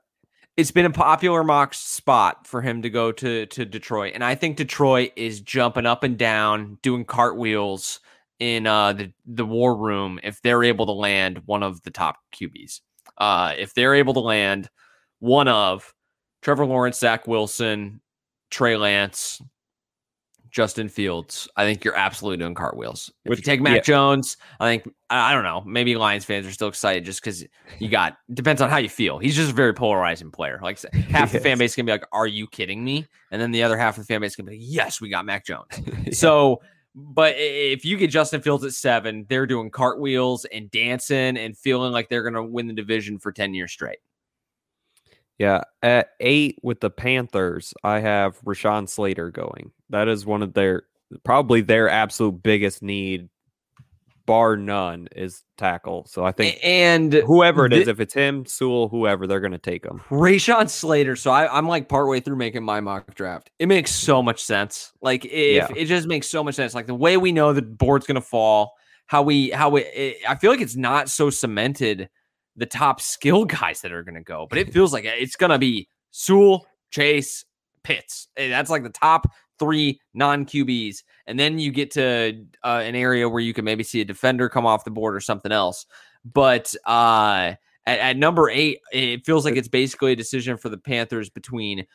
It's 0.56 0.70
been 0.70 0.84
a 0.86 0.90
popular 0.90 1.42
mock 1.42 1.72
spot 1.74 2.46
for 2.46 2.60
him 2.60 2.82
to 2.82 2.90
go 2.90 3.10
to 3.12 3.46
to 3.46 3.64
Detroit, 3.64 4.12
and 4.14 4.22
I 4.22 4.34
think 4.34 4.56
Detroit 4.56 5.12
is 5.16 5.40
jumping 5.40 5.86
up 5.86 6.02
and 6.04 6.18
down, 6.18 6.78
doing 6.82 7.04
cartwheels 7.06 8.00
in 8.40 8.66
uh, 8.66 8.92
the 8.94 9.12
the 9.26 9.46
war 9.46 9.76
room 9.76 10.18
if 10.24 10.42
they're 10.42 10.64
able 10.64 10.86
to 10.86 10.92
land 10.92 11.40
one 11.46 11.62
of 11.62 11.80
the 11.82 11.90
top 11.90 12.16
QBs. 12.34 12.80
Uh, 13.18 13.54
if 13.56 13.74
they're 13.74 13.94
able 13.94 14.14
to 14.14 14.20
land 14.20 14.68
one 15.20 15.46
of 15.48 15.92
Trevor 16.42 16.64
Lawrence, 16.66 16.98
Zach 16.98 17.26
Wilson, 17.28 18.00
Trey 18.50 18.76
Lance, 18.78 19.42
Justin 20.50 20.88
Fields, 20.88 21.46
I 21.56 21.64
think 21.64 21.84
you're 21.84 21.94
absolutely 21.96 22.38
doing 22.38 22.54
cartwheels. 22.54 23.12
If 23.24 23.30
Which- 23.30 23.38
you 23.40 23.44
take 23.44 23.60
Mac 23.60 23.76
yeah. 23.76 23.82
Jones, 23.82 24.36
I 24.58 24.66
think 24.68 24.92
I 25.10 25.32
don't 25.32 25.44
know. 25.44 25.62
Maybe 25.66 25.94
Lions 25.96 26.24
fans 26.24 26.46
are 26.46 26.50
still 26.50 26.68
excited 26.68 27.04
just 27.04 27.20
because 27.22 27.44
you 27.78 27.88
got 27.88 28.16
depends 28.32 28.60
on 28.62 28.70
how 28.70 28.78
you 28.78 28.88
feel. 28.88 29.18
He's 29.18 29.36
just 29.36 29.50
a 29.50 29.54
very 29.54 29.74
polarizing 29.74 30.30
player. 30.30 30.58
Like 30.62 30.80
half 31.10 31.30
the 31.32 31.38
fan 31.40 31.50
Yes. 31.50 31.58
base 31.58 31.74
can 31.76 31.86
be 31.86 31.92
like, 31.92 32.06
"Are 32.10 32.26
you 32.26 32.46
kidding 32.48 32.82
me?" 32.82 33.06
And 33.30 33.40
then 33.40 33.50
the 33.52 33.62
other 33.62 33.76
half 33.76 33.96
of 33.98 34.06
the 34.06 34.12
fan 34.12 34.22
base 34.22 34.34
can 34.34 34.44
be 34.46 34.52
like, 34.52 34.60
"Yes, 34.62 35.00
we 35.00 35.08
got 35.10 35.24
Mac 35.26 35.44
Jones." 35.46 35.68
So, 36.18 36.60
but 37.08 37.34
if 37.36 37.84
you 37.84 37.96
get 37.96 38.10
Justin 38.10 38.40
Fields 38.40 38.64
at 38.64 38.72
seven, 38.72 39.26
they're 39.28 39.46
doing 39.46 39.70
cartwheels 39.70 40.44
and 40.46 40.70
dancing 40.70 41.36
and 41.36 41.56
feeling 41.56 41.92
like 41.92 42.08
they're 42.08 42.22
going 42.22 42.34
to 42.34 42.42
win 42.42 42.66
the 42.66 42.74
division 42.74 43.18
for 43.18 43.32
ten 43.32 43.54
years 43.54 43.72
straight. 43.72 43.98
Yeah, 45.38 45.62
at 45.82 46.10
eight 46.20 46.58
with 46.62 46.80
the 46.80 46.90
Panthers, 46.90 47.72
I 47.82 48.00
have 48.00 48.38
Rashawn 48.42 48.88
Slater 48.88 49.30
going. 49.30 49.72
That 49.88 50.06
is 50.06 50.26
one 50.26 50.42
of 50.42 50.52
their 50.52 50.82
probably 51.24 51.62
their 51.62 51.88
absolute 51.88 52.42
biggest 52.42 52.82
need, 52.82 53.28
bar 54.30 54.56
none, 54.56 55.08
is 55.16 55.42
tackle. 55.58 56.06
So 56.06 56.24
I 56.24 56.30
think 56.32 56.58
And 56.62 57.12
whoever 57.12 57.66
it 57.66 57.72
is, 57.72 57.84
thi- 57.86 57.90
if 57.90 57.98
it's 58.00 58.14
him, 58.14 58.46
Sewell, 58.46 58.88
whoever, 58.88 59.26
they're 59.26 59.40
going 59.40 59.50
to 59.52 59.58
take 59.58 59.84
him. 59.84 60.00
Rashawn 60.08 60.68
Slater. 60.68 61.16
So 61.16 61.30
I, 61.32 61.52
I'm 61.56 61.66
like 61.66 61.88
partway 61.88 62.20
through 62.20 62.36
making 62.36 62.62
my 62.62 62.80
mock 62.80 63.14
draft. 63.14 63.50
It 63.58 63.66
makes 63.66 63.90
so 63.92 64.22
much 64.22 64.42
sense. 64.42 64.92
Like 65.02 65.24
if 65.24 65.32
Yeah. 65.32 65.68
it 65.76 65.86
just 65.86 66.06
makes 66.06 66.28
so 66.28 66.44
much 66.44 66.54
sense. 66.54 66.74
Like 66.74 66.86
the 66.86 66.94
way 66.94 67.16
we 67.16 67.32
know 67.32 67.52
the 67.52 67.62
board's 67.62 68.06
gonna 68.06 68.20
fall, 68.20 68.74
how 69.06 69.22
we 69.22 69.50
how 69.50 69.70
we. 69.70 69.82
It, 69.82 70.18
I 70.28 70.36
feel 70.36 70.52
like 70.52 70.60
it's 70.60 70.76
not 70.76 71.08
so 71.08 71.28
cemented. 71.30 72.08
The 72.56 72.66
top 72.66 73.00
skill 73.00 73.44
guys 73.46 73.80
that 73.80 73.90
are 73.92 74.02
gonna 74.04 74.22
go, 74.22 74.46
but 74.48 74.58
it 74.58 74.72
feels 74.72 74.92
like 74.92 75.04
it's 75.04 75.34
gonna 75.36 75.58
be 75.58 75.88
Sewell, 76.12 76.66
Chase, 76.90 77.44
Pitts. 77.82 78.28
Eh, 78.36 78.48
That's 78.48 78.70
like 78.70 78.82
the 78.84 78.90
top 78.90 79.26
three 79.60 80.00
non 80.12 80.44
QBs, 80.44 81.04
and 81.28 81.38
then 81.38 81.60
you 81.60 81.70
get 81.70 81.92
to 81.92 82.44
uh, 82.64 82.82
an 82.82 82.96
area 82.96 83.28
where 83.28 83.40
you 83.40 83.54
can 83.54 83.64
maybe 83.64 83.84
see 83.84 84.00
a 84.00 84.04
defender 84.04 84.48
come 84.48 84.66
off 84.66 84.84
the 84.84 84.90
board 84.90 85.14
or 85.14 85.20
something 85.20 85.52
else. 85.52 85.86
But 86.24 86.74
uh, 86.84 87.54
at, 87.86 87.98
at 88.00 88.16
number 88.16 88.50
eight, 88.50 88.80
it 88.92 89.24
feels 89.24 89.44
like 89.44 89.54
it's 89.54 89.68
basically 89.68 90.12
a 90.12 90.16
decision 90.16 90.56
for 90.56 90.68
the 90.68 90.78
Panthers 90.78 91.30
between 91.30 91.86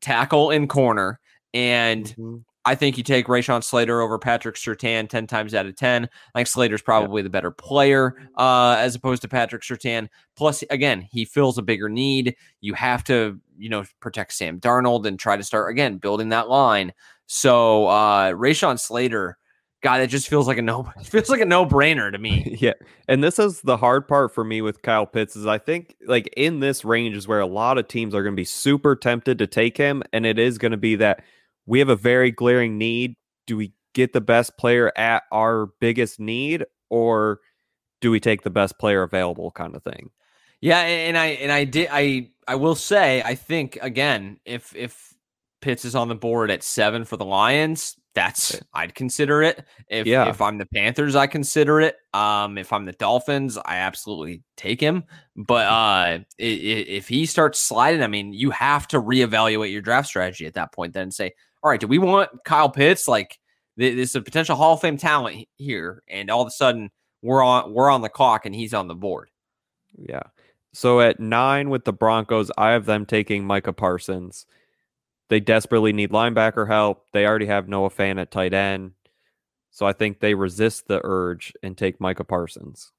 tackle 0.00 0.50
and 0.50 0.68
corner. 0.68 1.18
And 1.52 2.04
Mm-hmm. 2.04 2.36
I 2.66 2.74
think 2.74 2.96
you 2.96 3.04
take 3.04 3.26
Rashawn 3.26 3.62
Slater 3.62 4.00
over 4.00 4.18
Patrick 4.18 4.56
Surtain 4.56 5.08
10 5.08 5.26
times 5.26 5.54
out 5.54 5.66
of 5.66 5.76
10. 5.76 6.04
I 6.04 6.38
think 6.38 6.48
Slater's 6.48 6.82
probably 6.82 7.22
the 7.22 7.30
better 7.30 7.50
player 7.50 8.16
uh, 8.36 8.76
as 8.78 8.94
opposed 8.94 9.22
to 9.22 9.28
Patrick 9.28 9.62
Surtain. 9.62 10.08
Plus, 10.34 10.64
again, 10.70 11.02
he 11.02 11.24
fills 11.24 11.58
a 11.58 11.62
bigger 11.62 11.88
need. 11.88 12.34
You 12.60 12.74
have 12.74 13.04
to, 13.04 13.38
you 13.58 13.68
know, 13.68 13.84
protect 14.00 14.32
Sam 14.32 14.60
Darnold 14.60 15.04
and 15.06 15.18
try 15.18 15.36
to 15.36 15.42
start, 15.42 15.70
again, 15.70 15.98
building 15.98 16.30
that 16.30 16.48
line. 16.48 16.92
So, 17.26 17.86
uh, 17.86 18.32
Rashawn 18.32 18.80
Slater, 18.80 19.36
God, 19.82 20.00
it 20.00 20.06
just 20.06 20.28
feels 20.28 20.46
like 20.46 20.56
a 20.56 20.62
no, 20.62 20.90
feels 21.04 21.28
like 21.28 21.42
a 21.42 21.46
no 21.46 21.66
brainer 21.66 22.10
to 22.10 22.18
me. 22.18 22.56
yeah, 22.60 22.72
and 23.08 23.22
this 23.22 23.38
is 23.38 23.60
the 23.60 23.76
hard 23.76 24.08
part 24.08 24.34
for 24.34 24.42
me 24.42 24.62
with 24.62 24.80
Kyle 24.80 25.06
Pitts 25.06 25.36
is 25.36 25.46
I 25.46 25.58
think 25.58 25.96
like 26.06 26.32
in 26.36 26.60
this 26.60 26.84
range 26.84 27.14
is 27.14 27.28
where 27.28 27.40
a 27.40 27.46
lot 27.46 27.76
of 27.76 27.88
teams 27.88 28.14
are 28.14 28.22
going 28.22 28.34
to 28.34 28.40
be 28.40 28.46
super 28.46 28.96
tempted 28.96 29.38
to 29.38 29.46
take 29.46 29.76
him, 29.76 30.02
and 30.14 30.24
it 30.24 30.38
is 30.38 30.56
going 30.56 30.72
to 30.72 30.78
be 30.78 30.96
that 30.96 31.22
we 31.66 31.78
have 31.78 31.88
a 31.88 31.96
very 31.96 32.30
glaring 32.30 32.78
need. 32.78 33.16
Do 33.46 33.56
we 33.56 33.72
get 33.94 34.12
the 34.12 34.20
best 34.20 34.56
player 34.58 34.92
at 34.96 35.22
our 35.32 35.66
biggest 35.80 36.18
need, 36.20 36.64
or 36.90 37.40
do 38.00 38.10
we 38.10 38.20
take 38.20 38.42
the 38.42 38.50
best 38.50 38.78
player 38.78 39.02
available, 39.02 39.50
kind 39.50 39.74
of 39.76 39.82
thing? 39.82 40.10
Yeah, 40.60 40.80
and 40.80 41.16
I 41.18 41.26
and 41.26 41.52
I 41.52 41.64
did 41.64 41.88
I 41.92 42.30
I 42.48 42.54
will 42.56 42.74
say 42.74 43.22
I 43.22 43.34
think 43.34 43.78
again 43.82 44.38
if 44.44 44.74
if 44.74 45.12
Pitts 45.60 45.84
is 45.84 45.94
on 45.94 46.08
the 46.08 46.14
board 46.14 46.50
at 46.50 46.62
seven 46.62 47.04
for 47.06 47.16
the 47.16 47.24
Lions, 47.24 47.96
that's 48.14 48.60
I'd 48.74 48.94
consider 48.94 49.42
it. 49.42 49.64
If 49.88 50.06
Yeah. 50.06 50.28
if 50.28 50.40
I'm 50.42 50.58
the 50.58 50.66
Panthers, 50.74 51.16
I 51.16 51.26
consider 51.26 51.80
it. 51.80 51.96
Um, 52.12 52.58
if 52.58 52.72
I'm 52.72 52.84
the 52.84 52.92
Dolphins, 52.92 53.56
I 53.56 53.76
absolutely 53.76 54.42
take 54.56 54.80
him. 54.80 55.04
But 55.36 55.66
uh, 55.66 55.70
i- 55.70 56.24
i- 56.38 56.86
if 56.88 57.08
he 57.08 57.24
starts 57.26 57.60
sliding, 57.60 58.02
I 58.02 58.06
mean, 58.08 58.32
you 58.34 58.50
have 58.50 58.86
to 58.88 59.00
reevaluate 59.00 59.72
your 59.72 59.80
draft 59.82 60.08
strategy 60.08 60.46
at 60.46 60.54
that 60.54 60.72
point. 60.72 60.92
Then 60.92 61.04
and 61.04 61.14
say, 61.14 61.32
all 61.64 61.70
right, 61.70 61.80
do 61.80 61.86
we 61.86 61.98
want 61.98 62.30
Kyle 62.44 62.68
Pitts? 62.68 63.08
Like 63.08 63.40
th- 63.78 63.96
this 63.96 64.10
is 64.10 64.16
a 64.16 64.20
potential 64.20 64.54
Hall 64.54 64.74
of 64.74 64.82
Fame 64.82 64.98
talent 64.98 65.48
here, 65.56 66.02
and 66.06 66.30
all 66.30 66.42
of 66.42 66.46
a 66.46 66.52
sudden 66.52 66.90
we're 67.22 67.42
on 67.42 67.72
we're 67.72 67.90
on 67.90 68.02
the 68.02 68.10
clock 68.10 68.44
and 68.44 68.54
he's 68.54 68.74
on 68.74 68.86
the 68.86 68.94
board. 68.94 69.30
Yeah. 69.98 70.22
So 70.74 71.00
at 71.00 71.18
nine 71.18 71.70
with 71.70 71.84
the 71.84 71.92
Broncos, 71.92 72.50
I 72.58 72.72
have 72.72 72.84
them 72.84 73.06
taking 73.06 73.46
Micah 73.46 73.72
Parsons. 73.72 74.44
They 75.30 75.40
desperately 75.40 75.92
need 75.92 76.10
linebacker 76.10 76.66
help. 76.66 77.06
They 77.12 77.26
already 77.26 77.46
have 77.46 77.68
Noah 77.68 77.90
Fant 77.90 78.20
at 78.20 78.30
tight 78.30 78.52
end. 78.52 78.92
So 79.70 79.86
I 79.86 79.92
think 79.92 80.20
they 80.20 80.34
resist 80.34 80.86
the 80.86 81.00
urge 81.02 81.54
and 81.62 81.78
take 81.78 82.00
Micah 82.00 82.24
Parsons. 82.24 82.92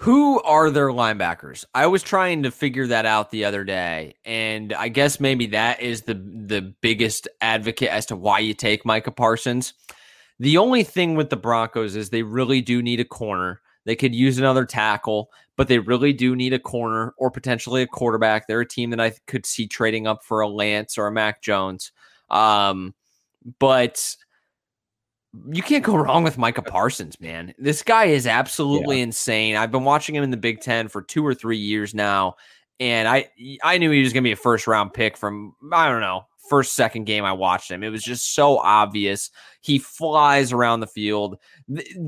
Who 0.00 0.42
are 0.42 0.70
their 0.70 0.88
linebackers? 0.88 1.64
I 1.74 1.86
was 1.86 2.02
trying 2.02 2.42
to 2.42 2.50
figure 2.50 2.86
that 2.88 3.06
out 3.06 3.30
the 3.30 3.46
other 3.46 3.64
day, 3.64 4.16
and 4.26 4.74
I 4.74 4.88
guess 4.88 5.20
maybe 5.20 5.46
that 5.48 5.80
is 5.80 6.02
the 6.02 6.14
the 6.14 6.74
biggest 6.82 7.28
advocate 7.40 7.88
as 7.88 8.06
to 8.06 8.16
why 8.16 8.40
you 8.40 8.52
take 8.52 8.84
Micah 8.84 9.10
Parsons. 9.10 9.72
The 10.38 10.58
only 10.58 10.84
thing 10.84 11.14
with 11.14 11.30
the 11.30 11.36
Broncos 11.36 11.96
is 11.96 12.10
they 12.10 12.22
really 12.22 12.60
do 12.60 12.82
need 12.82 13.00
a 13.00 13.06
corner. 13.06 13.62
They 13.86 13.96
could 13.96 14.14
use 14.14 14.36
another 14.36 14.66
tackle, 14.66 15.30
but 15.56 15.68
they 15.68 15.78
really 15.78 16.12
do 16.12 16.36
need 16.36 16.52
a 16.52 16.58
corner 16.58 17.14
or 17.16 17.30
potentially 17.30 17.80
a 17.80 17.86
quarterback. 17.86 18.46
They're 18.46 18.60
a 18.60 18.68
team 18.68 18.90
that 18.90 19.00
I 19.00 19.12
could 19.26 19.46
see 19.46 19.66
trading 19.66 20.06
up 20.06 20.24
for 20.24 20.40
a 20.40 20.48
Lance 20.48 20.98
or 20.98 21.06
a 21.06 21.12
Mac 21.12 21.40
Jones. 21.40 21.92
Um, 22.28 22.94
but 23.58 24.16
you 25.50 25.62
can't 25.62 25.84
go 25.84 25.96
wrong 25.96 26.22
with 26.22 26.38
Micah 26.38 26.62
Parsons, 26.62 27.20
man. 27.20 27.54
This 27.58 27.82
guy 27.82 28.06
is 28.06 28.26
absolutely 28.26 29.00
insane. 29.00 29.56
I've 29.56 29.72
been 29.72 29.84
watching 29.84 30.14
him 30.14 30.24
in 30.24 30.30
the 30.30 30.36
Big 30.36 30.60
Ten 30.60 30.88
for 30.88 31.02
two 31.02 31.24
or 31.26 31.34
three 31.34 31.58
years 31.58 31.94
now, 31.94 32.36
and 32.80 33.08
I 33.08 33.28
I 33.62 33.78
knew 33.78 33.90
he 33.90 34.02
was 34.02 34.12
going 34.12 34.22
to 34.22 34.28
be 34.28 34.32
a 34.32 34.36
first 34.36 34.66
round 34.66 34.92
pick 34.92 35.16
from 35.16 35.54
I 35.72 35.88
don't 35.88 36.00
know 36.00 36.26
first 36.48 36.74
second 36.74 37.04
game 37.04 37.24
I 37.24 37.32
watched 37.32 37.70
him. 37.70 37.82
It 37.82 37.90
was 37.90 38.02
just 38.02 38.34
so 38.34 38.58
obvious. 38.58 39.30
He 39.60 39.78
flies 39.78 40.52
around 40.52 40.80
the 40.80 40.86
field. 40.86 41.38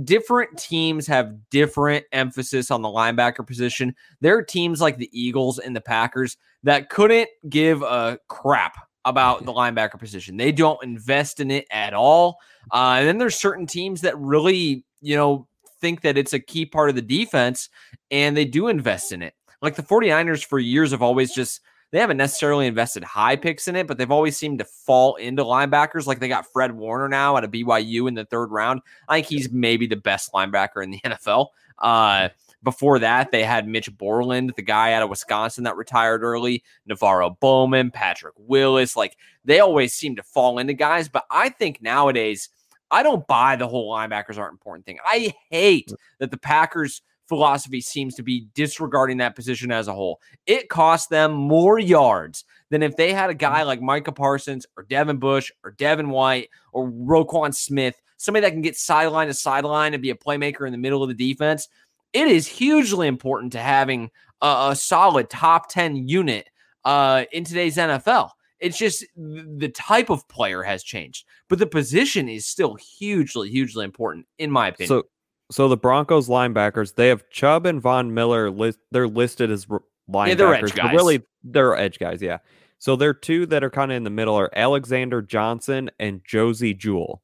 Different 0.04 0.56
teams 0.58 1.06
have 1.06 1.34
different 1.50 2.04
emphasis 2.12 2.70
on 2.70 2.82
the 2.82 2.88
linebacker 2.88 3.46
position. 3.46 3.94
There 4.20 4.36
are 4.36 4.42
teams 4.42 4.80
like 4.80 4.96
the 4.96 5.10
Eagles 5.12 5.58
and 5.58 5.74
the 5.74 5.80
Packers 5.80 6.36
that 6.62 6.88
couldn't 6.90 7.28
give 7.48 7.82
a 7.82 8.18
crap 8.28 8.87
about 9.08 9.44
the 9.44 9.52
linebacker 9.52 9.98
position. 9.98 10.36
They 10.36 10.52
don't 10.52 10.82
invest 10.82 11.40
in 11.40 11.50
it 11.50 11.66
at 11.70 11.94
all. 11.94 12.38
Uh, 12.72 12.96
and 12.98 13.08
then 13.08 13.18
there's 13.18 13.36
certain 13.36 13.66
teams 13.66 14.02
that 14.02 14.18
really, 14.18 14.84
you 15.00 15.16
know, 15.16 15.46
think 15.80 16.02
that 16.02 16.18
it's 16.18 16.32
a 16.32 16.40
key 16.40 16.66
part 16.66 16.90
of 16.90 16.96
the 16.96 17.02
defense 17.02 17.68
and 18.10 18.36
they 18.36 18.44
do 18.44 18.68
invest 18.68 19.12
in 19.12 19.22
it. 19.22 19.34
Like 19.62 19.76
the 19.76 19.82
49ers 19.82 20.44
for 20.44 20.58
years 20.58 20.90
have 20.92 21.02
always 21.02 21.32
just 21.32 21.60
they 21.90 21.98
haven't 21.98 22.18
necessarily 22.18 22.66
invested 22.66 23.02
high 23.02 23.36
picks 23.36 23.66
in 23.66 23.74
it, 23.74 23.86
but 23.86 23.96
they've 23.96 24.10
always 24.10 24.36
seemed 24.36 24.58
to 24.58 24.64
fall 24.64 25.16
into 25.16 25.42
linebackers. 25.42 26.06
Like 26.06 26.20
they 26.20 26.28
got 26.28 26.46
Fred 26.52 26.72
Warner 26.72 27.08
now 27.08 27.36
at 27.36 27.44
a 27.44 27.48
BYU 27.48 28.08
in 28.08 28.14
the 28.14 28.26
third 28.26 28.50
round. 28.50 28.82
I 29.08 29.16
think 29.16 29.26
he's 29.26 29.50
maybe 29.50 29.86
the 29.86 29.96
best 29.96 30.32
linebacker 30.32 30.84
in 30.84 30.90
the 30.90 31.00
NFL. 31.04 31.46
Uh, 31.78 32.28
before 32.62 32.98
that, 32.98 33.30
they 33.30 33.44
had 33.44 33.68
Mitch 33.68 33.96
Borland, 33.96 34.52
the 34.56 34.62
guy 34.62 34.92
out 34.92 35.02
of 35.02 35.10
Wisconsin 35.10 35.64
that 35.64 35.76
retired 35.76 36.22
early, 36.22 36.64
NaVorro 36.90 37.38
Bowman, 37.38 37.90
Patrick 37.90 38.34
Willis. 38.36 38.96
Like 38.96 39.16
they 39.44 39.60
always 39.60 39.92
seem 39.92 40.16
to 40.16 40.22
fall 40.22 40.58
into 40.58 40.74
guys, 40.74 41.08
but 41.08 41.24
I 41.30 41.50
think 41.50 41.80
nowadays 41.80 42.48
I 42.90 43.02
don't 43.02 43.26
buy 43.26 43.56
the 43.56 43.68
whole 43.68 43.92
linebackers 43.92 44.38
aren't 44.38 44.52
important 44.52 44.86
thing. 44.86 44.98
I 45.04 45.34
hate 45.50 45.92
that 46.18 46.30
the 46.30 46.38
Packers 46.38 47.02
philosophy 47.28 47.80
seems 47.80 48.14
to 48.14 48.22
be 48.22 48.46
disregarding 48.54 49.18
that 49.18 49.36
position 49.36 49.70
as 49.70 49.86
a 49.86 49.94
whole. 49.94 50.20
It 50.46 50.68
costs 50.68 51.08
them 51.08 51.32
more 51.32 51.78
yards 51.78 52.44
than 52.70 52.82
if 52.82 52.96
they 52.96 53.12
had 53.12 53.30
a 53.30 53.34
guy 53.34 53.62
like 53.62 53.80
Micah 53.82 54.12
Parsons 54.12 54.66
or 54.76 54.82
Devin 54.84 55.18
Bush 55.18 55.50
or 55.62 55.72
Devin 55.72 56.10
White 56.10 56.48
or 56.72 56.90
Roquan 56.90 57.54
Smith, 57.54 58.00
somebody 58.16 58.44
that 58.44 58.52
can 58.52 58.62
get 58.62 58.76
sideline 58.76 59.28
to 59.28 59.34
sideline 59.34 59.94
and 59.94 60.02
be 60.02 60.10
a 60.10 60.14
playmaker 60.14 60.66
in 60.66 60.72
the 60.72 60.78
middle 60.78 61.02
of 61.02 61.08
the 61.08 61.14
defense. 61.14 61.68
It 62.12 62.28
is 62.28 62.46
hugely 62.46 63.06
important 63.06 63.52
to 63.52 63.60
having 63.60 64.10
a, 64.40 64.68
a 64.70 64.76
solid 64.76 65.30
top 65.30 65.68
10 65.68 66.08
unit 66.08 66.48
uh, 66.84 67.24
in 67.32 67.44
today's 67.44 67.76
NFL. 67.76 68.30
It's 68.60 68.78
just 68.78 69.04
the 69.16 69.70
type 69.74 70.10
of 70.10 70.26
player 70.28 70.62
has 70.62 70.82
changed, 70.82 71.24
but 71.48 71.58
the 71.60 71.66
position 71.66 72.28
is 72.28 72.46
still 72.46 72.74
hugely, 72.74 73.50
hugely 73.50 73.84
important, 73.84 74.26
in 74.38 74.50
my 74.50 74.68
opinion. 74.68 74.88
So 74.88 75.08
so 75.50 75.68
the 75.68 75.76
Broncos 75.76 76.28
linebackers, 76.28 76.94
they 76.94 77.08
have 77.08 77.28
Chubb 77.30 77.66
and 77.66 77.80
Von 77.80 78.12
Miller 78.12 78.50
list, 78.50 78.80
they're 78.90 79.08
listed 79.08 79.50
as 79.50 79.66
linebackers. 79.66 80.28
Yeah, 80.28 80.34
they're 80.34 80.54
edge 80.54 80.60
but 80.62 80.74
guys. 80.74 80.94
really 80.94 81.22
they're 81.44 81.76
edge 81.76 81.98
guys, 81.98 82.20
yeah. 82.20 82.38
So 82.78 82.96
there 82.96 83.10
are 83.10 83.14
two 83.14 83.46
that 83.46 83.64
are 83.64 83.70
kind 83.70 83.90
of 83.90 83.96
in 83.96 84.04
the 84.04 84.10
middle 84.10 84.34
are 84.34 84.50
Alexander 84.54 85.22
Johnson 85.22 85.90
and 85.98 86.22
Josey 86.24 86.74
Jewell. 86.74 87.22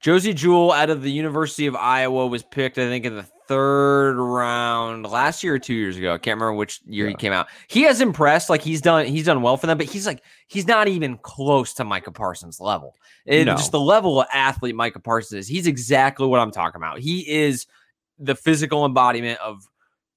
Josey 0.00 0.32
Jewell 0.32 0.72
out 0.72 0.90
of 0.90 1.02
the 1.02 1.10
University 1.12 1.66
of 1.66 1.76
Iowa 1.76 2.26
was 2.26 2.42
picked, 2.42 2.78
I 2.78 2.88
think, 2.88 3.04
in 3.04 3.16
the 3.16 3.26
third 3.50 4.14
round 4.16 5.04
last 5.06 5.42
year 5.42 5.54
or 5.54 5.58
two 5.58 5.74
years 5.74 5.96
ago. 5.96 6.14
I 6.14 6.18
can't 6.18 6.36
remember 6.40 6.54
which 6.54 6.80
year 6.86 7.06
Yeah. 7.06 7.10
he 7.10 7.14
came 7.16 7.32
out. 7.32 7.48
He 7.66 7.82
has 7.82 8.00
impressed. 8.00 8.48
Like 8.48 8.62
he's 8.62 8.80
done, 8.80 9.06
he's 9.06 9.26
done 9.26 9.42
well 9.42 9.56
for 9.56 9.66
them, 9.66 9.76
but 9.76 9.88
he's 9.88 10.06
like 10.06 10.22
he's 10.46 10.68
not 10.68 10.86
even 10.86 11.18
close 11.18 11.74
to 11.74 11.84
Micah 11.84 12.12
Parsons' 12.12 12.60
level. 12.60 12.94
And 13.26 13.46
No. 13.46 13.56
just 13.56 13.72
the 13.72 13.80
level 13.80 14.20
of 14.20 14.28
athlete 14.32 14.76
Micah 14.76 15.00
Parsons 15.00 15.40
is. 15.40 15.48
He's 15.48 15.66
exactly 15.66 16.28
what 16.28 16.38
I'm 16.38 16.52
talking 16.52 16.80
about. 16.80 17.00
He 17.00 17.28
is 17.28 17.66
the 18.20 18.36
physical 18.36 18.86
embodiment 18.86 19.40
of 19.40 19.66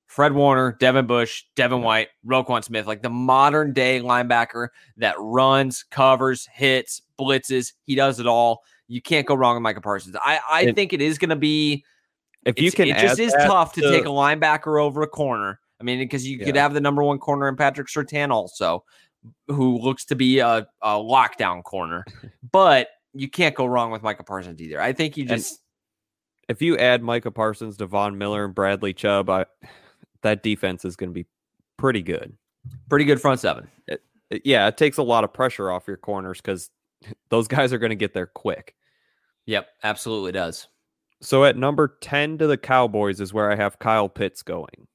Fred 0.05 0.33
Warner, 0.33 0.77
Devin 0.79 1.07
Bush, 1.07 1.43
Devin 1.55 1.81
White, 1.81 2.09
Roquan 2.23 2.63
Smith, 2.63 2.85
like 2.85 3.01
the 3.01 3.09
modern 3.09 3.73
day 3.73 3.99
linebacker 3.99 4.67
that 4.97 5.15
runs, 5.17 5.83
covers, 5.89 6.47
hits, 6.53 7.01
blitzes. 7.19 7.73
He 7.81 7.95
does 7.95 8.19
it 8.19 8.27
all. 8.27 8.61
You 8.87 9.01
can't 9.01 9.25
go 9.25 9.33
wrong 9.33 9.55
with 9.55 9.63
Micah 9.63 9.81
Parsons. 9.81 10.15
I, 10.23 10.39
I 10.47 10.71
think 10.73 10.93
it 10.93 11.01
is 11.01 11.17
going 11.17 11.31
to 11.31 11.35
be 11.35 11.83
If 12.45 12.59
you 12.59 12.71
can, 12.71 12.87
it 12.87 12.97
just 12.97 13.19
is 13.19 13.33
tough 13.33 13.73
to, 13.73 13.81
take 13.81 14.05
a 14.05 14.09
linebacker 14.09 14.81
over 14.81 15.01
a 15.01 15.07
corner. 15.07 15.59
I 15.79 15.83
mean, 15.83 15.99
because 15.99 16.27
you 16.27 16.39
could 16.39 16.55
have 16.55 16.73
the 16.73 16.81
number 16.81 17.03
one 17.03 17.19
corner 17.19 17.47
in 17.47 17.55
Patrick 17.55 17.87
Surtain 17.87 18.31
also, 18.31 18.83
who 19.47 19.77
looks 19.79 20.05
to 20.05 20.15
be 20.15 20.39
a, 20.39 20.67
a 20.81 20.89
lockdown 20.91 21.63
corner, 21.63 22.05
but 22.51 22.89
you 23.13 23.29
can't 23.29 23.55
go 23.55 23.65
wrong 23.65 23.91
with 23.91 24.01
Micah 24.01 24.23
Parsons 24.23 24.61
either. 24.61 24.81
I 24.81 24.93
think 24.93 25.17
you 25.17 25.23
And- 25.23 25.29
just 25.29 25.61
if 26.49 26.61
you 26.61 26.77
add 26.77 27.01
Micah 27.01 27.31
Parsons, 27.31 27.77
to 27.77 27.85
Devon 27.85 28.17
Miller, 28.17 28.45
and 28.45 28.53
Bradley 28.53 28.93
Chubb, 28.93 29.29
I, 29.29 29.45
that 30.23 30.43
defense 30.43 30.83
is 30.83 30.97
going 30.97 31.09
to 31.09 31.13
be 31.13 31.25
pretty 31.77 32.01
good. 32.01 32.35
pretty 32.89 33.05
good 33.05 33.21
front 33.21 33.39
seven. 33.39 33.67
It- 33.87 34.03
yeah, 34.43 34.67
it 34.67 34.77
takes 34.77 34.97
a 34.97 35.03
lot 35.03 35.23
of 35.23 35.31
pressure 35.31 35.69
off 35.71 35.87
your 35.87 35.97
corners 35.97 36.41
because 36.41 36.69
those 37.29 37.47
guys 37.47 37.71
are 37.71 37.77
going 37.77 37.91
to 37.91 37.95
get 37.95 38.13
there 38.13 38.25
quick. 38.25 38.75
Yep, 39.45 39.67
absolutely 39.83 40.31
does. 40.31 40.67
So 41.23 41.45
at 41.45 41.57
number 41.57 41.97
10 42.01 42.37
to 42.39 42.47
the 42.47 42.57
Cowboys 42.57 43.21
is 43.21 43.33
where 43.33 43.51
I 43.51 43.55
have 43.55 43.79
Kyle 43.79 44.09
Pitts 44.09 44.43
going. 44.43 44.87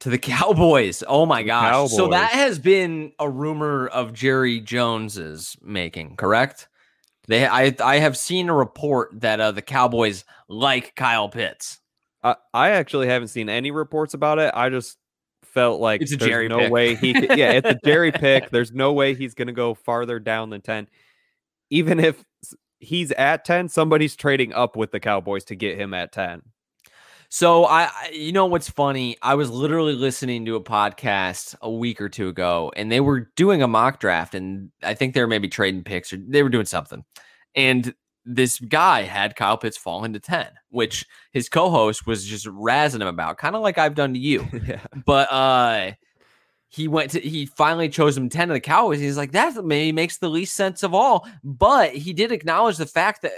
To 0.00 0.10
the 0.10 0.18
Cowboys. 0.18 1.04
Oh 1.06 1.26
my 1.26 1.42
gosh. 1.42 1.90
So 1.90 2.08
that 2.08 2.32
has 2.32 2.58
been 2.58 3.12
a 3.18 3.28
rumor 3.28 3.86
of 3.88 4.12
Jerry 4.12 4.60
Jones's 4.60 5.56
making, 5.62 6.16
correct? 6.16 6.68
They 7.28 7.46
I 7.46 7.74
I 7.82 7.98
have 7.98 8.16
seen 8.16 8.48
a 8.48 8.54
report 8.54 9.10
that 9.20 9.40
uh, 9.40 9.50
the 9.50 9.62
Cowboys 9.62 10.24
like 10.48 10.94
Kyle 10.94 11.28
Pitts. 11.28 11.80
I, 12.22 12.36
I 12.54 12.70
actually 12.70 13.08
haven't 13.08 13.28
seen 13.28 13.48
any 13.48 13.72
reports 13.72 14.14
about 14.14 14.38
it. 14.38 14.52
I 14.54 14.70
just 14.70 14.96
felt 15.42 15.80
like 15.80 16.02
It's 16.02 16.12
a 16.12 16.16
there's 16.16 16.30
Jerry 16.30 16.48
no 16.48 16.58
pick. 16.58 16.70
way 16.72 16.94
he 16.94 17.12
could, 17.14 17.36
yeah, 17.36 17.52
it's 17.52 17.68
a 17.68 17.78
Jerry 17.84 18.12
pick. 18.12 18.50
There's 18.50 18.72
no 18.72 18.92
way 18.92 19.14
he's 19.14 19.34
going 19.34 19.48
to 19.48 19.52
go 19.52 19.74
farther 19.74 20.18
down 20.20 20.50
than 20.50 20.60
10. 20.60 20.88
Even 21.70 21.98
if 21.98 22.22
he's 22.78 23.12
at 23.12 23.44
10, 23.44 23.68
somebody's 23.68 24.16
trading 24.16 24.52
up 24.52 24.76
with 24.76 24.92
the 24.92 25.00
Cowboys 25.00 25.44
to 25.44 25.56
get 25.56 25.78
him 25.78 25.94
at 25.94 26.12
10. 26.12 26.42
So 27.28 27.64
I, 27.64 27.90
you 28.12 28.32
know 28.32 28.46
what's 28.46 28.70
funny? 28.70 29.16
I 29.20 29.34
was 29.34 29.50
literally 29.50 29.94
listening 29.94 30.44
to 30.46 30.56
a 30.56 30.62
podcast 30.62 31.56
a 31.60 31.70
week 31.70 32.00
or 32.00 32.08
two 32.08 32.28
ago, 32.28 32.72
and 32.76 32.90
they 32.90 33.00
were 33.00 33.30
doing 33.36 33.62
a 33.62 33.68
mock 33.68 33.98
draft, 33.98 34.34
and 34.34 34.70
I 34.82 34.94
think 34.94 35.14
they 35.14 35.20
were 35.20 35.26
maybe 35.26 35.48
trading 35.48 35.82
picks 35.82 36.12
or 36.12 36.18
they 36.18 36.42
were 36.42 36.48
doing 36.48 36.66
something. 36.66 37.04
And 37.54 37.94
this 38.24 38.58
guy 38.60 39.02
had 39.02 39.36
Kyle 39.36 39.56
Pitts 39.56 39.76
fall 39.76 40.04
into 40.04 40.20
ten, 40.20 40.48
which 40.68 41.04
his 41.32 41.48
co-host 41.48 42.06
was 42.06 42.24
just 42.24 42.46
razzing 42.46 43.00
him 43.00 43.08
about, 43.08 43.38
kind 43.38 43.56
of 43.56 43.62
like 43.62 43.78
I've 43.78 43.94
done 43.94 44.14
to 44.14 44.20
you. 44.20 44.46
yeah. 44.66 44.80
But 45.04 45.32
uh, 45.32 45.92
he 46.68 46.88
went 46.88 47.10
to 47.12 47.20
he 47.20 47.46
finally 47.46 47.88
chose 47.88 48.16
him 48.16 48.28
ten 48.28 48.50
of 48.50 48.54
the 48.54 48.60
Cowboys. 48.60 49.00
He's 49.00 49.16
like 49.16 49.32
that 49.32 49.64
maybe 49.64 49.92
makes 49.92 50.18
the 50.18 50.28
least 50.28 50.54
sense 50.54 50.82
of 50.82 50.94
all. 50.94 51.28
But 51.44 51.94
he 51.94 52.12
did 52.12 52.32
acknowledge 52.32 52.76
the 52.76 52.86
fact 52.86 53.22
that 53.22 53.32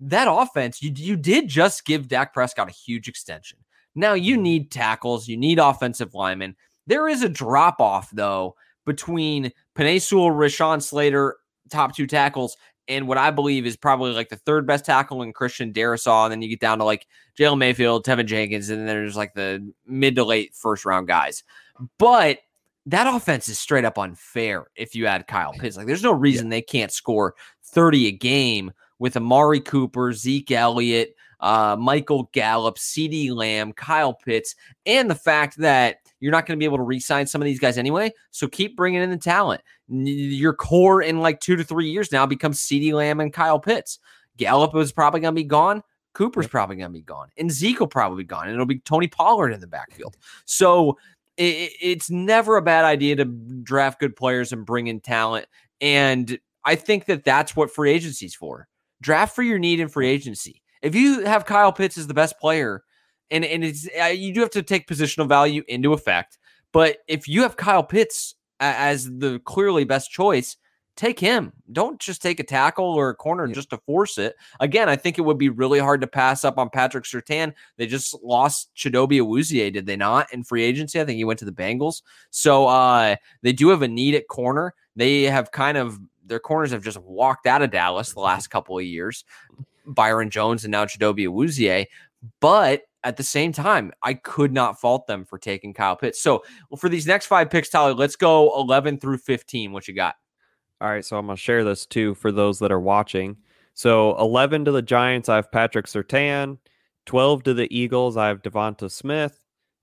that 0.00 0.28
offense 0.30 0.82
you 0.82 0.92
you 0.94 1.16
did 1.16 1.48
just 1.48 1.84
give 1.84 2.08
Dak 2.08 2.32
Prescott 2.32 2.68
a 2.68 2.72
huge 2.72 3.08
extension. 3.08 3.58
Now 3.94 4.14
you 4.14 4.34
mm-hmm. 4.34 4.42
need 4.42 4.70
tackles, 4.70 5.28
you 5.28 5.36
need 5.36 5.58
offensive 5.58 6.14
linemen. 6.14 6.56
There 6.86 7.08
is 7.08 7.22
a 7.22 7.28
drop 7.28 7.80
off 7.80 8.10
though 8.10 8.54
between 8.86 9.52
Penei 9.76 10.00
Sewell, 10.00 10.30
Rashawn 10.30 10.82
Slater, 10.82 11.36
top 11.70 11.94
two 11.94 12.06
tackles, 12.06 12.56
and 12.88 13.06
what 13.06 13.18
I 13.18 13.30
believe 13.30 13.66
is 13.66 13.76
probably 13.76 14.12
like 14.12 14.30
the 14.30 14.36
third 14.36 14.66
best 14.66 14.84
tackle 14.84 15.22
in 15.22 15.32
Christian 15.32 15.72
Darrisaw. 15.72 16.24
And 16.24 16.32
then 16.32 16.42
you 16.42 16.48
get 16.48 16.60
down 16.60 16.78
to 16.78 16.84
like 16.84 17.06
Jalen 17.38 17.58
Mayfield, 17.58 18.04
Teven 18.04 18.26
Jenkins, 18.26 18.68
and 18.68 18.80
then 18.80 18.86
there's 18.86 19.16
like 19.16 19.32
the 19.34 19.72
mid 19.86 20.16
to 20.16 20.24
late 20.24 20.54
first 20.54 20.84
round 20.84 21.06
guys. 21.06 21.44
But 21.98 22.38
that 22.86 23.12
offense 23.12 23.48
is 23.48 23.58
straight 23.58 23.84
up 23.84 23.98
unfair 23.98 24.66
if 24.74 24.94
you 24.94 25.06
add 25.06 25.26
Kyle 25.26 25.52
Pitts. 25.52 25.76
Like 25.76 25.86
there's 25.86 26.02
no 26.02 26.12
reason 26.12 26.48
they 26.48 26.62
can't 26.62 26.92
score 26.92 27.34
30 27.64 28.06
a 28.06 28.12
game 28.12 28.72
with 28.98 29.16
Amari 29.16 29.60
Cooper, 29.60 30.12
Zeke 30.12 30.50
Elliott, 30.52 31.14
uh, 31.40 31.76
Michael 31.78 32.30
Gallup, 32.32 32.76
CeeDee 32.76 33.34
Lamb, 33.34 33.72
Kyle 33.72 34.14
Pitts, 34.14 34.54
and 34.86 35.10
the 35.10 35.14
fact 35.14 35.56
that 35.58 35.96
you're 36.20 36.32
not 36.32 36.46
going 36.46 36.58
to 36.58 36.60
be 36.60 36.66
able 36.66 36.76
to 36.76 36.82
re-sign 36.82 37.26
some 37.26 37.40
of 37.40 37.46
these 37.46 37.58
guys 37.58 37.78
anyway. 37.78 38.12
So 38.30 38.46
keep 38.46 38.76
bringing 38.76 39.02
in 39.02 39.10
the 39.10 39.16
talent. 39.16 39.62
Your 39.88 40.52
core 40.52 41.02
in 41.02 41.20
like 41.20 41.40
two 41.40 41.56
to 41.56 41.64
three 41.64 41.90
years 41.90 42.12
now 42.12 42.26
becomes 42.26 42.60
CeeDee 42.60 42.92
Lamb 42.92 43.20
and 43.20 43.32
Kyle 43.32 43.58
Pitts. 43.58 43.98
Gallup 44.36 44.74
is 44.76 44.92
probably 44.92 45.20
going 45.20 45.34
to 45.34 45.40
be 45.40 45.44
gone. 45.44 45.82
Cooper's 46.12 46.48
probably 46.48 46.76
going 46.76 46.90
to 46.90 46.92
be 46.92 47.02
gone, 47.02 47.28
and 47.38 47.50
Zeke 47.50 47.78
will 47.78 47.86
probably 47.86 48.24
be 48.24 48.26
gone, 48.26 48.46
and 48.46 48.54
it'll 48.54 48.66
be 48.66 48.80
Tony 48.80 49.06
Pollard 49.06 49.52
in 49.52 49.60
the 49.60 49.66
backfield. 49.68 50.16
So 50.44 50.98
i- 51.40 51.42
i- 51.42 51.76
it's 51.80 52.10
never 52.10 52.56
a 52.56 52.62
bad 52.62 52.84
idea 52.84 53.16
to 53.16 53.24
draft 53.62 54.00
good 54.00 54.16
players 54.16 54.52
and 54.52 54.66
bring 54.66 54.86
in 54.88 55.00
talent. 55.00 55.46
And 55.80 56.38
I 56.64 56.74
think 56.76 57.06
that 57.06 57.24
that's 57.24 57.56
what 57.56 57.72
free 57.72 57.90
agency 57.92 58.26
is 58.26 58.34
for. 58.34 58.68
Draft 59.00 59.34
for 59.34 59.42
your 59.42 59.58
need 59.58 59.80
in 59.80 59.88
free 59.88 60.08
agency. 60.08 60.62
If 60.82 60.94
you 60.94 61.24
have 61.24 61.46
Kyle 61.46 61.72
Pitts 61.72 61.98
as 61.98 62.06
the 62.06 62.14
best 62.14 62.38
player, 62.38 62.82
and 63.30 63.44
and 63.44 63.64
it's 63.64 63.88
uh, 64.00 64.06
you 64.06 64.34
do 64.34 64.40
have 64.40 64.50
to 64.50 64.62
take 64.62 64.88
positional 64.88 65.28
value 65.28 65.62
into 65.68 65.92
effect. 65.92 66.38
But 66.72 66.98
if 67.08 67.28
you 67.28 67.42
have 67.42 67.56
Kyle 67.56 67.82
Pitts 67.84 68.34
as 68.60 69.06
the 69.06 69.40
clearly 69.44 69.84
best 69.84 70.10
choice, 70.10 70.56
take 70.96 71.18
him. 71.18 71.52
Don't 71.72 71.98
just 72.00 72.20
take 72.20 72.40
a 72.40 72.44
tackle 72.44 72.84
or 72.84 73.10
a 73.10 73.14
corner 73.14 73.46
Yeah. 73.46 73.54
just 73.54 73.70
to 73.70 73.78
force 73.78 74.18
it. 74.18 74.36
Again, 74.60 74.88
I 74.88 74.96
think 74.96 75.18
it 75.18 75.22
would 75.22 75.38
be 75.38 75.48
really 75.48 75.78
hard 75.78 76.00
to 76.02 76.06
pass 76.06 76.44
up 76.44 76.58
on 76.58 76.68
Patrick 76.68 77.04
Surtain. 77.04 77.52
They 77.76 77.86
just 77.86 78.14
lost 78.22 78.70
Chidobe 78.76 79.20
Awuzie, 79.20 79.72
did 79.72 79.86
they 79.86 79.96
not, 79.96 80.32
in 80.32 80.44
free 80.44 80.62
agency? 80.62 81.00
I 81.00 81.04
think 81.04 81.16
he 81.16 81.24
went 81.24 81.38
to 81.38 81.44
the 81.46 81.52
Bengals. 81.52 82.02
So 82.30 82.66
uh, 82.66 83.16
they 83.42 83.52
do 83.52 83.68
have 83.68 83.82
a 83.82 83.88
need 83.88 84.14
at 84.14 84.28
corner. 84.28 84.74
They 84.96 85.22
have 85.22 85.50
kind 85.52 85.78
of 85.78 85.98
their 86.26 86.38
corners 86.40 86.70
have 86.70 86.84
just 86.84 86.98
walked 86.98 87.46
out 87.46 87.62
of 87.62 87.70
Dallas 87.70 88.12
the 88.12 88.20
last 88.20 88.48
couple 88.48 88.78
of 88.78 88.84
years. 88.84 89.24
Byron 89.86 90.30
Jones 90.30 90.64
and 90.64 90.70
now 90.72 90.84
Chidobe 90.84 91.26
Awuzie. 91.26 91.86
But 92.40 92.82
at 93.02 93.16
the 93.16 93.22
same 93.22 93.50
time, 93.52 93.92
I 94.02 94.14
could 94.14 94.52
not 94.52 94.78
fault 94.80 95.06
them 95.06 95.24
for 95.24 95.38
taking 95.38 95.72
Kyle 95.72 95.96
Pitts. 95.96 96.20
So 96.20 96.44
well, 96.68 96.76
for 96.76 96.88
these 96.90 97.06
next 97.06 97.26
five 97.26 97.48
picks, 97.50 97.70
Tyler, 97.70 97.94
let's 97.94 98.14
go 98.16 98.54
11 98.60 98.98
through 99.00 99.18
15. 99.18 99.72
What 99.72 99.88
you 99.88 99.94
got? 99.94 100.16
All 100.80 100.88
right, 100.88 101.04
so 101.04 101.18
I'm 101.18 101.26
gonna 101.26 101.36
share 101.36 101.64
this 101.64 101.84
too 101.84 102.14
for 102.14 102.32
those 102.32 102.58
that 102.60 102.72
are 102.72 102.80
watching. 102.80 103.36
So 103.74 104.16
11 104.18 104.64
to 104.66 104.72
the 104.72 104.82
Giants, 104.82 105.28
I 105.28 105.36
have 105.36 105.52
Patrick 105.52 105.86
Surtain. 105.86 106.58
12 107.06 107.42
to 107.44 107.54
the 107.54 107.76
Eagles, 107.76 108.16
I 108.16 108.28
have 108.28 108.42
Devonta 108.42 108.90
Smith. 108.90 109.40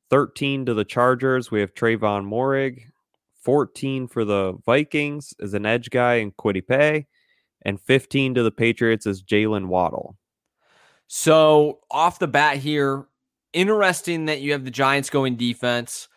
13 0.09 0.65
to 0.65 0.73
the 0.73 0.85
Chargers, 0.85 1.51
we 1.51 1.59
have 1.59 1.73
Trevon 1.73 2.25
Moehrig. 2.25 2.83
14 3.41 4.07
for 4.07 4.25
the 4.25 4.57
Vikings 4.65 5.33
is 5.39 5.53
an 5.53 5.65
edge 5.65 5.89
guy 5.89 6.15
in 6.15 6.31
Kwity 6.31 6.65
Paye. 6.65 7.07
And 7.63 7.79
15 7.81 8.35
to 8.35 8.43
the 8.43 8.51
Patriots 8.51 9.05
is 9.05 9.23
Jaylen 9.23 9.67
Waddle. 9.67 10.17
So 11.07 11.79
off 11.91 12.19
the 12.19 12.27
bat 12.27 12.57
here, 12.57 13.07
interesting 13.53 14.25
that 14.25 14.41
you 14.41 14.51
have 14.51 14.65
the 14.65 14.71
Giants 14.71 15.09
going 15.09 15.35
defense. 15.35 16.07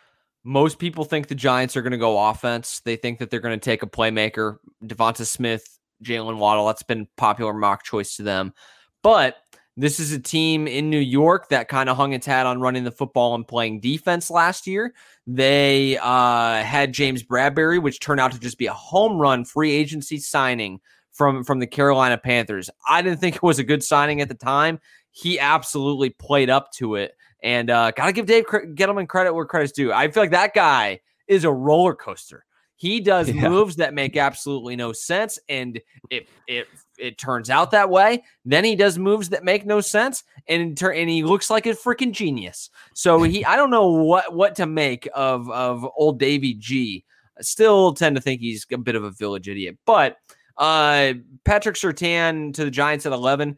Most 0.43 0.78
people 0.78 1.05
think 1.05 1.28
the 1.28 1.34
Giants 1.34 1.76
are 1.76 1.82
going 1.82 1.93
to 1.93 1.99
go 1.99 2.28
offense. 2.28 2.80
They 2.80 2.97
think 2.97 3.18
that 3.18 3.30
they're 3.30 3.41
going 3.41 3.59
to 3.59 3.64
take 3.64 3.82
a 3.82 3.86
playmaker, 3.86 4.59
Devonta 4.84 5.26
Smith, 5.26 5.78
Jaylen 6.03 6.38
Waddle. 6.38 6.66
That's 6.66 6.82
been 6.82 7.09
popular 7.16 7.53
mock 7.53 7.82
choice 7.82 8.16
to 8.16 8.22
them. 8.22 8.55
But 9.03 9.36
this 9.76 10.01
is 10.01 10.12
a 10.12 10.18
team 10.18 10.66
in 10.66 10.91
New 10.91 10.99
York 10.99 11.49
that 11.49 11.68
kind 11.68 11.88
of 11.88 11.97
hung 11.97 12.12
its 12.12 12.26
hat 12.26 12.47
on 12.47 12.61
running 12.61 12.84
the 12.84 12.91
football 12.91 13.34
and 13.34 13.47
playing 13.47 13.80
defense 13.80 14.30
last 14.30 14.66
year. 14.66 14.95
They 15.26 15.97
uh, 15.99 16.62
had 16.62 16.93
James 16.93 17.22
Bradberry, 17.22 17.80
which 17.80 18.01
turned 18.01 18.20
out 18.20 18.32
to 18.32 18.41
just 18.41 18.59
be 18.59 18.66
a 18.66 18.72
home 18.72 19.18
run 19.18 19.45
free 19.45 19.72
agency 19.72 20.18
signing 20.18 20.80
from 21.12 21.45
from 21.45 21.61
the 21.61 21.66
Carolina 21.66 22.18
Panthers. 22.18 22.68
I 22.88 23.03
didn't 23.03 23.20
think 23.20 23.36
it 23.36 23.43
was 23.43 23.59
a 23.59 23.64
good 23.64 23.82
signing 23.82 24.20
at 24.20 24.28
the 24.28 24.34
time. 24.34 24.80
He 25.12 25.38
absolutely 25.38 26.11
played 26.11 26.51
up 26.51 26.72
to 26.72 26.97
it, 26.97 27.12
and 27.43 27.70
uh, 27.70 27.91
gotta 27.93 28.12
give 28.12 28.26
Dave 28.26 28.47
Gettleman 28.47 29.09
credit 29.09 29.32
where 29.34 29.45
credit's 29.45 29.72
due. 29.72 29.93
I 29.93 30.11
feel 30.11 30.22
like 30.22 30.30
that 30.32 30.55
guy 30.55 31.01
is 31.28 31.45
a 31.45 31.53
roller 31.53 31.95
coaster. 31.95 32.45
He 32.76 33.01
does 33.01 33.28
Yeah. 33.30 33.49
moves 33.49 33.76
that 33.76 33.95
make 33.95 34.16
absolutely 34.16 34.76
no 34.76 34.93
sense, 34.93 35.38
and 35.49 35.80
it 36.11 36.28
it 36.49 36.66
it 36.99 37.18
turns 37.18 37.51
out 37.51 37.70
that 37.72 37.91
way. 37.91 38.22
Then 38.45 38.64
he 38.64 38.74
does 38.76 38.99
moves 38.99 39.28
that 39.30 39.45
make 39.45 39.66
no 39.66 39.80
sense, 39.80 40.24
and 40.49 40.80
and 40.82 41.11
he 41.11 41.22
looks 41.22 41.51
like 41.51 41.66
a 41.66 41.70
freaking 41.70 42.12
genius. 42.12 42.70
So 42.95 43.22
he, 43.22 43.45
I 43.47 43.57
don't 43.57 43.70
know 43.70 43.88
what 43.91 44.34
what 44.34 44.55
to 44.57 44.66
make 44.66 45.09
of 45.14 45.51
of 45.51 45.86
old 45.97 46.18
Davy 46.18 46.55
G. 46.55 47.05
I 47.38 47.43
still 47.43 47.93
tend 47.95 48.16
to 48.16 48.22
think 48.22 48.41
he's 48.41 48.66
a 48.72 48.78
bit 48.78 48.97
of 48.97 49.05
a 49.05 49.11
village 49.11 49.49
idiot, 49.49 49.76
but 49.86 50.16
uh, 50.57 51.14
Patrick 51.45 51.76
Surtain 51.76 52.53
to 52.55 52.64
the 52.64 52.70
Giants 52.70 53.07
at 53.07 53.12
eleven. 53.12 53.57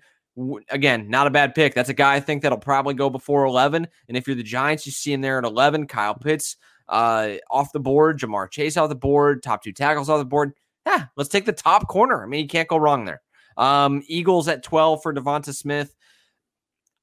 Again, 0.71 1.11
not 1.11 1.27
a 1.27 1.31
bad 1.31 1.55
pick. 1.55 1.75
That's 1.75 1.89
a 1.89 1.95
guy 1.95 2.15
I 2.15 2.21
think 2.21 2.43
that'll 2.43 2.59
probably 2.59 2.95
go 2.95 3.11
before 3.11 3.45
11. 3.45 3.87
And 4.09 4.17
if 4.17 4.27
you're 4.27 4.37
the 4.37 4.43
Giants, 4.43 4.87
you 4.87 4.93
see 4.93 5.13
him 5.13 5.21
there 5.21 5.39
at 5.39 5.45
11. 5.45 5.87
Kyle 5.87 6.15
Pitts 6.15 6.57
uh, 6.89 7.35
off 7.51 7.73
the 7.73 7.81
board, 7.81 8.19
Ja'Marr 8.19 8.51
Chase 8.51 8.77
off 8.77 8.89
the 8.89 8.95
board, 8.95 9.43
top 9.43 9.63
two 9.63 9.73
tackles 9.73 10.09
off 10.09 10.19
the 10.19 10.25
board. 10.25 10.53
Yeah, 10.87 11.07
let's 11.17 11.29
take 11.29 11.45
the 11.45 11.53
top 11.53 11.89
corner. 11.89 12.23
I 12.23 12.27
mean, 12.27 12.41
you 12.41 12.49
can't 12.49 12.69
go 12.69 12.77
wrong 12.77 13.05
there. 13.05 13.23
Um, 13.57 14.03
Eagles 14.07 14.49
at 14.49 14.63
12 14.63 15.03
for 15.03 15.15
Devonta 15.15 15.55
Smith. 15.55 15.95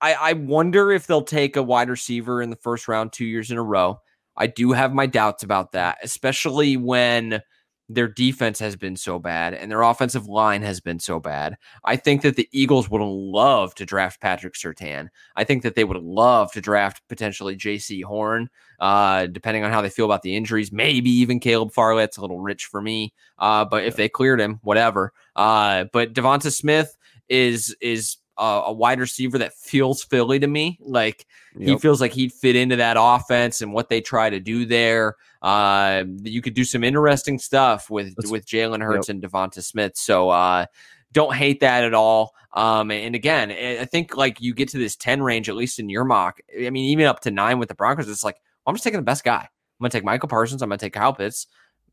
I, 0.02 0.14
I 0.14 0.34
wonder 0.34 0.92
if 0.92 1.08
they'll 1.08 1.22
take 1.22 1.56
a 1.56 1.64
wide 1.64 1.90
receiver 1.90 2.42
in 2.42 2.50
the 2.50 2.56
first 2.56 2.88
round 2.88 3.14
two 3.14 3.26
years 3.26 3.52
in 3.52 3.58
a 3.58 3.64
row. 3.64 4.00
I 4.36 4.48
do 4.48 4.72
have 4.72 4.94
my 4.94 5.06
doubts 5.06 5.44
about 5.44 5.74
that, 5.74 5.98
especially 6.02 6.78
when 6.78 7.42
their 7.90 8.08
defense 8.08 8.60
has 8.60 8.76
been 8.76 8.96
so 8.96 9.18
bad 9.18 9.56
and 9.56 9.72
their 9.72 9.82
offensive 9.82 10.28
line 10.28 10.62
has 10.62 10.80
been 10.80 11.00
so 11.00 11.20
bad. 11.20 11.58
I 11.84 11.96
think 11.96 12.22
that 12.22 12.36
the 12.36 12.48
Eagles 12.52 12.90
would 12.90 13.02
love 13.02 13.74
to 13.76 13.86
draft 13.86 14.22
Patrick 14.22 14.54
Surtain. 14.54 15.10
I 15.36 15.44
think 15.44 15.64
that 15.64 15.74
they 15.74 15.84
would 15.84 16.02
love 16.02 16.52
to 16.52 16.62
draft 16.62 17.02
potentially 17.10 17.58
Jaycee 17.58 18.04
Horn, 18.04 18.50
uh, 18.80 19.26
depending 19.26 19.64
on 19.64 19.72
how 19.72 19.82
they 19.82 19.90
feel 19.90 20.06
about 20.06 20.22
the 20.22 20.36
injuries. 20.36 20.72
Maybe 20.72 21.10
even 21.10 21.40
Caleb 21.40 21.72
Farley. 21.72 22.04
It's 22.04 22.18
a 22.18 22.22
little 22.22 22.40
rich 22.40 22.66
for 22.66 22.80
me. 22.80 23.14
Uh, 23.40 23.66
but 23.66 23.84
if 23.84 23.96
they 23.96 24.08
cleared 24.08 24.40
him, 24.40 24.60
whatever. 24.62 25.12
Uh, 25.36 25.86
but 25.92 26.14
Devonta 26.14 26.52
Smith 26.56 26.96
is 27.28 27.76
is 27.82 28.18
a, 28.38 28.64
a 28.68 28.72
wide 28.72 29.00
receiver 29.00 29.38
that 29.40 29.54
feels 29.54 30.04
Philly 30.04 30.40
to 30.40 30.48
me. 30.48 30.78
Like 30.82 31.26
yep. 31.56 31.70
he 31.70 31.78
feels 31.78 32.02
like 32.02 32.14
he'd 32.14 32.34
fit 32.34 32.56
into 32.56 32.76
that 32.78 32.98
offense 33.00 33.62
and 33.62 33.74
what 33.74 33.90
they 33.90 34.02
try 34.02 34.30
to 34.30 34.40
do 34.40 34.66
there. 34.66 35.16
Uh, 35.42 36.04
you 36.24 36.42
could 36.42 36.54
do 36.54 36.64
some 36.64 36.84
interesting 36.84 37.40
stuff 37.40 37.90
with 37.90 38.16
That's, 38.16 38.32
with 38.32 38.46
Jalen 38.46 38.82
Hurts 38.82 39.08
yep. 39.08 39.16
and 39.16 39.24
Devonta 39.24 39.64
Smith. 39.64 39.94
So 39.96 40.30
uh, 40.30 40.66
don't 41.12 41.34
hate 41.36 41.62
that 41.62 41.84
at 41.84 41.94
all. 41.94 42.34
Um, 42.54 42.92
and 42.92 43.16
again, 43.16 43.52
I 43.52 43.86
think 43.86 44.18
like 44.18 44.42
you 44.42 44.54
get 44.54 44.70
to 44.70 44.78
this 44.78 44.96
10 44.96 45.22
range, 45.22 45.50
at 45.50 45.56
least 45.56 45.80
in 45.80 45.90
your 45.90 46.04
mock. 46.04 46.40
I 46.58 46.70
mean, 46.70 46.86
even 46.86 47.06
up 47.06 47.22
to 47.22 47.32
nine 47.32 47.60
with 47.60 47.70
the 47.70 47.76
Broncos, 47.76 48.10
it's 48.10 48.24
like, 48.24 48.36
well, 48.66 48.72
I'm 48.72 48.76
just 48.76 48.84
taking 48.84 49.00
the 49.00 49.06
best 49.06 49.24
guy. 49.24 49.42
I'm 49.80 49.84
gonna 49.84 49.92
take 49.92 50.04
Michael 50.04 50.28
Parsons. 50.28 50.62
I'm 50.62 50.70
gonna 50.70 50.78
take 50.78 50.94
Kyle 50.94 51.14
Pitts, 51.14 51.48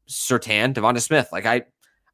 Surtain, 0.09 0.75
Devonta 0.75 1.01
Smith. 1.01 1.29
Like 1.31 1.47
I 1.47 1.63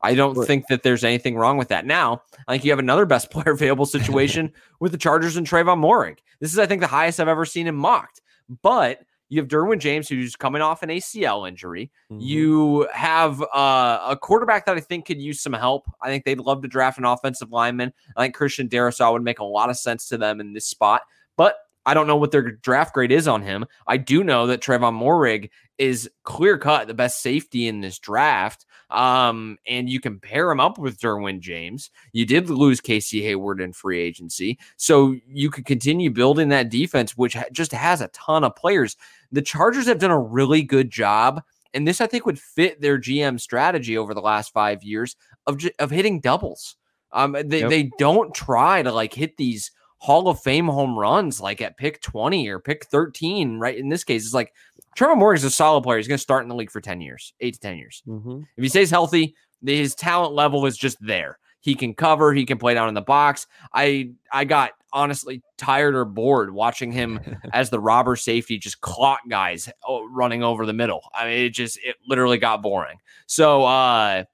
I 0.03 0.15
don't 0.15 0.37
right. 0.37 0.47
think 0.47 0.67
that 0.67 0.83
there's 0.83 1.05
anything 1.05 1.37
wrong 1.37 1.57
with 1.57 1.69
that. 1.69 1.87
Now, 1.87 2.23
I 2.47 2.53
think 2.53 2.65
you 2.65 2.73
have 2.73 2.79
another 2.79 3.07
best 3.07 3.31
player 3.31 3.53
available 3.53 3.87
situation 3.87 4.53
with 4.81 4.93
the 4.93 4.99
Chargers 4.99 5.37
and 5.37 5.47
Trevon 5.47 5.79
Moehrig. 5.79 6.19
This 6.41 6.53
is, 6.53 6.59
I 6.59 6.67
think, 6.67 6.81
the 6.81 6.89
highest 6.89 7.21
I've 7.21 7.29
ever 7.29 7.47
seen 7.47 7.67
him 7.67 7.77
mocked. 7.77 8.21
But 8.63 9.01
you 9.33 9.41
have 9.41 9.49
Derwin 9.49 9.79
James, 9.79 10.11
who's 10.11 10.37
coming 10.37 10.61
off 10.61 10.83
an 10.83 10.91
ACL 10.91 11.49
injury. 11.49 11.91
Mm-hmm. 12.13 12.21
You 12.21 12.87
have 12.93 13.41
uh, 13.41 13.99
a 14.07 14.15
quarterback 14.21 14.67
that 14.67 14.77
I 14.77 14.81
think 14.81 15.07
could 15.07 15.23
use 15.23 15.41
some 15.41 15.55
help. 15.55 15.87
I 16.03 16.09
think 16.09 16.27
they'd 16.27 16.39
love 16.39 16.61
to 16.61 16.69
draft 16.69 16.99
an 16.99 17.07
offensive 17.07 17.51
lineman. 17.51 17.95
I 18.15 18.25
think 18.25 18.35
Christian 18.35 18.69
Darrisaw 18.69 19.11
would 19.11 19.25
make 19.25 19.39
a 19.39 19.45
lot 19.45 19.71
of 19.71 19.79
sense 19.79 20.07
to 20.09 20.19
them 20.19 20.39
in 20.39 20.53
this 20.53 20.67
spot. 20.67 21.01
But 21.39 21.57
I 21.87 21.95
don't 21.95 22.07
know 22.07 22.17
what 22.17 22.31
their 22.31 22.43
draft 22.43 22.93
grade 22.93 23.11
is 23.11 23.27
on 23.27 23.41
him. 23.41 23.65
I 23.87 23.97
do 23.97 24.23
know 24.23 24.47
that 24.49 24.61
Trevon 24.61 25.01
Moehrig 25.01 25.49
is 25.79 26.11
clear 26.25 26.59
cut 26.59 26.87
the 26.87 26.93
best 26.93 27.23
safety 27.23 27.67
in 27.67 27.81
this 27.81 27.99
draft. 27.99 28.67
Um, 28.93 29.57
and 29.67 29.89
you 29.89 30.01
can 30.01 30.21
pair 30.21 30.51
him 30.51 30.61
up 30.61 30.77
with 30.77 31.01
Derwin 31.01 31.41
James. 31.41 31.91
You 32.13 32.27
did 32.27 32.51
lose 32.51 32.81
Casey 32.81 33.23
Hayward 33.23 33.61
in 33.61 33.73
free 33.73 33.99
agency. 33.99 34.59
So 34.77 35.17
you 35.27 35.51
could 35.51 35.65
continue 35.65 36.11
building 36.11 36.51
that 36.51 36.69
defense, 36.69 37.17
which 37.17 37.37
just 37.53 37.73
has 37.73 38.03
a 38.03 38.09
ton 38.09 38.45
of 38.45 38.55
players. 38.55 38.97
The 39.33 39.41
Chargers 39.41 39.87
have 39.87 39.99
done 39.99 40.11
a 40.11 40.21
really 40.21 40.63
good 40.63 40.91
job. 40.91 41.43
And 41.73 41.89
this, 41.89 42.03
I 42.03 42.07
think, 42.07 42.27
would 42.27 42.39
fit 42.39 42.83
their 42.83 42.99
GM 42.99 43.41
strategy 43.41 43.97
over 43.97 44.13
the 44.13 44.21
last 44.21 44.53
five 44.53 44.83
years 44.83 45.17
of, 45.47 45.59
of 45.79 45.91
hitting 45.91 46.21
doubles. 46.21 46.77
Um, 47.13 47.33
they, 47.33 47.61
yep. 47.61 47.71
they 47.71 47.91
don't 47.99 48.35
try 48.35 48.83
to 48.83 48.93
like 48.93 49.15
hit 49.15 49.39
these 49.39 49.71
Hall 50.03 50.27
of 50.27 50.41
Fame 50.41 50.67
home 50.67 50.99
runs 50.99 51.41
like 51.41 51.61
at 51.61 51.77
pick 51.77 52.03
20 52.03 52.49
or 52.49 52.59
pick 52.59 52.87
13, 52.87 53.61
right? 53.61 53.79
In 53.79 53.89
this 53.89 54.03
case, 54.03 54.25
it's 54.25 54.35
like 54.35 54.53
Trevor 54.97 55.33
is 55.33 55.45
a 55.45 55.51
solid 55.51 55.83
player. 55.83 55.97
He's 55.97 56.09
going 56.09 56.19
to 56.19 56.23
start 56.23 56.43
in 56.43 56.49
the 56.49 56.57
league 56.57 56.73
for 56.73 56.81
10 56.81 57.01
years, 57.01 57.35
eight 57.39 57.55
to 57.55 57.61
10 57.61 57.79
years. 57.79 58.03
Mm-hmm. 58.09 58.41
If 58.57 58.63
he 58.65 58.69
stays 58.69 58.91
healthy, 58.91 59.37
his 59.65 59.95
talent 59.95 60.35
level 60.35 60.67
is 60.67 60.77
just 60.77 60.99
there. 61.01 61.39
He 61.61 61.77
can 61.77 61.95
cover, 61.95 62.35
he 62.35 62.45
can 62.45 62.59
play 62.59 62.75
down 62.75 62.89
in 62.89 62.95
the 62.95 63.01
box. 63.01 63.47
I 63.73 64.11
I 64.33 64.45
got 64.45 64.73
honestly 64.93 65.41
tired 65.57 65.95
or 65.95 66.05
bored 66.05 66.53
watching 66.53 66.91
him 66.91 67.21
as 67.53 67.71
the 67.71 67.79
robber 67.79 68.17
safety 68.17 68.59
just 68.59 68.81
clock 68.81 69.21
guys 69.29 69.69
oh, 69.87 70.05
running 70.11 70.43
over 70.43 70.67
the 70.67 70.73
middle. 70.73 71.09
I 71.15 71.27
mean, 71.27 71.45
it 71.45 71.51
just 71.51 71.79
it 71.85 71.95
literally 72.09 72.39
got 72.39 72.61
boring. 72.61 72.99
So 73.27 73.63
uh 73.63 74.25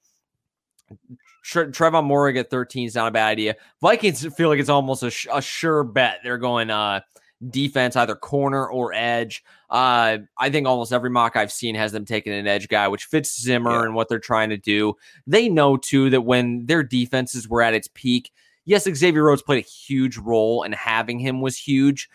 Tre- 1.48 1.66
Trevon 1.66 2.06
Moehrig 2.06 2.38
at 2.38 2.50
13 2.50 2.86
is 2.86 2.94
not 2.94 3.08
a 3.08 3.10
bad 3.10 3.28
idea. 3.28 3.56
Vikings 3.80 4.26
feel 4.34 4.50
like 4.50 4.60
it's 4.60 4.68
almost 4.68 5.02
a, 5.02 5.10
sh- 5.10 5.26
a 5.32 5.40
sure 5.40 5.82
bet. 5.82 6.18
They're 6.22 6.36
going 6.36 6.68
uh, 6.68 7.00
defense, 7.48 7.96
either 7.96 8.14
corner 8.14 8.66
or 8.66 8.92
edge. 8.92 9.42
Uh, 9.70 10.18
I 10.36 10.50
think 10.50 10.66
almost 10.66 10.92
every 10.92 11.08
mock 11.08 11.36
I've 11.36 11.52
seen 11.52 11.74
has 11.74 11.92
them 11.92 12.04
taking 12.04 12.34
an 12.34 12.46
edge 12.46 12.68
guy, 12.68 12.86
which 12.88 13.06
fits 13.06 13.40
Zimmer 13.40 13.70
yeah. 13.70 13.82
and 13.84 13.94
what 13.94 14.10
they're 14.10 14.18
trying 14.18 14.50
to 14.50 14.58
do. 14.58 14.94
They 15.26 15.48
know 15.48 15.78
too 15.78 16.10
that 16.10 16.22
when 16.22 16.66
their 16.66 16.82
defenses 16.82 17.48
were 17.48 17.62
at 17.62 17.74
its 17.74 17.88
peak, 17.94 18.30
yes, 18.66 18.84
Xavier 18.84 19.24
Rhodes 19.24 19.42
played 19.42 19.64
a 19.64 19.66
huge 19.66 20.18
role, 20.18 20.62
and 20.62 20.74
having 20.74 21.18
him 21.18 21.40
was 21.40 21.56
huge 21.56 22.10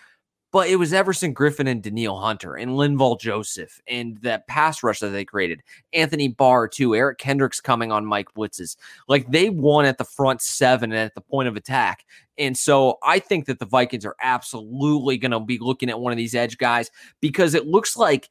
but 0.53 0.69
it 0.69 0.75
was 0.75 0.93
Everson 0.93 1.33
Griffen 1.33 1.67
and 1.67 1.81
Danielle 1.81 2.19
Hunter 2.19 2.55
and 2.55 2.73
Linval 2.73 3.19
Joseph 3.19 3.81
and 3.87 4.17
that 4.19 4.47
pass 4.47 4.83
rush 4.83 4.99
that 4.99 5.09
they 5.09 5.25
created. 5.25 5.63
Anthony 5.93 6.27
Barr, 6.27 6.67
too. 6.67 6.95
Eric 6.95 7.17
Kendricks 7.17 7.59
coming 7.59 7.91
on 7.91 8.05
Mike 8.05 8.27
Blitzes. 8.37 8.77
Like 9.07 9.29
they 9.31 9.49
won 9.49 9.85
at 9.85 9.97
the 9.97 10.05
front 10.05 10.43
seven 10.43 10.91
and 10.91 11.01
at 11.01 11.15
the 11.15 11.21
point 11.21 11.47
of 11.47 11.55
attack. 11.55 12.05
And 12.37 12.55
so 12.55 12.99
I 13.03 13.17
think 13.17 13.47
that 13.47 13.57
the 13.57 13.65
Vikings 13.65 14.05
are 14.05 14.15
absolutely 14.21 15.17
going 15.17 15.31
to 15.31 15.39
be 15.39 15.57
looking 15.57 15.89
at 15.89 15.99
one 15.99 16.13
of 16.13 16.17
these 16.17 16.35
edge 16.35 16.59
guys 16.59 16.91
because 17.19 17.55
it 17.55 17.65
looks 17.65 17.97
like 17.97 18.29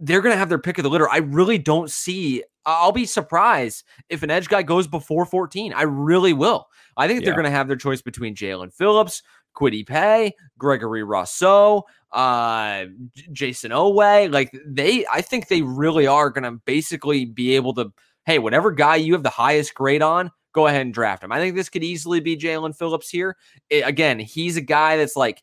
they're 0.00 0.22
going 0.22 0.34
to 0.34 0.38
have 0.38 0.48
their 0.48 0.58
pick 0.58 0.78
of 0.78 0.84
the 0.84 0.90
litter. 0.90 1.08
I 1.08 1.18
really 1.18 1.58
don't 1.58 1.90
see. 1.90 2.42
I'll 2.64 2.92
be 2.92 3.04
surprised 3.04 3.84
if 4.08 4.22
an 4.22 4.30
edge 4.30 4.48
guy 4.48 4.62
goes 4.62 4.86
before 4.86 5.26
14. 5.26 5.74
I 5.74 5.82
really 5.82 6.32
will. 6.32 6.68
I 6.96 7.08
think 7.08 7.20
yeah. 7.20 7.26
they're 7.26 7.34
going 7.34 7.44
to 7.44 7.50
have 7.50 7.68
their 7.68 7.76
choice 7.76 8.02
between 8.02 8.34
Jaelan 8.34 8.72
Phillips, 8.72 9.22
Kwity 9.54 9.86
Paye, 9.86 10.34
Gregory 10.58 11.02
Rousseau, 11.02 11.84
uh, 12.12 12.86
Jayson 13.32 13.70
Oweh. 13.70 14.32
Like 14.32 14.56
they, 14.66 15.06
I 15.10 15.20
think 15.20 15.48
they 15.48 15.62
really 15.62 16.06
are 16.06 16.30
going 16.30 16.44
to 16.44 16.60
basically 16.64 17.24
be 17.24 17.56
able 17.56 17.74
to, 17.74 17.92
hey, 18.26 18.38
whatever 18.38 18.70
guy 18.70 18.96
you 18.96 19.12
have 19.14 19.22
the 19.22 19.30
highest 19.30 19.74
grade 19.74 20.02
on, 20.02 20.30
go 20.52 20.66
ahead 20.66 20.82
and 20.82 20.94
draft 20.94 21.24
him. 21.24 21.32
I 21.32 21.38
think 21.38 21.56
this 21.56 21.68
could 21.68 21.84
easily 21.84 22.20
be 22.20 22.36
Jaelan 22.36 22.76
Phillips 22.76 23.08
here. 23.08 23.36
It, 23.70 23.86
again, 23.86 24.18
he's 24.18 24.56
a 24.56 24.62
guy 24.62 24.96
that's 24.96 25.16
like 25.16 25.42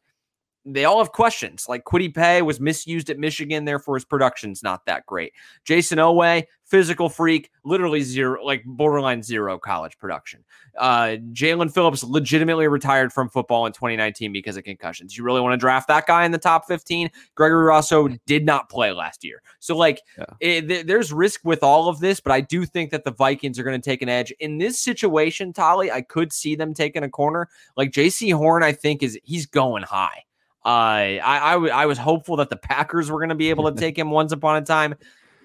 they 0.74 0.86
all 0.86 1.00
have 1.00 1.12
questions. 1.12 1.66
Like 1.68 1.84
Kwity 1.84 2.14
Paye 2.14 2.42
was 2.42 2.60
misused 2.60 3.10
at 3.10 3.20
Michigan, 3.20 3.66
therefore 3.66 3.96
his 3.96 4.06
production's 4.06 4.64
not 4.64 4.86
that 4.86 5.06
great. 5.06 5.34
Jayson 5.66 5.98
Oweh, 5.98 6.46
physical 6.70 7.10
freak, 7.10 7.50
literally 7.66 8.02
zero, 8.02 8.44
like 8.46 8.64
borderline 8.64 9.24
zero 9.24 9.58
college 9.58 9.98
production. 9.98 10.44
Uh, 10.78 11.18
Jaelan 11.34 11.74
Phillips 11.74 12.04
legitimately 12.04 12.68
retired 12.68 13.12
from 13.12 13.28
football 13.30 13.66
in 13.66 13.74
2019 13.74 14.32
because 14.32 14.56
of 14.56 14.64
concussions. 14.64 15.18
You 15.18 15.24
really 15.24 15.42
want 15.42 15.54
to 15.54 15.58
draft 15.58 15.88
that 15.88 16.06
guy 16.06 16.26
in 16.26 16.32
the 16.32 16.38
top 16.38 16.68
15? 16.68 17.10
Gregory 17.36 17.66
Rousseau 17.66 18.10
did 18.28 18.46
not 18.46 18.70
play 18.70 18.92
last 18.92 19.24
year. 19.24 19.42
So, 19.60 19.76
like, 19.76 20.02
yeah. 20.18 20.26
it, 20.40 20.68
th- 20.68 20.86
there's 20.86 21.12
risk 21.12 21.42
with 21.44 21.64
all 21.64 21.90
of 21.90 22.00
this, 22.00 22.20
but 22.20 22.32
I 22.32 22.42
do 22.42 22.66
think 22.66 22.92
that 22.92 23.04
the 23.04 23.12
Vikings 23.12 23.58
are 23.58 23.64
going 23.64 23.80
to 23.80 23.90
take 23.90 24.02
an 24.02 24.10
edge. 24.10 24.32
In 24.40 24.60
this 24.60 24.80
situation, 24.80 25.54
Tolley, 25.54 25.92
I 25.92 26.02
could 26.02 26.32
see 26.32 26.56
them 26.56 26.74
taking 26.74 27.04
a 27.04 27.10
corner. 27.10 27.50
Like, 27.76 27.92
Jaycee 27.92 28.34
Horn, 28.34 28.64
I 28.64 28.74
think, 28.74 29.02
is 29.02 29.20
he's 29.24 29.48
going 29.48 29.84
high. 29.84 30.24
Uh, 30.66 31.18
I, 31.24 31.40
I, 31.42 31.54
w- 31.54 31.72
I 31.72 31.86
was 31.86 31.98
hopeful 31.98 32.36
that 32.38 32.50
the 32.50 32.58
Packers 32.58 33.10
were 33.10 33.20
going 33.20 33.30
to 33.30 33.36
be 33.36 33.50
able 33.50 33.72
to 33.72 33.78
take 33.80 33.98
him 33.98 34.12
once 34.12 34.32
upon 34.32 34.58
a 34.58 34.66
time. 34.66 34.96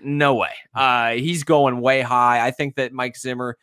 No 0.02 0.34
way. 0.34 0.50
Uh, 0.74 1.12
he's 1.12 1.44
going 1.44 1.80
way 1.80 2.02
high. 2.02 2.44
I 2.44 2.50
think 2.50 2.74
that 2.76 2.92
Mike 2.92 3.16
Zimmer, 3.16 3.56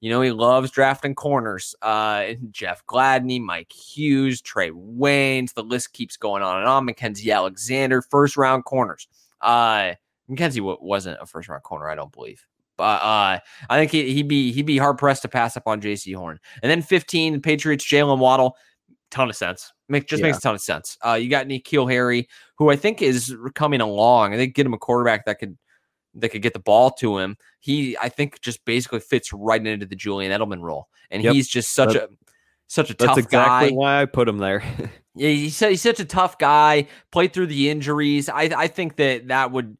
you 0.00 0.10
know, 0.10 0.20
he 0.20 0.32
loves 0.32 0.70
drafting 0.70 1.14
corners. 1.14 1.74
Uh, 1.82 2.32
Jeff 2.50 2.84
Gladney, 2.86 3.40
Mike 3.40 3.72
Hughes, 3.72 4.42
Trae 4.42 4.72
Waynes. 4.72 5.54
The 5.54 5.62
list 5.62 5.92
keeps 5.92 6.16
going 6.16 6.42
on 6.42 6.58
and 6.58 6.66
on. 6.66 6.86
Mackensie 6.86 7.32
Alexander, 7.32 8.02
first 8.02 8.36
round 8.36 8.64
corners. 8.64 9.06
Uh, 9.40 9.92
Mackensie 10.28 10.56
w- 10.56 10.78
wasn't 10.80 11.18
a 11.20 11.26
first 11.26 11.48
round 11.48 11.62
corner, 11.62 11.88
I 11.88 11.94
don't 11.94 12.12
believe. 12.12 12.44
But 12.76 13.02
uh, 13.02 13.38
I 13.70 13.86
think 13.86 13.92
he, 13.92 14.16
would 14.16 14.28
be 14.28 14.50
he'd 14.52 14.66
be 14.66 14.78
hard 14.78 14.98
pressed 14.98 15.22
to 15.22 15.28
pass 15.28 15.56
up 15.56 15.66
on 15.66 15.80
Jaycee 15.80 16.16
Horn. 16.16 16.40
And 16.60 16.68
then 16.68 16.82
15, 16.82 17.34
the 17.34 17.38
Patriots, 17.38 17.84
Jaylen 17.84 18.18
Waddle 18.18 18.56
ton 19.10 19.30
of 19.30 19.36
sense. 19.36 19.72
Make 19.88 20.06
just 20.06 20.20
yeah. 20.20 20.28
makes 20.28 20.38
a 20.38 20.40
ton 20.40 20.54
of 20.54 20.60
sense. 20.60 20.96
Uh, 21.04 21.14
you 21.14 21.28
got 21.28 21.46
N'Keal 21.46 21.90
Harry, 21.90 22.28
who 22.56 22.70
I 22.70 22.76
think 22.76 23.02
is 23.02 23.36
coming 23.54 23.80
along. 23.80 24.32
I 24.32 24.36
think 24.36 24.54
get 24.54 24.64
him 24.64 24.72
a 24.72 24.78
quarterback 24.78 25.26
that 25.26 25.38
could 25.38 25.58
that 26.14 26.30
could 26.30 26.42
get 26.42 26.52
the 26.52 26.60
ball 26.60 26.90
to 26.92 27.18
him. 27.18 27.36
He 27.60 27.96
I 27.98 28.08
think 28.08 28.40
just 28.40 28.64
basically 28.64 29.00
fits 29.00 29.32
right 29.32 29.64
into 29.64 29.86
the 29.86 29.96
Julian 29.96 30.32
Edelman 30.32 30.60
role, 30.60 30.88
and 31.10 31.22
yep. 31.22 31.34
he's 31.34 31.48
just 31.48 31.74
such 31.74 31.94
a 31.94 32.08
such 32.66 32.90
a 32.90 32.94
tough 32.94 33.08
guy. 33.08 33.14
That's 33.14 33.26
exactly 33.26 33.70
guy. 33.70 33.76
Why 33.76 34.02
I 34.02 34.06
put 34.06 34.28
him 34.28 34.38
there. 34.38 34.62
yeah, 35.14 35.28
he's 35.28 35.58
he's 35.58 35.82
such 35.82 36.00
a 36.00 36.04
tough 36.04 36.38
guy. 36.38 36.86
Played 37.10 37.32
through 37.32 37.48
the 37.48 37.68
injuries. 37.68 38.28
I 38.28 38.50
I 38.56 38.66
think 38.68 38.96
that 38.96 39.28
that 39.28 39.52
would. 39.52 39.76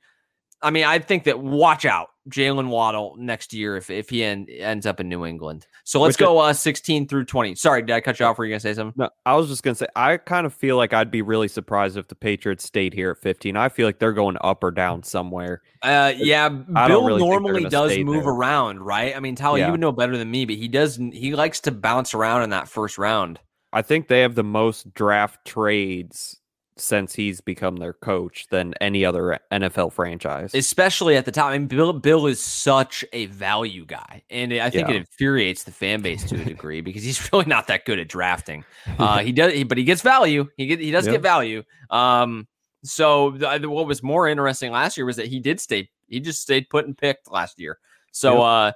I 0.60 0.70
mean, 0.70 0.84
I 0.84 0.98
think 0.98 1.24
that 1.24 1.38
watch 1.38 1.84
out 1.84 2.08
Jaylen 2.30 2.68
Waddle 2.68 3.16
next 3.18 3.52
year 3.52 3.76
if, 3.76 3.90
if 3.90 4.08
he 4.08 4.24
en- 4.24 4.46
ends 4.48 4.86
up 4.86 4.98
in 5.00 5.08
New 5.08 5.26
England. 5.26 5.66
So 5.84 6.00
let's 6.00 6.14
Which 6.18 6.24
go 6.26 6.38
uh, 6.38 6.52
16 6.54 7.06
through 7.06 7.26
20. 7.26 7.54
Sorry, 7.54 7.82
did 7.82 7.90
I 7.92 8.00
cut 8.00 8.18
you 8.18 8.24
off? 8.26 8.38
Were 8.38 8.44
you 8.46 8.50
going 8.52 8.60
to 8.60 8.62
say 8.62 8.72
something? 8.74 8.94
No, 8.96 9.10
I 9.26 9.34
was 9.34 9.48
just 9.48 9.62
gonna 9.62 9.74
say 9.74 9.86
I 9.94 10.16
kind 10.16 10.46
of 10.46 10.54
feel 10.54 10.76
like 10.76 10.92
I'd 10.94 11.10
be 11.10 11.20
really 11.22 11.48
surprised 11.48 11.96
if 11.98 12.08
the 12.08 12.14
Patriots 12.14 12.64
stayed 12.64 12.94
here 12.94 13.10
at 13.10 13.18
15. 13.18 13.56
I 13.56 13.68
feel 13.68 13.86
like 13.86 13.98
they're 13.98 14.12
going 14.12 14.36
up 14.40 14.64
or 14.64 14.70
down 14.70 15.02
somewhere. 15.02 15.60
Uh, 15.82 16.12
yeah, 16.16 16.48
Bill 16.48 17.04
really 17.04 17.20
normally 17.20 17.64
does 17.64 17.96
move 17.98 18.24
there. 18.24 18.32
around, 18.32 18.80
right? 18.80 19.14
I 19.14 19.20
mean, 19.20 19.34
Tyler, 19.36 19.58
Yeah. 19.58 19.66
you 19.66 19.72
would 19.72 19.80
know 19.80 19.92
better 19.92 20.16
than 20.16 20.30
me, 20.30 20.46
but 20.46 20.54
he 20.56 20.68
does. 20.68 20.96
He 20.96 21.34
likes 21.34 21.60
to 21.60 21.72
bounce 21.72 22.14
around 22.14 22.42
in 22.42 22.50
that 22.50 22.68
first 22.68 22.96
round. 22.96 23.38
I 23.72 23.82
think 23.82 24.08
they 24.08 24.20
have 24.20 24.34
the 24.34 24.44
most 24.44 24.94
draft 24.94 25.44
trades 25.44 26.40
since 26.76 27.14
he's 27.14 27.40
become 27.40 27.76
their 27.76 27.92
coach 27.92 28.46
than 28.50 28.74
any 28.80 29.04
other 29.04 29.38
NFL 29.52 29.92
franchise. 29.92 30.52
especially 30.54 31.16
at 31.16 31.24
the 31.24 31.30
time. 31.32 31.52
I 31.52 31.58
mean, 31.58 31.68
Bill 31.68 31.92
Bill 31.92 32.26
is 32.26 32.40
such 32.40 33.04
a 33.12 33.26
value 33.26 33.84
guy, 33.86 34.22
and 34.30 34.52
I 34.52 34.70
think 34.70 34.88
Yeah. 34.88 34.94
it 34.94 34.98
infuriates 34.98 35.62
the 35.64 35.70
fan 35.70 36.02
base 36.02 36.24
to 36.24 36.34
a 36.40 36.44
degree 36.44 36.80
because 36.80 37.02
he's 37.04 37.28
really 37.32 37.44
not 37.46 37.68
that 37.68 37.84
good 37.84 37.98
at 37.98 38.08
drafting. 38.08 38.64
Uh, 38.98 39.18
he 39.18 39.32
does, 39.32 39.64
but 39.64 39.78
he 39.78 39.84
gets 39.84 40.02
value. 40.02 40.48
He 40.56 40.66
get 40.66 40.80
he 40.80 40.90
does 40.90 41.06
get 41.06 41.20
value. 41.22 41.62
Um, 41.90 42.46
so 42.82 43.30
the, 43.30 43.68
what 43.70 43.86
was 43.86 44.02
more 44.02 44.28
interesting 44.28 44.70
last 44.72 44.96
year 44.96 45.06
was 45.06 45.16
that 45.16 45.26
he 45.26 45.40
did 45.40 45.58
stay. 45.60 45.88
He 46.08 46.20
just 46.20 46.42
stayed 46.42 46.68
put 46.68 46.86
and 46.86 46.96
picked 46.96 47.30
last 47.30 47.58
year. 47.58 47.78
So 48.12 48.32
Yep. 48.34 48.40
uh, 48.42 48.72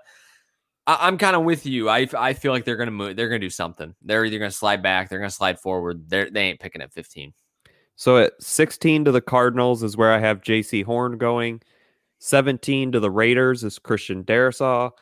I, 0.87 1.07
I'm 1.09 1.19
kind 1.19 1.37
of 1.37 1.43
with 1.45 1.67
you. 1.67 1.89
I 1.91 2.07
I 2.17 2.33
feel 2.33 2.53
like 2.53 2.65
they're 2.65 2.77
gonna 2.77 2.91
move. 2.91 3.17
They're 3.17 3.29
gonna 3.29 3.39
do 3.39 3.51
something. 3.51 3.95
They're 4.03 4.25
either 4.25 4.39
gonna 4.39 4.51
slide 4.51 4.83
back. 4.83 5.09
They're 5.11 5.19
gonna 5.19 5.31
slide 5.31 5.61
forward. 5.61 6.09
They're 6.09 6.31
they 6.31 6.43
ain't 6.45 6.61
picking 6.61 6.81
at 6.81 6.93
15. 6.93 7.35
So 8.01 8.17
at 8.19 8.41
16 8.41 9.07
to 9.07 9.13
the 9.13 9.21
Cardinals 9.21 9.83
is 9.83 9.97
where 9.97 10.13
I 10.13 10.21
have 10.21 10.41
Jaycee 10.41 10.85
Horn 10.85 11.19
going. 11.19 11.61
17 12.21 12.93
to 12.93 13.01
the 13.01 13.11
Raiders 13.11 13.65
is 13.65 13.81
Christian 13.81 14.23
Darrisaw. 14.23 14.93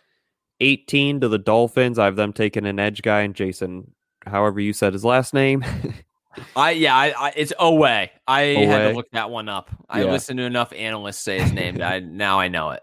18 0.61 1.21
to 1.21 1.29
the 1.29 1.39
Dolphins, 1.39 1.99
I 1.99 2.07
have 2.07 2.17
them 2.17 2.33
taking 2.33 2.65
an 2.65 2.79
edge 2.79 3.03
guy 3.03 3.21
and 3.21 3.35
Jayson, 3.35 3.91
however 4.27 4.61
you 4.61 4.73
said 4.73 4.95
his 4.95 5.05
last 5.05 5.35
name. 5.35 5.63
I 6.57 6.71
yeah, 6.71 6.97
I, 6.97 7.15
I 7.19 7.33
it's 7.37 7.53
Oweh. 7.61 8.09
I 8.27 8.41
had 8.41 8.89
to 8.89 8.97
look 8.97 9.11
that 9.13 9.29
one 9.31 9.51
up. 9.51 9.71
I 9.91 10.03
Yeah. 10.03 10.13
listened 10.13 10.39
to 10.39 10.45
enough 10.45 10.73
analysts 10.73 11.19
say 11.19 11.41
his 11.41 11.53
name. 11.53 11.83
I 11.83 11.99
now 12.05 12.41
I 12.41 12.49
know 12.49 12.71
it. 12.71 12.83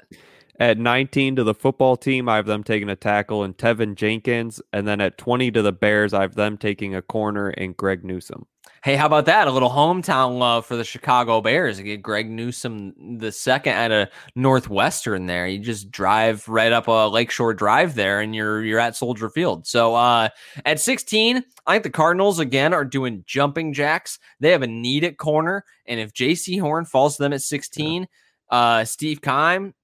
at 0.59 0.77
19 0.77 1.37
to 1.37 1.43
the 1.43 1.55
football 1.55 1.97
team, 1.97 2.29
I 2.29 2.35
have 2.35 2.45
them 2.45 2.63
taking 2.63 2.89
a 2.89 2.95
tackle 2.95 3.43
and 3.43 3.57
Teven 3.57 3.95
Jenkins. 3.95 4.61
And 4.71 4.87
then 4.87 5.01
at 5.01 5.17
20 5.17 5.49
to 5.51 5.63
the 5.63 5.71
Bears, 5.71 6.13
I 6.13 6.21
have 6.21 6.35
them 6.35 6.57
taking 6.57 6.93
a 6.93 7.01
corner 7.01 7.49
and 7.49 7.75
Greg 7.75 8.03
Newsome. 8.05 8.45
Hey, 8.83 8.97
how 8.97 9.05
about 9.05 9.27
that? 9.27 9.47
A 9.47 9.51
little 9.51 9.69
hometown 9.69 10.39
love 10.39 10.65
for 10.65 10.75
the 10.75 10.83
Chicago 10.83 11.39
Bears. 11.39 11.79
You 11.79 11.85
get 11.85 12.01
Greg 12.01 12.29
Newsome 12.29 13.17
the 13.17 13.31
second 13.31 13.71
at 13.71 13.93
a 13.93 14.09
Northwestern 14.35 15.25
there. 15.25 15.47
You 15.47 15.59
just 15.59 15.89
drive 15.89 16.45
right 16.49 16.73
up 16.73 16.89
a 16.89 17.07
Lakeshore 17.07 17.53
Drive 17.53 17.95
there 17.95 18.19
and 18.19 18.35
you're 18.35 18.61
you're 18.61 18.81
at 18.81 18.97
Soldier 18.97 19.29
Field. 19.29 19.65
So 19.65 19.95
uh 19.95 20.27
at 20.65 20.81
16, 20.81 21.45
I 21.65 21.71
think 21.71 21.83
the 21.83 21.91
Cardinals 21.91 22.39
again 22.39 22.73
are 22.73 22.83
doing 22.83 23.23
jumping 23.25 23.71
jacks. 23.71 24.19
They 24.41 24.51
have 24.51 24.63
a 24.63 24.67
need 24.67 25.05
at 25.05 25.17
corner. 25.17 25.63
And 25.85 26.01
if 26.01 26.11
Jaycee 26.11 26.59
Horn 26.59 26.83
falls 26.83 27.15
to 27.15 27.23
them 27.23 27.31
at 27.31 27.41
16, 27.41 28.05
uh 28.49 28.83
Steve 28.83 29.21
Keim, 29.21 29.75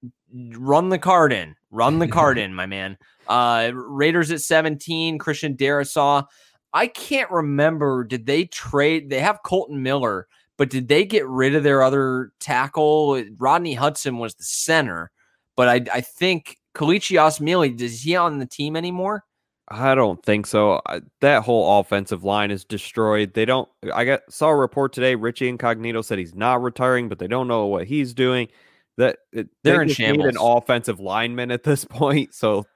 run 0.52 0.90
the 0.90 0.98
card 0.98 1.32
in. 1.32 1.56
Run 1.70 2.00
the 2.00 2.08
card 2.08 2.36
in, 2.44 2.54
my 2.54 2.66
man. 2.66 2.98
Uh 3.26 3.70
Raiders 3.72 4.30
at 4.30 4.42
17, 4.42 5.16
Christian 5.16 5.56
Darrisaw. 5.56 6.26
I 6.72 6.86
can't 6.86 7.30
remember. 7.30 8.04
Did 8.04 8.26
they 8.26 8.44
trade? 8.44 9.10
They 9.10 9.20
have 9.20 9.42
Kolton 9.42 9.82
Miller, 9.82 10.26
but 10.56 10.70
did 10.70 10.88
they 10.88 11.04
get 11.04 11.26
rid 11.26 11.54
of 11.54 11.62
their 11.62 11.82
other 11.82 12.32
tackle? 12.40 13.22
Rodney 13.38 13.74
Hudson 13.74 14.18
was 14.18 14.34
the 14.34 14.44
center, 14.44 15.10
but 15.56 15.68
I, 15.68 15.96
I 15.96 16.00
think 16.00 16.56
Kelechi 16.74 17.16
Osemele, 17.16 17.80
is 17.80 18.02
he 18.02 18.16
on 18.16 18.38
the 18.38 18.46
team 18.46 18.76
anymore? 18.76 19.24
I 19.72 19.94
don't 19.94 20.20
think 20.24 20.46
so. 20.46 20.80
I, 20.86 21.00
that 21.20 21.44
whole 21.44 21.78
offensive 21.78 22.24
line 22.24 22.50
is 22.50 22.64
destroyed. 22.64 23.34
They 23.34 23.44
don't. 23.44 23.68
I 23.94 24.04
got 24.04 24.22
saw 24.28 24.48
a 24.48 24.56
report 24.56 24.92
today. 24.92 25.14
Richie 25.14 25.48
Incognito 25.48 26.02
said 26.02 26.18
he's 26.18 26.34
not 26.34 26.60
retiring, 26.60 27.08
but 27.08 27.20
they 27.20 27.28
don't 27.28 27.46
know 27.46 27.66
what 27.66 27.86
he's 27.86 28.12
doing. 28.12 28.48
That 28.96 29.18
it, 29.32 29.48
They're 29.62 29.76
they 29.76 29.82
in 29.82 29.88
just 29.88 30.00
need 30.00 30.20
an 30.20 30.36
offensive 30.40 30.98
lineman 30.98 31.52
at 31.52 31.62
this 31.62 31.84
point. 31.88 32.34
So 32.34 32.66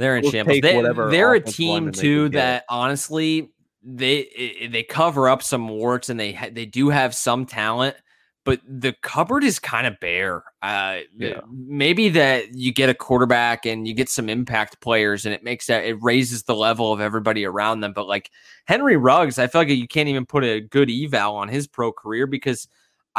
They're 0.00 0.16
in 0.16 0.22
We'll 0.22 0.32
shambles. 0.32 0.60
They, 0.60 0.72
they're 1.10 1.34
a 1.34 1.40
team 1.40 1.92
too 1.92 2.28
that 2.30 2.64
honestly 2.68 3.50
they 3.82 4.68
they 4.70 4.82
cover 4.82 5.28
up 5.28 5.42
some 5.42 5.68
warts 5.68 6.08
and 6.08 6.18
they 6.18 6.38
they 6.52 6.66
do 6.66 6.88
have 6.88 7.14
some 7.14 7.46
talent, 7.46 7.96
but 8.44 8.60
the 8.66 8.94
cupboard 9.02 9.44
is 9.44 9.58
kind 9.58 9.86
of 9.86 9.98
bare. 10.00 10.42
Uh, 10.62 11.00
Yeah. 11.16 11.40
maybe 11.50 12.08
that 12.10 12.54
you 12.54 12.72
get 12.72 12.88
a 12.90 12.94
quarterback 12.94 13.66
and 13.66 13.86
you 13.86 13.94
get 13.94 14.08
some 14.08 14.28
impact 14.28 14.80
players 14.80 15.24
and 15.26 15.34
it 15.34 15.44
makes 15.44 15.66
that 15.66 15.84
it 15.84 15.96
raises 16.02 16.42
the 16.42 16.54
level 16.54 16.92
of 16.92 17.00
everybody 17.00 17.44
around 17.44 17.80
them. 17.80 17.92
But 17.94 18.06
like 18.08 18.30
Henry 18.66 18.96
Ruggs, 18.96 19.38
I 19.38 19.46
feel 19.46 19.62
like 19.62 19.68
you 19.68 19.88
can't 19.88 20.08
even 20.08 20.26
put 20.26 20.44
a 20.44 20.60
good 20.60 20.90
eval 20.90 21.36
on 21.36 21.48
his 21.48 21.66
pro 21.66 21.92
career 21.92 22.26
because 22.26 22.68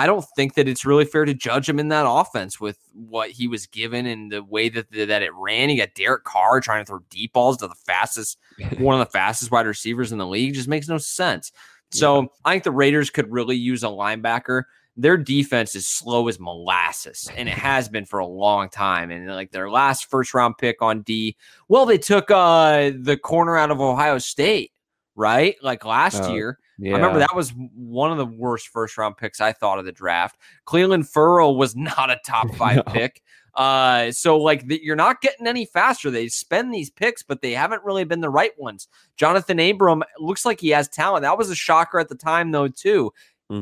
I 0.02 0.08
don't 0.08 0.26
think 0.36 0.56
that 0.56 0.68
it's 0.68 0.84
really 0.84 1.06
fair 1.06 1.26
to 1.26 1.34
judge 1.36 1.70
him 1.70 1.80
in 1.80 1.90
that 1.90 2.06
offense 2.08 2.60
with 2.60 2.80
what 2.94 3.30
he 3.30 3.48
was 3.48 3.68
given 3.68 4.08
and 4.08 4.32
the 4.32 4.44
way 4.44 4.68
that 4.70 4.92
that 4.92 5.22
it 5.22 5.32
ran. 5.36 5.70
He 5.70 5.76
got 5.78 5.94
Derek 5.94 6.24
Carr 6.24 6.60
trying 6.60 6.84
to 6.84 6.90
throw 6.90 7.00
deep 7.12 7.34
balls 7.34 7.58
to 7.58 7.68
the 7.68 7.76
fastest, 7.76 8.40
one 8.80 9.00
of 9.00 9.06
the 9.06 9.12
fastest 9.12 9.52
wide 9.52 9.68
receivers 9.68 10.12
in 10.12 10.18
the 10.18 10.26
league. 10.26 10.56
Just 10.56 10.68
makes 10.68 10.88
no 10.88 10.98
sense. 10.98 11.52
So 11.92 12.32
I 12.46 12.54
think 12.54 12.64
the 12.64 12.72
Raiders 12.72 13.10
could 13.12 13.32
really 13.32 13.58
use 13.58 13.84
a 13.84 13.88
linebacker. 13.88 14.64
Their 14.98 15.18
defense 15.18 15.76
is 15.76 15.88
slow 15.88 16.28
as 16.28 16.40
molasses, 16.40 17.30
and 17.38 17.48
it 17.48 17.54
has 17.54 17.88
been 17.88 18.06
for 18.06 18.20
a 18.20 18.26
long 18.26 18.70
time. 18.70 19.12
And 19.12 19.28
like 19.28 19.52
their 19.52 19.70
last 19.70 20.10
first 20.10 20.34
round 20.34 20.58
pick 20.58 20.82
on 20.82 21.02
D, 21.04 21.38
well, 21.68 21.86
they 21.86 22.00
took 22.00 22.32
uh 22.32 22.92
the 23.00 23.18
corner 23.18 23.56
out 23.56 23.70
of 23.72 23.80
Ohio 23.80 24.18
State, 24.18 24.72
right? 25.16 25.56
Like 25.62 25.86
last 25.86 26.24
Oh, 26.24 26.34
year. 26.34 26.58
Yeah, 26.82 26.94
I 26.94 26.96
remember 26.98 27.20
that 27.20 27.36
was 27.36 27.52
one 27.76 28.12
of 28.12 28.18
the 28.18 28.26
worst 28.26 28.68
first 28.70 28.98
round 28.98 29.16
picks 29.18 29.40
I 29.40 29.52
thought 29.54 29.80
of 29.80 29.86
the 29.86 29.92
draft. 29.92 30.38
Clelin 30.66 31.08
Ferrell 31.08 31.56
was 31.56 31.76
not 31.78 32.10
a 32.10 32.20
top 32.26 32.54
five 32.56 32.78
No. 32.78 32.84
pick. 32.84 33.22
Uh, 33.54 34.12
so 34.14 34.38
like 34.38 34.66
the, 34.68 34.80
you're 34.82 34.96
not 34.96 35.22
getting 35.22 35.46
any 35.46 35.66
faster. 35.66 36.10
They 36.10 36.28
spend 36.30 36.74
these 36.74 36.90
picks, 36.90 37.22
but 37.22 37.42
they 37.42 37.52
haven't 37.52 37.84
really 37.84 38.06
been 38.06 38.22
the 38.22 38.30
right 38.30 38.58
ones. 38.58 38.88
Jonathan 39.18 39.60
Abram 39.60 40.04
looks 40.20 40.46
like 40.46 40.60
he 40.62 40.70
has 40.70 40.88
talent. 40.88 41.24
That 41.24 41.38
was 41.38 41.50
a 41.50 41.56
shocker 41.56 42.00
at 42.00 42.08
the 42.10 42.16
time, 42.16 42.52
though. 42.52 42.68
Too 42.70 43.12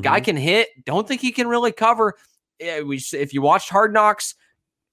guy 0.02 0.20
Mhm. 0.20 0.24
can 0.24 0.36
hit. 0.36 0.68
Don't 0.84 1.08
think 1.08 1.20
he 1.20 1.32
can 1.32 1.48
really 1.48 1.72
cover. 1.72 2.14
We 2.60 3.02
if 3.12 3.34
you 3.34 3.42
watched 3.42 3.68
Hard 3.70 3.92
Knocks, 3.92 4.36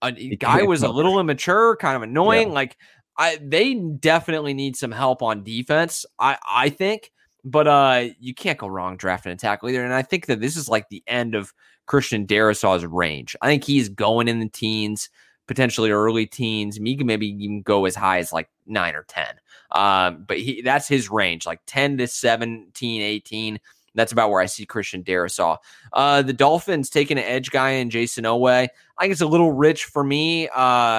a 0.01 0.11
guy 0.11 0.57
can't 0.57 0.67
was 0.67 0.81
a 0.81 0.89
little 0.89 1.19
immature, 1.19 1.75
kind 1.75 1.95
of 1.95 2.01
annoying. 2.01 2.51
Like 2.51 2.75
I, 3.15 3.37
they 3.41 3.75
definitely 3.75 4.55
need 4.55 4.75
some 4.75 4.91
help 4.91 5.21
on 5.21 5.43
defense. 5.43 6.05
I 6.17 6.37
I 6.49 6.69
think, 6.69 7.11
but 7.47 7.67
uh, 7.67 8.09
you 8.19 8.33
can't 8.33 8.59
go 8.59 8.67
wrong 8.67 8.97
drafting 8.97 9.31
a 9.31 9.35
tackle 9.35 9.69
either. 9.69 9.83
And 9.83 9.93
I 9.93 10.01
think 10.01 10.25
that 10.25 10.41
this 10.41 10.57
is 10.57 10.67
like 10.67 10.89
the 10.89 11.01
end 11.07 11.33
of 11.33 11.53
Christian 11.85 12.27
Darrisaw's 12.27 12.85
range. 12.85 13.37
I 13.41 13.47
think 13.47 13.63
he's 13.63 13.87
going 13.87 14.27
in 14.27 14.39
the 14.39 14.49
teens, 14.49 15.09
potentially 15.47 15.89
early 15.89 16.25
teens. 16.25 16.75
He 16.75 16.97
can 16.97 17.07
maybe 17.07 17.27
even 17.27 17.61
go 17.61 17.85
as 17.85 17.95
high 17.95 18.19
as 18.19 18.33
like 18.33 18.49
nine 18.65 18.95
or 18.95 19.03
ten. 19.03 19.35
Um, 19.71 20.25
but 20.27 20.39
he 20.39 20.61
that's 20.61 20.89
his 20.89 21.09
range, 21.09 21.45
like 21.45 21.61
10 21.67 21.97
to 21.99 22.07
17, 22.07 23.01
18. 23.01 23.59
That's 23.95 24.11
about 24.11 24.29
where 24.29 24.41
I 24.41 24.45
see 24.45 24.65
Christian 24.65 25.01
Darrisaw. 25.03 25.57
Uh, 25.93 26.21
the 26.21 26.33
Dolphins 26.33 26.89
taking 26.89 27.17
an 27.17 27.23
edge 27.23 27.49
guy 27.49 27.71
in 27.71 27.89
Jayson 27.89 28.25
Oweh. 28.25 28.67
I 28.97 29.01
think 29.01 29.11
it's 29.13 29.21
a 29.21 29.27
little 29.27 29.53
rich 29.53 29.85
for 29.85 30.03
me. 30.03 30.49
Uh, 30.49 30.51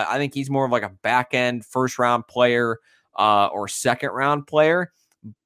I 0.09 0.15
think 0.17 0.33
he's 0.33 0.51
more 0.51 0.65
of 0.65 0.73
like 0.73 0.83
a 0.83 0.89
back 0.89 1.35
end 1.35 1.67
first 1.67 1.99
round 1.99 2.27
player 2.27 2.79
uh, 3.17 3.49
or 3.49 3.69
second 3.69 4.11
round 4.11 4.47
player. 4.47 4.93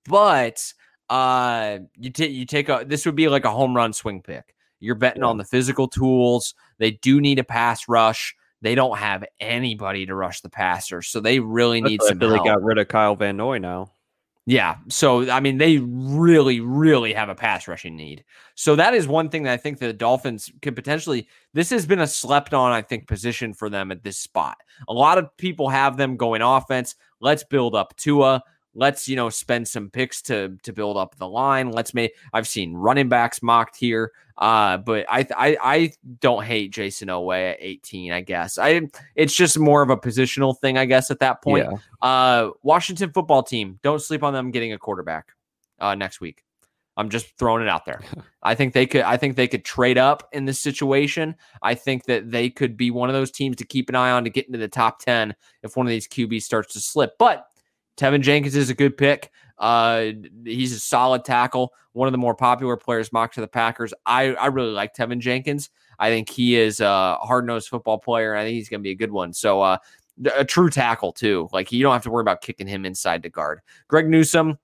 But 0.05 0.73
uh, 1.13 1.79
you 1.99 2.09
take 2.09 2.31
you 2.31 2.47
take 2.47 2.71
a 2.71 2.85
this 2.87 3.05
would 3.05 3.15
be 3.15 3.29
like 3.29 3.45
a 3.45 3.51
home 3.51 3.77
run 3.77 3.93
swing 3.93 4.23
pick. 4.23 4.55
You're 4.81 4.95
betting 4.95 5.23
on 5.23 5.37
the 5.37 5.45
physical 5.45 5.87
tools. 5.87 6.55
They 6.79 6.93
do 6.93 7.21
need 7.21 7.39
a 7.39 7.45
pass 7.45 7.87
rush. 7.87 8.35
They 8.63 8.75
don't 8.75 8.97
have 8.97 9.23
anybody 9.39 10.07
to 10.07 10.15
rush 10.15 10.41
the 10.41 10.49
passer, 10.49 11.03
so 11.03 11.21
they 11.21 11.39
really 11.39 11.83
That's 11.83 11.91
need 11.91 12.03
some 12.03 12.19
feel 12.19 12.31
help. 12.31 12.45
they 12.45 12.51
got 12.51 12.63
rid 12.63 12.79
of 12.79 12.89
Kyle 12.89 13.15
Van 13.15 13.37
Noy 13.37 13.59
now. 13.59 13.91
Yeah. 14.47 14.77
So, 14.89 15.31
I 15.31 15.39
mean, 15.41 15.59
they 15.59 15.79
really, 15.79 16.61
really 16.61 17.13
have 17.13 17.29
a 17.29 17.35
pass 17.35 17.69
rushing 17.69 17.95
need. 17.95 18.25
So, 18.55 18.75
that 18.75 18.95
is 18.95 19.07
one 19.07 19.29
thing 19.29 19.43
that 19.45 19.53
I 19.53 19.57
think 19.57 19.79
the 19.79 19.93
Dolphins 19.93 20.51
could 20.63 20.75
potentially. 20.75 21.29
This 21.53 21.71
has 21.71 21.87
been 21.87 22.01
a 22.01 22.07
slept 22.07 22.55
on, 22.55 22.73
I 22.73 22.83
think, 22.83 23.07
position 23.07 23.53
for 23.53 23.69
them 23.69 23.93
at 23.93 24.03
this 24.03 24.19
spot. 24.19 24.57
A 24.89 24.93
lot 24.93 25.19
of 25.19 25.37
people 25.37 25.69
have 25.69 25.97
them 25.97 26.17
going 26.17 26.43
offense. 26.43 26.97
Let's 27.21 27.45
build 27.45 27.75
up 27.75 27.95
Tua. 27.97 28.43
Let's, 28.75 29.09
you 29.09 29.17
know, 29.17 29.29
spend 29.29 29.69
some 29.69 29.91
picks 29.91 30.23
to 30.23 30.57
to 30.63 30.73
build 30.73 30.97
up 30.97 31.17
the 31.17 31.29
line. 31.29 31.71
Let's 31.71 31.95
make 31.95 32.15
I've 32.33 32.49
seen 32.49 32.75
running 32.75 33.09
backs 33.09 33.43
mocked 33.43 33.77
here. 33.77 34.13
Uh, 34.39 34.79
but 34.79 35.05
I 35.09 35.27
I 35.37 35.57
I 35.63 35.93
don't 36.21 36.45
hate 36.45 36.73
Jayson 36.73 37.09
Oweh 37.09 37.53
at 37.53 37.59
18, 37.61 38.13
I 38.13 38.21
guess. 38.23 38.59
I 38.59 38.83
it's 39.15 39.35
just 39.35 39.59
more 39.59 39.83
of 39.83 39.91
a 39.91 39.97
positional 39.97 40.59
thing, 40.59 40.79
I 40.79 40.87
guess, 40.87 41.11
at 41.11 41.21
that 41.21 41.43
point. 41.43 41.67
Yeah. 41.71 41.79
Uh, 42.09 42.51
Washington 42.63 43.13
football 43.13 43.43
team. 43.43 43.79
Don't 43.83 44.01
sleep 44.01 44.23
on 44.23 44.33
them 44.33 44.51
getting 44.51 44.73
a 44.73 44.79
quarterback 44.79 45.33
uh, 45.79 45.95
next 45.95 46.21
week. 46.21 46.43
I'm 46.97 47.09
just 47.09 47.37
throwing 47.39 47.63
it 47.63 47.69
out 47.69 47.85
there. 47.85 48.01
I 48.43 48.55
think 48.55 48.73
they 48.73 48.87
could 48.87 49.03
I 49.03 49.17
think 49.17 49.37
they 49.37 49.49
could 49.49 49.65
trade 49.65 49.99
up 49.99 50.29
in 50.33 50.45
this 50.45 50.61
situation. 50.61 51.37
I 51.63 51.75
think 51.75 52.05
that 52.05 52.31
they 52.31 52.51
could 52.51 52.77
be 52.77 52.91
one 52.91 53.09
of 53.09 53.15
those 53.15 53.31
teams 53.31 53.57
to 53.57 53.65
keep 53.65 53.89
an 53.89 53.95
eye 53.95 54.11
on 54.11 54.25
to 54.25 54.31
get 54.31 54.47
into 54.47 54.59
the 54.59 54.69
top 54.69 54.99
10 55.01 55.35
if 55.63 55.77
one 55.77 55.87
of 55.87 55.91
these 55.91 56.09
QBs 56.09 56.43
starts 56.43 56.73
to 56.75 56.81
slip. 56.81 57.13
But 57.19 57.47
Teven 57.97 58.21
Jenkins 58.23 58.57
is 58.57 58.71
a 58.71 58.75
good 58.75 58.97
pick. 58.97 59.31
Uh, 59.59 60.11
he's 60.45 60.73
a 60.73 60.81
solid 60.81 61.25
tackle, 61.25 61.73
one 61.93 62.09
of 62.09 62.13
the 62.13 62.19
more 62.19 62.35
popular 62.35 62.77
players 62.77 63.13
mocked 63.13 63.35
to 63.35 63.41
the 63.41 63.49
Packers. 63.49 63.95
I, 64.07 64.35
I 64.35 64.47
really 64.47 64.73
like 64.73 64.95
Teven 64.95 65.21
Jenkins. 65.21 65.71
I 65.99 66.09
think 66.09 66.29
he 66.29 66.57
is 66.57 66.81
a 66.81 67.17
hard 67.21 67.47
nosed 67.47 67.69
football 67.69 67.99
player. 67.99 68.35
I 68.35 68.43
think 68.43 68.55
he's 68.55 68.69
going 68.69 68.81
to 68.81 68.83
be 68.83 68.91
a 68.91 68.97
good 68.97 69.13
one. 69.13 69.33
So, 69.33 69.63
uh, 69.63 69.79
a 70.35 70.45
true 70.45 70.69
tackle, 70.69 71.13
too. 71.13 71.49
Like, 71.53 71.71
you 71.71 71.83
don't 71.83 71.93
have 71.93 72.03
to 72.03 72.11
worry 72.11 72.23
about 72.23 72.41
kicking 72.41 72.67
him 72.67 72.85
inside 72.85 73.23
the 73.23 73.29
guard. 73.29 73.61
Greg 73.87 74.09
Newsome 74.09 74.59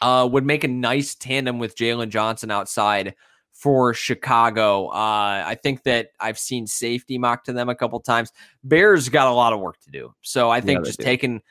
uh, 0.00 0.26
would 0.30 0.46
make 0.46 0.64
a 0.64 0.68
nice 0.68 1.14
tandem 1.14 1.58
with 1.58 1.76
Jaylon 1.76 2.08
Johnson 2.08 2.50
outside 2.50 3.14
for 3.52 3.92
Chicago. 3.92 4.86
Uh, 4.88 5.44
I 5.46 5.58
think 5.62 5.82
that 5.82 6.08
I've 6.20 6.38
seen 6.38 6.66
safety 6.66 7.18
mocked 7.18 7.46
to 7.46 7.52
them 7.52 7.68
a 7.68 7.74
couple 7.74 8.00
times. 8.00 8.32
Bears 8.64 9.10
got 9.10 9.28
a 9.28 9.34
lot 9.34 9.52
of 9.52 9.60
work 9.60 9.78
to 9.80 9.90
do. 9.90 10.14
So, 10.22 10.48
I 10.48 10.62
think 10.62 10.80
yeah, 10.80 10.84
just 10.84 11.00
do. 11.00 11.04
taking 11.04 11.42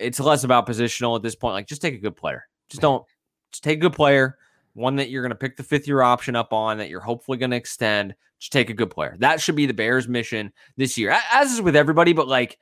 it's 0.00 0.20
less 0.20 0.44
about 0.44 0.66
positional 0.66 1.16
at 1.16 1.22
this 1.22 1.34
point. 1.34 1.54
Like, 1.54 1.66
just 1.66 1.82
take 1.82 1.94
a 1.94 1.98
good 1.98 2.16
player. 2.16 2.46
Just 2.68 2.80
don't 2.80 3.04
just 3.52 3.64
take 3.64 3.78
a 3.78 3.80
good 3.80 3.92
player, 3.92 4.38
one 4.74 4.96
that 4.96 5.10
you're 5.10 5.22
going 5.22 5.30
to 5.30 5.36
pick 5.36 5.56
the 5.56 5.62
fifth 5.62 5.86
year 5.86 6.02
option 6.02 6.36
up 6.36 6.52
on, 6.52 6.78
that 6.78 6.88
you're 6.88 7.00
hopefully 7.00 7.38
going 7.38 7.50
to 7.50 7.56
extend. 7.56 8.14
Just 8.38 8.52
take 8.52 8.70
a 8.70 8.74
good 8.74 8.90
player. 8.90 9.16
That 9.18 9.40
should 9.40 9.56
be 9.56 9.66
the 9.66 9.74
Bears' 9.74 10.08
mission 10.08 10.52
this 10.76 10.96
year, 10.96 11.16
as 11.32 11.52
is 11.52 11.60
with 11.60 11.76
everybody. 11.76 12.12
But 12.12 12.26
like, 12.26 12.58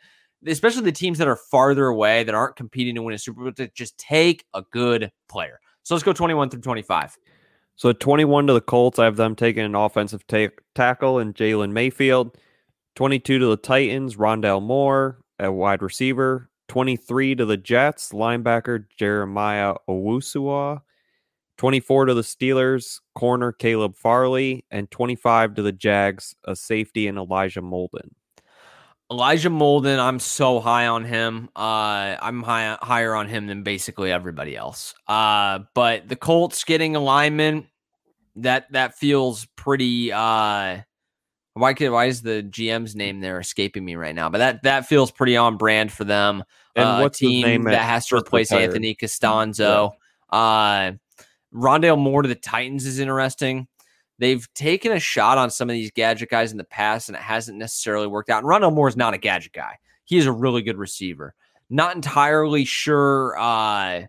especially 0.47 0.83
the 0.83 0.93
teams 0.93 1.19
that 1.19 1.29
are 1.29 1.37
farther 1.37 1.87
away 1.87 2.25
that 2.25 2.35
aren't 2.35 2.57
competing 2.57 2.95
to 2.97 3.03
win 3.03 3.15
a 3.15 3.19
Super 3.19 3.43
Bowl, 3.43 3.53
to 3.53 3.69
just 3.69 3.97
take 3.99 4.45
a 4.55 4.63
good 4.73 5.13
player. 5.29 5.61
So 5.85 5.95
let's 5.95 6.05
go 6.05 6.13
21 6.13 6.51
through 6.51 6.63
25. 6.63 7.17
So 7.77 7.93
21 7.93 8.49
to 8.49 8.53
the 8.55 8.61
Colts, 8.61 8.99
I 8.99 9.05
have 9.05 9.17
them 9.17 9.37
taking 9.37 9.65
an 9.65 9.77
offensive 9.77 10.27
ta- 10.27 10.49
tackle 10.75 11.19
and 11.19 11.35
Jalen 11.35 11.71
Mayfield. 11.71 12.37
22 12.97 13.39
to 13.39 13.47
the 13.47 13.57
Titans, 13.57 14.17
Rondale 14.17 14.61
Moore, 14.61 15.21
a 15.39 15.53
wide 15.53 15.83
receiver. 15.83 16.51
23 16.69 17.35
to 17.37 17.45
the 17.45 17.57
Jets, 17.57 18.13
linebacker 18.13 18.85
Jeremiah 18.97 19.75
Owusu. 19.89 20.81
24 21.59 22.07
to 22.07 22.15
the 22.15 22.23
Steelers, 22.23 23.01
corner 23.17 23.51
Caleb 23.51 23.97
Farley, 23.97 24.65
and 24.71 24.89
25 24.91 25.57
to 25.57 25.63
the 25.63 25.73
Jags, 25.73 26.35
a 26.45 26.55
safety 26.55 27.09
and 27.09 27.19
Elijah 27.19 27.61
Molden. 27.61 28.11
Elijah 29.11 29.51
Molden, 29.51 29.99
I'm 29.99 30.21
so 30.21 30.61
high 30.61 30.87
on 30.87 31.05
him. 31.05 31.49
Uh, 31.57 32.17
I'm 32.21 32.43
high, 32.43 32.77
higher 32.81 33.15
on 33.15 33.27
him 33.27 33.47
than 33.47 33.65
basically 33.65 34.13
everybody 34.13 34.55
else. 34.57 34.95
Uh, 35.09 35.61
but 35.75 36.09
the 36.09 36.17
Colts 36.17 36.63
getting 36.63 36.95
alignment, 36.95 37.67
that 38.37 38.71
that 38.73 38.97
feels 38.97 39.47
pretty 39.57 40.13
uh, 40.13 40.79
why 41.59 41.75
could 41.75 41.91
why 41.91 42.07
is 42.07 42.23
the 42.23 42.43
GM's 42.43 42.95
name 42.95 43.21
there 43.21 43.41
escaping 43.41 43.85
me 43.85 43.97
right 43.97 44.15
now? 44.15 44.29
But 44.29 44.39
that 44.39 44.63
that 44.63 44.87
feels 44.87 45.11
pretty 45.11 45.37
on 45.37 45.57
brand 45.57 45.93
for 45.93 46.05
them. 46.05 46.45
And 46.77 46.89
uh, 46.89 46.99
what's 47.01 47.19
team 47.19 47.65
that 47.65 47.83
has 47.83 48.07
to 48.09 48.17
replace 48.17 48.51
retired. 48.51 48.69
Anthony 48.69 48.95
Castonzo. 48.95 49.93
Yeah. 50.33 50.39
Uh, 50.39 50.93
Rondale 51.55 51.99
Moore 51.99 52.23
to 52.23 52.29
the 52.29 52.35
Titans 52.35 52.87
is 52.87 52.99
interesting. 52.99 53.67
They've 54.19 54.47
taken 54.55 54.93
a 54.93 54.99
shot 54.99 55.39
on 55.39 55.51
some 55.51 55.71
of 55.71 55.75
these 55.75 55.91
gadget 55.91 56.29
guys 56.29 56.51
in 56.53 56.59
the 56.59 56.65
past, 56.65 57.09
and 57.09 57.17
it 57.17 57.23
hasn't 57.23 57.59
necessarily 57.59 58.07
worked 58.07 58.31
out. 58.31 58.43
And 58.43 58.49
Rondale 58.51 58.75
Moore 58.75 58.89
is 58.89 58.97
not 58.97 59.15
a 59.15 59.19
gadget 59.19 59.53
guy. 59.53 59.77
He 60.05 60.19
is 60.19 60.27
a 60.27 60.33
really 60.33 60.63
good 60.63 60.77
receiver. 60.77 61.35
Not 61.71 61.95
entirely 61.95 62.65
sure 62.65 63.39
uh, 63.39 64.03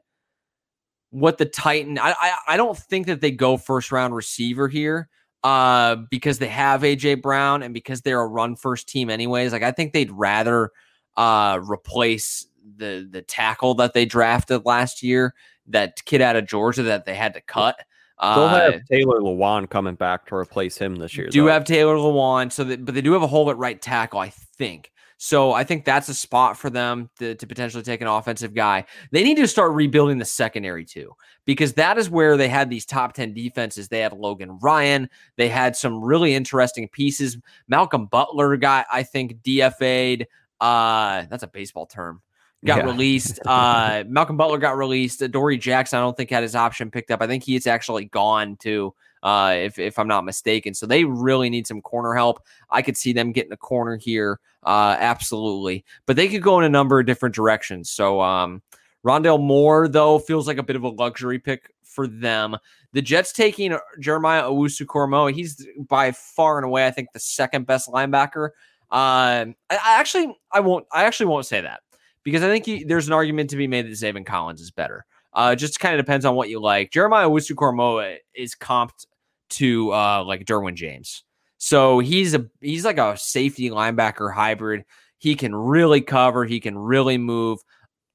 what 1.12 1.38
the 1.38 1.45
Titan. 1.45 1.97
I, 2.00 2.14
I 2.20 2.38
I 2.50 2.58
don't 2.58 2.78
think 2.78 3.08
that 3.08 3.22
they 3.22 3.32
go 3.32 3.58
first 3.58 3.91
round 3.91 4.16
receiver 4.16 4.68
here 4.68 5.10
uh, 5.44 5.96
because 6.10 6.40
they 6.40 6.48
have 6.48 6.82
AJ 6.82 7.22
Brown 7.22 7.64
and 7.64 7.74
because 7.74 8.02
they're 8.02 8.22
a 8.22 8.28
run 8.28 8.56
first 8.56 8.88
team, 8.90 9.10
anyways. 9.10 9.52
Like 9.52 9.64
I 9.64 9.72
think 9.72 9.94
they'd 9.94 10.12
rather 10.12 10.72
uh, 11.18 11.60
replace 11.62 12.48
the 12.78 13.08
the 13.10 13.22
tackle 13.22 13.76
that 13.76 13.94
they 13.94 14.06
drafted 14.06 14.66
last 14.66 15.04
year, 15.04 15.34
that 15.68 16.04
kid 16.06 16.22
out 16.22 16.36
of 16.36 16.48
Georgia 16.48 16.84
that 16.84 17.06
they 17.06 17.16
had 17.16 17.34
to 17.34 17.42
cut. 17.42 17.80
They'll 18.22 18.30
uh, 18.30 18.72
have 18.72 18.86
Taylor 18.92 19.22
Lewan 19.22 19.70
coming 19.70 19.96
back 19.96 20.26
to 20.28 20.36
replace 20.36 20.78
him 20.78 20.98
this 20.98 21.16
year. 21.16 21.28
Do 21.28 21.44
though. 21.44 21.52
have 21.52 21.64
Taylor 21.64 21.96
Lewan, 21.96 22.52
so 22.52 22.66
that, 22.66 22.84
but 22.84 22.94
they 22.94 23.02
do 23.02 23.14
have 23.14 23.22
a 23.22 23.28
hole 23.28 23.50
at 23.50 23.58
right 23.58 23.82
tackle, 23.82 24.20
I 24.20 24.30
think. 24.30 24.92
So 25.22 25.51
I 25.51 25.65
think 25.65 25.84
that's 25.84 26.07
a 26.07 26.13
spot 26.13 26.55
for 26.55 26.70
them 26.70 27.09
to, 27.20 27.36
to, 27.36 27.45
potentially 27.45 27.84
take 27.84 27.99
an 27.99 28.07
offensive 28.07 28.53
guy. 28.53 28.86
They 29.11 29.22
need 29.22 29.36
to 29.36 29.49
start 29.49 29.74
rebuilding 29.74 30.17
the 30.17 30.24
secondary 30.24 30.86
too, 30.86 31.13
because 31.43 31.74
that 31.74 31.97
is 31.97 32.09
where 32.09 32.38
they 32.38 32.47
had 32.47 32.70
these 32.70 32.86
top 32.86 33.11
10 33.15 33.34
defenses. 33.34 33.89
They 33.89 33.99
had 33.99 34.13
Logan 34.13 34.57
Ryan. 34.61 35.09
They 35.36 35.49
had 35.49 35.76
some 35.76 36.01
really 36.01 36.34
interesting 36.34 36.88
pieces. 36.88 37.38
Malcolm 37.67 38.05
Butler 38.05 38.55
got, 38.55 38.86
I 38.89 39.03
think, 39.03 39.41
DFA'd. 39.41 40.26
Uh, 40.61 41.26
that's 41.30 41.43
a 41.43 41.47
baseball 41.47 41.86
term. 41.86 42.22
Got 42.65 42.78
yeah. 42.78 42.86
released. 42.86 43.41
Uh, 43.45 44.05
Malcolm 44.07 44.38
Butler 44.38 44.57
got 44.57 44.78
released. 44.78 45.20
Dory 45.32 45.57
Jackson, 45.57 45.99
I 45.99 46.01
don't 46.01 46.15
think 46.15 46.30
had 46.30 46.43
his 46.43 46.55
option 46.55 46.91
picked 46.91 47.11
up. 47.11 47.22
I 47.22 47.28
think 47.28 47.43
he's 47.43 47.67
actually 47.67 48.05
gone 48.05 48.55
too 48.55 48.93
uh, 49.24 49.53
if, 49.55 49.80
if 49.80 49.99
I'm 49.99 50.07
not 50.07 50.26
mistaken. 50.26 50.74
So 50.74 50.86
they 50.86 51.03
really 51.03 51.49
need 51.49 51.67
some 51.67 51.82
corner 51.82 52.13
help. 52.13 52.43
I 52.70 52.82
could 52.82 52.97
see 52.97 53.13
them 53.13 53.32
getting 53.32 53.51
a 53.51 53.57
corner 53.57 53.97
here, 53.97 54.39
uh, 54.63 54.95
absolutely. 54.99 55.86
But 56.05 56.15
they 56.15 56.28
could 56.28 56.41
go 56.41 56.59
in 56.59 56.65
a 56.65 56.70
number 56.70 56.99
of 56.99 57.05
different 57.05 57.36
directions. 57.36 57.89
So 57.89 58.22
um, 58.22 58.61
Rondale 59.05 59.41
Moore, 59.41 59.88
though, 59.88 60.20
feels 60.20 60.47
like 60.47 60.57
a 60.57 60.63
bit 60.63 60.76
of 60.76 60.84
a 60.84 60.89
luxury 60.89 61.39
pick 61.39 61.74
for 61.84 62.07
them. 62.07 62.57
The 62.93 63.01
Jets 63.01 63.32
taking 63.34 63.78
Jeremiah 63.99 64.43
Owusu 64.43 64.86
Koramoah. 64.86 65.34
He's 65.34 65.65
by 65.88 66.11
far 66.11 66.57
and 66.57 66.65
away, 66.65 66.88
I 66.88 66.91
think, 66.91 67.11
the 67.11 67.20
second 67.20 67.67
best 67.67 67.89
linebacker. 67.89 68.49
Uh, 68.91 69.45
I, 69.70 69.72
I, 69.72 69.99
actually, 69.99 70.36
I 70.51 70.61
won't. 70.61 70.88
I 70.91 71.03
actually 71.03 71.28
won't 71.28 71.45
say 71.45 71.61
that 71.61 71.82
because 72.24 72.41
I 72.41 72.47
think 72.47 72.65
he, 72.65 72.84
there's 72.84 73.07
an 73.07 73.13
argument 73.13 73.51
to 73.51 73.57
be 73.57 73.67
made 73.67 73.86
that 73.86 73.91
Zaven 73.91 74.26
Collins 74.26 74.61
is 74.61 74.72
better. 74.72 75.05
Uh, 75.34 75.55
just 75.55 75.80
kind 75.80 75.93
of 75.93 76.03
depends 76.03 76.26
on 76.26 76.36
what 76.36 76.49
you 76.49 76.59
like. 76.59 76.91
Jeremiah 76.91 77.28
Koramoah 77.30 78.17
is 78.34 78.55
comped 78.55 79.05
to 79.50 79.93
uh, 79.93 80.24
like 80.24 80.45
Derwin 80.45 80.76
James. 80.76 81.24
So 81.58 82.00
he's 82.00 82.34
a 82.34 82.45
he's 82.62 82.86
like 82.86 82.97
a 82.97 83.18
safety 83.18 83.70
linebacker 83.70 84.34
hybrid. 84.34 84.86
He 85.18 85.36
can 85.36 85.54
really 85.54 86.02
cover. 86.02 86.45
He 86.45 86.60
can 86.60 86.78
really 86.78 87.18
move. 87.18 87.60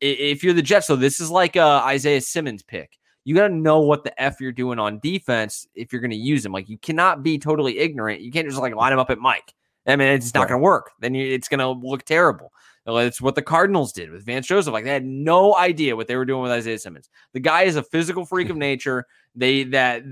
If 0.00 0.42
you're 0.42 0.54
the 0.54 0.62
Jets, 0.62 0.86
so 0.86 0.96
this 0.96 1.20
is 1.20 1.30
like 1.30 1.56
a 1.56 1.62
Isaiah 1.62 2.20
Simmons 2.20 2.62
pick. 2.62 2.98
You 3.24 3.34
got 3.34 3.48
to 3.48 3.54
know 3.54 3.80
what 3.80 4.04
the 4.04 4.20
f 4.20 4.40
you're 4.40 4.52
doing 4.52 4.78
on 4.78 4.98
defense 4.98 5.66
if 5.74 5.92
you're 5.92 6.02
going 6.02 6.10
to 6.10 6.16
use 6.16 6.44
him. 6.44 6.52
Like 6.52 6.68
you 6.68 6.78
cannot 6.78 7.22
be 7.22 7.38
totally 7.38 7.78
ignorant. 7.78 8.20
You 8.20 8.30
can't 8.30 8.46
just 8.46 8.60
like 8.60 8.74
line 8.74 8.92
him 8.92 8.98
up 8.98 9.10
at 9.10 9.18
Mike. 9.18 9.54
I 9.86 9.96
mean, 9.96 10.08
it's 10.08 10.32
not 10.34 10.42
right. 10.42 10.48
going 10.50 10.60
to 10.60 10.64
work. 10.64 10.92
Then 11.00 11.14
you, 11.14 11.26
it's 11.32 11.48
going 11.48 11.60
to 11.60 11.68
look 11.68 12.04
terrible. 12.04 12.52
It's 12.86 13.20
what 13.20 13.34
the 13.34 13.42
Cardinals 13.42 13.92
did 13.92 14.10
with 14.10 14.26
Vance 14.26 14.46
Joseph. 14.46 14.72
Like 14.72 14.84
they 14.84 14.90
had 14.90 15.06
no 15.06 15.56
idea 15.56 15.96
what 15.96 16.06
they 16.06 16.16
were 16.16 16.26
doing 16.26 16.42
with 16.42 16.52
Isaiah 16.52 16.78
Simmons. 16.78 17.08
The 17.32 17.40
guy 17.40 17.62
is 17.62 17.76
a 17.76 17.82
physical 17.82 18.26
freak 18.26 18.50
of 18.50 18.56
nature. 18.58 19.06
They 19.34 19.64
that 19.64 20.02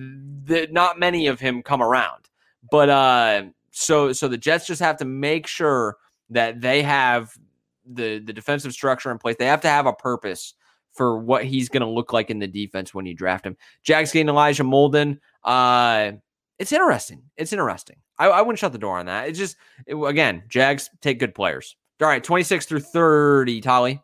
that 0.44 0.72
not 0.72 0.98
many 0.98 1.26
of 1.26 1.38
him 1.38 1.62
come 1.62 1.82
around. 1.82 2.28
But 2.70 2.88
uh 2.88 3.42
so 3.72 4.12
so 4.12 4.26
the 4.26 4.38
Jets 4.38 4.66
just 4.66 4.80
have 4.80 4.96
to 4.98 5.04
make 5.04 5.46
sure 5.46 5.98
that 6.30 6.62
they 6.62 6.82
have 6.82 7.36
the 7.84 8.18
the 8.18 8.32
defensive 8.32 8.72
structure 8.72 9.10
in 9.10 9.18
place. 9.18 9.36
They 9.38 9.46
have 9.46 9.60
to 9.62 9.68
have 9.68 9.86
a 9.86 9.92
purpose 9.92 10.54
for 10.92 11.18
what 11.18 11.44
he's 11.44 11.68
going 11.68 11.82
to 11.82 11.88
look 11.88 12.12
like 12.12 12.30
in 12.30 12.38
the 12.38 12.46
defense 12.46 12.92
when 12.94 13.06
you 13.06 13.14
draft 13.14 13.46
him. 13.46 13.56
Jags 13.82 14.12
getting 14.12 14.28
Elijah 14.28 14.64
Molden. 14.64 15.18
Uh, 15.42 16.12
it's 16.58 16.70
interesting. 16.70 17.22
It's 17.36 17.52
interesting. 17.52 17.96
I, 18.18 18.28
I 18.28 18.40
wouldn't 18.42 18.58
shut 18.58 18.72
the 18.72 18.78
door 18.78 18.98
on 18.98 19.06
that. 19.06 19.28
It's 19.28 19.38
just 19.38 19.56
it, 19.86 19.94
again, 19.94 20.44
Jags 20.48 20.90
take 21.00 21.18
good 21.18 21.34
players. 21.34 21.76
All 22.00 22.08
right, 22.08 22.22
26 22.22 22.66
through 22.66 22.80
30, 22.80 23.60
Tolley. 23.60 24.00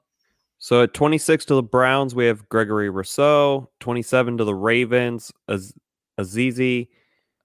So 0.59 0.83
at 0.83 0.95
26 0.95 1.45
to 1.47 1.55
the 1.55 1.63
Browns, 1.63 2.15
we 2.15 2.27
have 2.27 2.49
Gregory 2.49 2.91
Rousseau. 2.91 3.71
27 3.81 4.39
to 4.39 4.45
the 4.45 4.55
Ravens, 4.55 5.33
Az- 5.49 5.75
Azizi. 6.19 6.89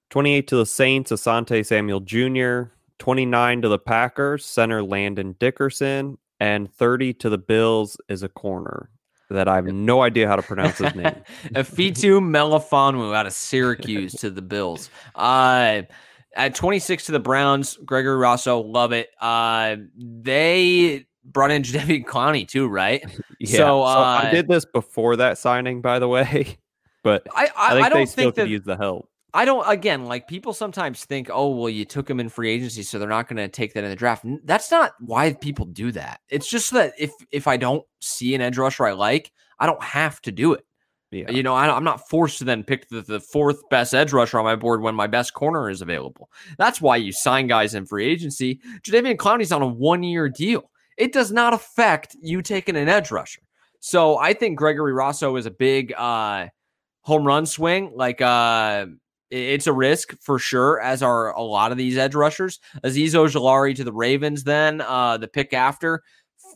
28 0.10 0.48
to 0.48 0.56
the 0.58 0.66
Saints, 0.66 1.12
Asante 1.12 1.66
Samuel 1.66 2.00
Jr. 2.00 2.72
29 3.00 3.62
to 3.64 3.70
the 3.70 3.80
Packers, 3.80 4.46
center 4.46 4.84
Landon 4.84 5.36
Dickerson. 5.40 6.18
And 6.40 6.72
30 6.72 7.14
to 7.16 7.30
the 7.30 7.38
Bills 7.38 7.98
is 8.10 8.22
a 8.22 8.30
corner 8.30 8.90
that 9.30 9.48
I 9.48 9.56
have 9.56 9.66
no 9.66 10.02
idea 10.02 10.28
how 10.28 10.36
to 10.36 10.42
pronounce 10.42 10.78
his 10.78 10.94
name. 10.94 11.16
Ifeatu 11.56 12.20
Melifonwu 12.20 13.16
out 13.16 13.26
of 13.26 13.34
Syracuse 13.34 14.14
to 14.14 14.30
the 14.30 14.42
Bills. 14.42 14.90
Uh, 15.16 15.84
at 16.36 16.56
26 16.56 17.06
to 17.06 17.12
the 17.12 17.20
Browns, 17.20 17.78
Gregory 17.86 18.18
Rousseau, 18.18 18.62
love 18.62 18.92
it. 18.92 19.10
Uh, 19.20 19.78
they 19.98 21.06
brought 21.26 21.52
in 21.52 21.64
Jadeveon 21.64 22.06
Clowney 22.06 22.48
too, 22.48 22.68
right? 22.68 23.04
Yeah. 23.40 23.58
So, 23.58 23.84
uh, 23.84 23.94
so, 23.94 24.00
I 24.00 24.30
uh, 24.30 24.32
did 24.32 24.48
this 24.48 24.64
before 24.64 25.18
that 25.18 25.38
signing, 25.38 25.82
by 25.82 26.00
the 26.00 26.08
way, 26.08 26.58
but 27.04 27.28
I, 27.36 27.50
I, 27.58 27.68
I 27.68 27.74
think 27.74 27.86
I 27.86 27.90
don't 27.90 28.00
they 28.00 28.06
still 28.06 28.24
think 28.24 28.36
that, 28.36 28.42
could 28.44 28.52
use 28.52 28.64
the 28.64 28.78
help. 28.78 29.10
I 29.34 29.44
don't. 29.44 29.68
Again, 29.68 30.06
like 30.06 30.30
people 30.30 30.54
sometimes 30.54 31.04
think, 31.04 31.30
oh, 31.30 31.50
well, 31.50 31.68
you 31.68 31.84
took 31.84 32.10
him 32.10 32.22
in 32.22 32.30
free 32.30 32.52
agency, 32.52 32.84
so 32.84 33.00
they're 33.00 33.10
not 33.10 33.28
going 33.28 33.36
to 33.36 33.50
take 33.50 33.74
that 33.74 33.84
in 33.84 33.90
the 33.90 33.98
draft. 33.98 34.24
That's 34.46 34.72
not 34.72 34.94
why 35.02 35.34
people 35.34 35.66
do 35.66 35.92
that. 35.92 36.22
It's 36.30 36.50
just 36.50 36.72
that 36.72 36.94
if 36.98 37.12
if 37.32 37.46
I 37.46 37.58
don't 37.58 37.84
see 38.00 38.34
an 38.34 38.40
edge 38.40 38.58
rusher 38.58 38.86
I 38.86 38.94
like, 38.94 39.34
I 39.60 39.66
don't 39.66 39.84
have 39.84 40.22
to 40.22 40.32
do 40.32 40.54
it. 40.54 40.64
Yeah. 41.14 41.32
You 41.32 41.44
know, 41.44 41.54
I, 41.54 41.76
am 41.76 41.84
not 41.84 42.10
forced 42.10 42.40
to 42.40 42.44
then 42.44 42.64
pick 42.64 42.90
the, 42.90 43.02
the 43.02 43.20
fourth 43.20 43.62
best 43.70 43.94
edge 43.94 44.14
rusher 44.14 44.40
on 44.40 44.46
my 44.46 44.56
board 44.56 44.82
when 44.82 44.96
my 44.96 45.08
best 45.08 45.34
corner 45.34 45.70
is 45.70 45.82
available. 45.82 46.30
That's 46.58 46.82
why 46.82 46.98
you 46.98 47.12
sign 47.12 47.48
guys 47.48 47.76
in 47.76 47.86
free 47.86 48.06
agency. 48.06 48.60
Jadeveon 48.82 49.18
Clowney's 49.18 49.52
on 49.52 49.62
a 49.62 49.68
one 49.68 50.04
year 50.04 50.30
deal. 50.30 50.70
It 50.98 51.14
does 51.14 51.32
not 51.32 51.54
affect 51.54 52.16
you 52.22 52.42
taking 52.42 52.76
an 52.76 52.90
edge 52.90 53.12
rusher. 53.12 53.42
So 53.80 54.18
I 54.18 54.34
think 54.34 54.58
Gregory 54.58 54.94
Rousseau 54.94 55.36
is 55.36 55.46
a 55.46 55.52
big 55.52 55.94
uh, 55.94 56.48
home 57.02 57.26
run 57.26 57.46
swing. 57.46 57.92
Like 57.96 58.22
uh, 58.22 58.86
it's 59.30 59.68
a 59.68 59.74
risk 59.74 60.16
for 60.22 60.40
sure, 60.40 60.80
as 60.80 61.02
are 61.02 61.34
a 61.34 61.42
lot 61.42 61.72
of 61.72 61.78
these 61.78 61.98
edge 61.98 62.16
rushers. 62.16 62.60
Azeez 62.84 63.14
Ojulari 63.14 63.76
to 63.76 63.84
the 63.84 63.92
Ravens, 63.92 64.44
then 64.44 64.82
uh, 64.82 65.18
the 65.18 65.28
pick 65.28 65.54
after. 65.54 66.04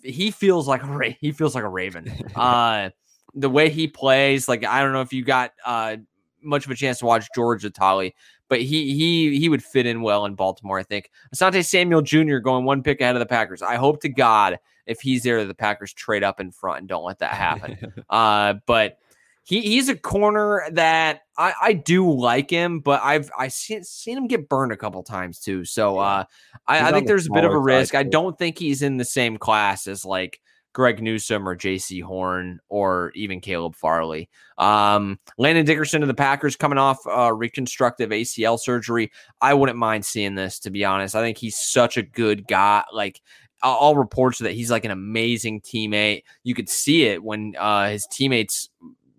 He 0.03 0.29
feels 0.31 0.67
like 0.67 0.83
a 0.83 0.87
Ra- 0.87 1.15
he 1.19 1.31
feels 1.31 1.55
like 1.55 1.63
a 1.63 1.69
Raven. 1.69 2.13
uh, 2.35 2.91
the 3.37 3.49
way 3.49 3.69
he 3.69 3.87
plays, 3.87 4.47
like 4.47 4.65
I 4.65 4.81
don't 4.81 4.93
know 4.93 5.01
if 5.01 5.13
you 5.13 5.23
got 5.23 5.53
uh, 5.65 5.97
much 6.41 6.65
of 6.65 6.71
a 6.71 6.75
chance 6.75 6.99
to 6.99 7.05
watch 7.05 7.27
George 7.33 7.63
Atali, 7.63 8.13
but 8.49 8.61
he 8.61 8.93
he 8.93 9.39
he 9.39 9.49
would 9.49 9.63
fit 9.63 9.85
in 9.85 10.01
well 10.01 10.25
in 10.25 10.35
Baltimore. 10.35 10.79
I 10.79 10.83
think 10.83 11.11
Asante 11.33 11.65
Samuel 11.65 12.01
Jr. 12.01 12.37
going 12.37 12.65
one 12.65 12.83
pick 12.83 12.99
ahead 12.99 13.15
of 13.15 13.19
the 13.19 13.25
Packers. 13.25 13.61
I 13.61 13.75
hope 13.75 14.01
to 14.01 14.09
God 14.09 14.59
if 14.87 15.01
he's 15.01 15.23
there, 15.23 15.43
the 15.45 15.53
Packers 15.53 15.93
trade 15.93 16.23
up 16.23 16.39
in 16.39 16.51
front 16.51 16.79
and 16.79 16.87
don't 16.87 17.03
let 17.03 17.19
that 17.19 17.33
happen. 17.33 17.93
uh, 18.09 18.55
but 18.65 18.97
he 19.43 19.61
he's 19.61 19.89
a 19.89 19.95
corner 19.95 20.63
that 20.71 21.21
I, 21.37 21.53
I 21.61 21.73
do 21.73 22.11
like 22.11 22.49
him, 22.49 22.79
but 22.79 23.01
I've 23.03 23.29
I 23.37 23.49
seen, 23.49 23.83
seen 23.83 24.17
him 24.17 24.27
get 24.27 24.49
burned 24.49 24.71
a 24.71 24.77
couple 24.77 25.03
times 25.03 25.39
too. 25.39 25.63
So 25.63 25.99
uh, 25.99 26.25
I, 26.65 26.89
I 26.89 26.91
think 26.91 27.07
there's 27.07 27.27
a 27.27 27.31
bit 27.31 27.45
of 27.45 27.51
a 27.51 27.59
risk. 27.59 27.95
I 27.95 28.03
don't 28.03 28.37
think 28.37 28.57
he's 28.57 28.81
in 28.81 28.97
the 28.97 29.05
same 29.05 29.37
class 29.37 29.87
as 29.87 30.03
like 30.03 30.41
Greg 30.77 31.01
Newsome 31.01 31.49
or 31.49 31.55
Jaycee 31.55 32.03
Horn 32.03 32.59
or 32.69 33.11
even 33.15 33.41
Caleb 33.41 33.75
Farley. 33.75 34.29
Um, 34.59 35.17
Landon 35.39 35.65
Dickerson 35.65 36.03
of 36.03 36.07
the 36.07 36.13
Packers 36.13 36.55
coming 36.55 36.77
off 36.77 36.99
uh, 37.07 37.33
reconstructive 37.33 38.11
ACL 38.11 38.59
surgery. 38.59 39.11
I 39.41 39.55
wouldn't 39.55 39.79
mind 39.79 40.05
seeing 40.05 40.35
this, 40.35 40.59
to 40.59 40.69
be 40.69 40.85
honest. 40.85 41.15
I 41.15 41.21
think 41.21 41.39
he's 41.39 41.57
such 41.57 41.97
a 41.97 42.03
good 42.03 42.47
guy. 42.47 42.83
Like, 42.93 43.23
all 43.63 43.95
reports 43.95 44.37
that 44.37 44.51
he's 44.51 44.69
like 44.69 44.85
an 44.85 44.91
amazing 44.91 45.61
teammate. 45.61 46.21
You 46.43 46.53
could 46.53 46.69
see 46.69 47.05
it 47.05 47.23
when 47.23 47.55
uh, 47.57 47.89
his 47.89 48.05
teammates, 48.05 48.69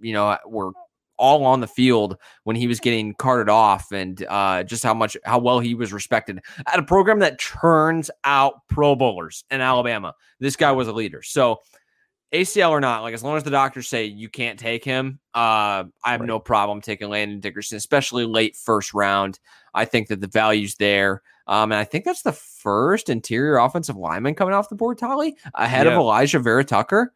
you 0.01 0.13
know, 0.13 0.39
were 0.47 0.71
all 1.19 1.45
on 1.45 1.61
the 1.61 1.67
field 1.67 2.17
when 2.45 2.57
he 2.57 2.67
was 2.67 2.81
getting 2.81 3.15
carted 3.15 3.49
off 3.49 3.93
and 3.93 4.25
uh, 4.29 4.63
just 4.63 4.83
how 4.83 4.95
much 4.95 5.17
how 5.25 5.39
well 5.39 5.61
he 5.61 5.75
was 5.75 5.93
respected 5.93 6.41
at 6.67 6.79
a 6.79 6.83
program 6.83 7.19
that 7.19 7.39
churns 7.39 8.11
out 8.25 8.67
pro 8.69 8.95
bowlers 8.95 9.45
in 9.51 9.61
Alabama. 9.61 10.15
This 10.41 10.57
guy 10.57 10.73
was 10.73 10.89
a 10.89 10.93
leader. 10.93 11.23
So 11.23 11.61
ACL 12.33 12.71
or 12.71 12.81
not, 12.81 13.03
like 13.03 13.15
as 13.15 13.23
long 13.23 13.37
as 13.37 13.45
the 13.45 13.51
doctors 13.51 13.89
say 13.89 14.05
you 14.05 14.29
can't 14.29 14.59
take 14.59 14.85
him, 14.85 15.19
uh, 15.35 15.85
I 16.05 16.13
have 16.13 16.21
right. 16.21 16.27
no 16.27 16.39
problem 16.39 16.81
taking 16.81 17.09
Landon 17.09 17.41
Dickerson, 17.41 17.77
especially 17.79 18.27
late 18.27 18.55
first 18.57 18.93
round. 18.93 19.39
I 19.75 19.85
think 19.87 20.09
that 20.09 20.21
the 20.21 20.27
value's 20.27 20.75
there. 20.77 21.23
Um, 21.47 21.73
and 21.73 21.79
I 21.79 21.85
think 21.85 22.05
that's 22.05 22.23
the 22.23 22.33
first 22.33 23.09
interior 23.09 23.57
offensive 23.57 23.97
lineman 23.97 24.35
coming 24.35 24.53
off 24.53 24.69
the 24.69 24.75
board, 24.75 24.99
Tolley, 24.99 25.37
ahead 25.55 25.87
yeah. 25.87 25.93
of 25.93 25.99
Elijah 25.99 26.39
Vera 26.39 26.65
Tucker. 26.65 27.15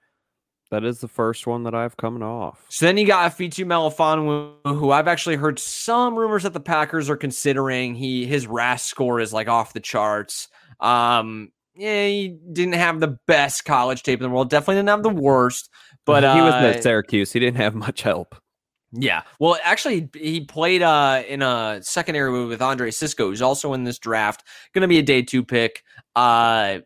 That 0.73 0.85
is 0.85 1.01
the 1.01 1.09
first 1.09 1.47
one 1.47 1.65
that 1.65 1.75
I've 1.75 1.99
coming 1.99 2.23
off. 2.23 2.65
So 2.71 2.87
then 2.87 2.97
you 2.97 3.07
got 3.07 3.31
Ifeatu 3.31 3.67
Melifonwu, 3.67 4.75
who 4.75 4.91
I've 4.91 5.07
actually 5.07 5.37
heard 5.37 5.59
some 5.59 6.17
rumors 6.17 6.45
that 6.45 6.55
the 6.55 6.61
Packers 6.61 7.11
are 7.11 7.17
considering. 7.17 7.95
He 7.95 8.25
his 8.25 8.47
RAS 8.47 8.83
score 8.83 9.21
is 9.21 9.35
like 9.35 9.49
off 9.49 9.75
the 9.75 9.81
charts. 9.81 10.49
Um, 10.81 11.53
yeah, 11.75 12.07
he 12.07 12.39
didn't 12.53 12.77
have 12.77 13.01
the 13.01 13.19
best 13.27 13.67
college 13.67 14.03
tape 14.03 14.19
in 14.21 14.23
the 14.23 14.31
world. 14.31 14.49
Definitely 14.49 14.77
didn't 14.77 14.89
have 14.89 15.03
the 15.03 15.11
worst, 15.11 15.69
but 16.07 16.23
he 16.23 16.29
uh, 16.29 16.47
was 16.47 16.55
at 16.55 16.83
Syracuse. 16.83 17.33
He 17.33 17.39
didn't 17.39 17.59
have 17.59 17.75
much 17.75 18.01
help. 18.01 18.35
Yeah. 18.93 19.23
Well, 19.39 19.59
actually, 19.65 20.11
he 20.15 20.43
played 20.43 20.83
uh, 20.83 21.23
in 21.27 21.43
a 21.43 21.81
secondary 21.83 22.31
move 22.31 22.51
with 22.51 22.61
Andre 22.61 22.91
Cisco, 22.91 23.29
who's 23.29 23.41
also 23.41 23.73
in 23.73 23.85
this 23.85 23.99
draft. 23.99 24.45
Going 24.75 24.83
to 24.83 24.89
be 24.89 24.99
a 24.99 25.03
day 25.03 25.23
two 25.23 25.43
pick. 25.43 25.83
Uh, 26.15 26.81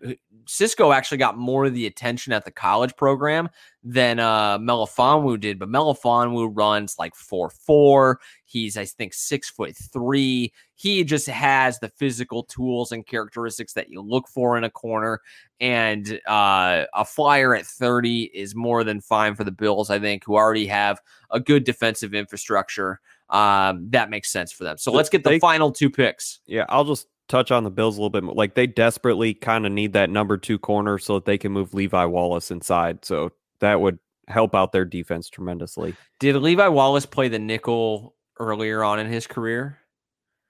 Cisco 0.47 0.93
actually 0.93 1.19
got 1.19 1.37
more 1.37 1.67
of 1.67 1.75
the 1.75 1.87
attention 1.87 2.33
at 2.33 2.45
the 2.45 2.51
college 2.51 2.95
program 2.97 3.49
than 3.83 4.19
uh, 4.19 4.59
Melifonwu 4.59 5.39
did, 5.39 5.59
but 5.59 5.69
Melifonwu 5.69 6.51
runs 6.55 6.97
like 6.99 7.15
four 7.15 7.51
four. 7.51 8.21
He's 8.45 8.77
I 8.77 8.85
think 8.85 9.13
six 9.13 9.51
foot 9.51 9.77
three. 9.77 10.53
He 10.75 11.05
just 11.05 11.27
has 11.27 11.79
the 11.79 11.89
physical 11.89 12.45
tools 12.45 12.93
and 12.93 13.07
characteristics 13.07 13.73
that 13.75 13.89
you 13.89 14.01
look 14.01 14.29
for 14.29 14.57
in 14.57 14.65
a 14.65 14.71
corner. 14.71 15.21
And 15.61 16.21
uh, 16.27 16.85
a 16.95 17.05
flyer 17.05 17.55
at 17.55 17.67
thirty 17.67 18.25
is 18.35 18.55
more 18.55 18.85
than 18.85 19.01
fine 19.01 19.35
for 19.35 19.45
the 19.45 19.53
Bills. 19.53 19.91
I 19.91 19.99
think 19.99 20.25
who 20.25 20.37
already 20.37 20.67
have 20.67 21.01
a 21.31 21.41
good 21.41 21.65
defensive 21.65 22.15
infrastructure. 22.15 23.01
Um, 23.31 23.89
that 23.91 24.11
makes 24.11 24.31
sense 24.31 24.53
for 24.53 24.65
them. 24.65 24.79
So 24.79 24.93
let's 24.93 25.09
get 25.09 25.25
the 25.25 25.31
they, 25.31 25.39
final 25.41 25.73
two 25.73 25.91
picks. 25.91 26.41
Yeah, 26.47 26.67
I'll 26.69 26.85
just 26.85 27.09
touch 27.29 27.51
on 27.51 27.65
the 27.65 27.71
Bills 27.71 27.97
a 27.97 28.01
little 28.01 28.11
bit 28.11 28.25
more. 28.25 28.35
Like 28.35 28.55
they 28.55 28.67
desperately 28.67 29.35
kind 29.35 29.67
of 29.67 29.73
need 29.73 29.93
that 29.95 30.11
number 30.11 30.37
two 30.37 30.59
corner 30.59 30.99
so 30.99 31.15
that 31.15 31.25
they 31.25 31.39
can 31.39 31.53
move 31.53 31.75
Levi 31.75 32.05
Wallace 32.05 32.51
inside. 32.51 33.05
So 33.05 33.33
that 33.61 33.81
would 33.81 33.99
help 34.29 34.55
out 34.55 34.73
their 34.73 34.85
defense 34.85 35.29
tremendously. 35.29 35.95
Did 36.21 36.37
Levi 36.37 36.69
Wallace 36.69 37.07
play 37.07 37.29
the 37.29 37.39
nickel 37.39 38.15
earlier 38.39 38.83
on 38.83 38.99
in 38.99 39.07
his 39.07 39.27
career? 39.27 39.79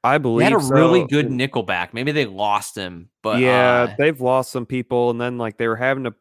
I 0.04 0.18
believe 0.18 0.46
he 0.46 0.52
had 0.52 0.60
a 0.60 0.64
so. 0.64 0.74
really 0.74 1.04
good 1.06 1.30
nickel 1.32 1.64
back. 1.64 1.92
Maybe 1.92 2.12
they 2.12 2.26
lost 2.26 2.76
him, 2.76 3.08
but 3.22 3.40
yeah, 3.40 3.88
uh, 3.90 3.94
they've 3.98 4.20
lost 4.20 4.52
some 4.52 4.64
people, 4.64 5.10
and 5.10 5.20
then 5.20 5.36
like 5.36 5.56
they 5.56 5.66
were 5.66 5.76
having 5.76 6.04
to. 6.04 6.14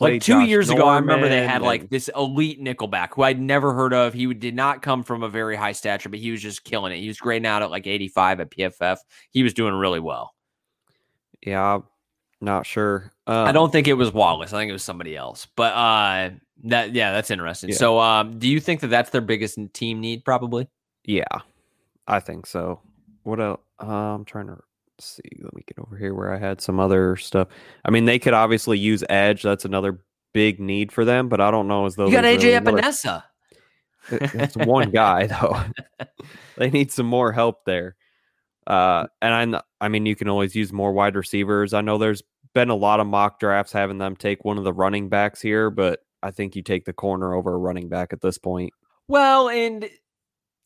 Like 0.00 0.22
two 0.22 0.32
Josh 0.40 0.48
years 0.48 0.68
Norman 0.68 0.82
ago, 0.82 0.88
I 0.90 0.96
remember 0.98 1.28
they 1.28 1.46
had 1.46 1.56
and- 1.56 1.64
like 1.64 1.90
this 1.90 2.08
elite 2.16 2.60
nickelback 2.62 3.10
who 3.14 3.22
I'd 3.22 3.40
never 3.40 3.74
heard 3.74 3.92
of. 3.92 4.14
He 4.14 4.32
did 4.32 4.54
not 4.54 4.80
come 4.82 5.02
from 5.02 5.22
a 5.22 5.28
very 5.28 5.54
high 5.54 5.72
stature, 5.72 6.08
but 6.08 6.18
he 6.18 6.30
was 6.30 6.40
just 6.40 6.64
killing 6.64 6.92
it. 6.92 6.98
He 7.00 7.08
was 7.08 7.18
grading 7.18 7.46
out 7.46 7.62
at 7.62 7.70
like 7.70 7.86
85 7.86 8.40
at 8.40 8.50
PFF. 8.50 8.98
He 9.30 9.42
was 9.42 9.52
doing 9.52 9.74
really 9.74 10.00
well. 10.00 10.34
yeah, 11.44 11.80
not 12.40 12.66
sure. 12.66 13.12
Um, 13.26 13.46
I 13.46 13.52
don't 13.52 13.70
think 13.70 13.86
it 13.86 13.92
was 13.94 14.12
Wallace. 14.12 14.52
I 14.52 14.58
think 14.58 14.70
it 14.70 14.72
was 14.72 14.82
somebody 14.82 15.16
else. 15.16 15.46
But 15.56 15.72
uh, 15.74 16.30
that 16.64 16.92
yeah, 16.92 17.12
that's 17.12 17.30
interesting. 17.30 17.70
Yeah. 17.70 17.76
So, 17.76 18.00
um, 18.00 18.38
do 18.38 18.48
you 18.48 18.60
think 18.60 18.80
that 18.80 18.88
that's 18.88 19.10
their 19.10 19.20
biggest 19.20 19.58
team 19.74 20.00
need? 20.00 20.24
Probably. 20.24 20.68
Yeah, 21.04 21.24
I 22.08 22.18
think 22.20 22.46
so. 22.46 22.80
What 23.24 23.40
else? 23.40 23.60
Uh, 23.80 23.86
I'm 23.86 24.24
trying 24.24 24.46
to 24.48 24.58
see. 24.98 25.22
Let 25.40 25.54
me 25.54 25.62
get 25.66 25.78
over 25.78 25.96
here 25.96 26.14
where 26.14 26.32
I 26.32 26.38
had 26.38 26.60
some 26.60 26.80
other 26.80 27.16
stuff. 27.16 27.48
I 27.84 27.90
mean, 27.90 28.04
they 28.04 28.18
could 28.18 28.34
obviously 28.34 28.78
use 28.78 29.04
edge. 29.08 29.42
That's 29.42 29.64
another 29.64 30.00
big 30.32 30.60
need 30.60 30.92
for 30.92 31.04
them, 31.04 31.28
but 31.28 31.40
I 31.40 31.50
don't 31.50 31.68
know 31.68 31.86
as 31.86 31.96
though 31.96 32.06
You 32.06 32.12
got 32.12 32.24
AJ 32.24 32.64
really 32.64 32.80
Epenesa. 32.82 33.22
That's 34.10 34.56
one 34.56 34.90
guy 34.90 35.26
though. 35.26 35.62
they 36.56 36.70
need 36.70 36.90
some 36.90 37.06
more 37.06 37.32
help 37.32 37.64
there. 37.64 37.96
Uh, 38.66 39.06
and 39.20 39.56
I, 39.56 39.62
I 39.80 39.88
mean, 39.88 40.06
you 40.06 40.14
can 40.14 40.28
always 40.28 40.54
use 40.54 40.72
more 40.72 40.92
wide 40.92 41.16
receivers. 41.16 41.74
I 41.74 41.80
know 41.80 41.98
there's 41.98 42.22
been 42.54 42.70
a 42.70 42.76
lot 42.76 43.00
of 43.00 43.06
mock 43.06 43.40
drafts 43.40 43.72
having 43.72 43.98
them 43.98 44.14
take 44.16 44.44
one 44.44 44.58
of 44.58 44.64
the 44.64 44.72
running 44.72 45.08
backs 45.08 45.40
here, 45.40 45.70
but 45.70 46.00
I 46.22 46.30
think 46.30 46.54
you 46.54 46.62
take 46.62 46.84
the 46.84 46.92
corner 46.92 47.34
over 47.34 47.54
a 47.54 47.58
running 47.58 47.88
back 47.88 48.12
at 48.12 48.20
this 48.20 48.38
point. 48.38 48.72
Well, 49.08 49.48
and 49.48 49.88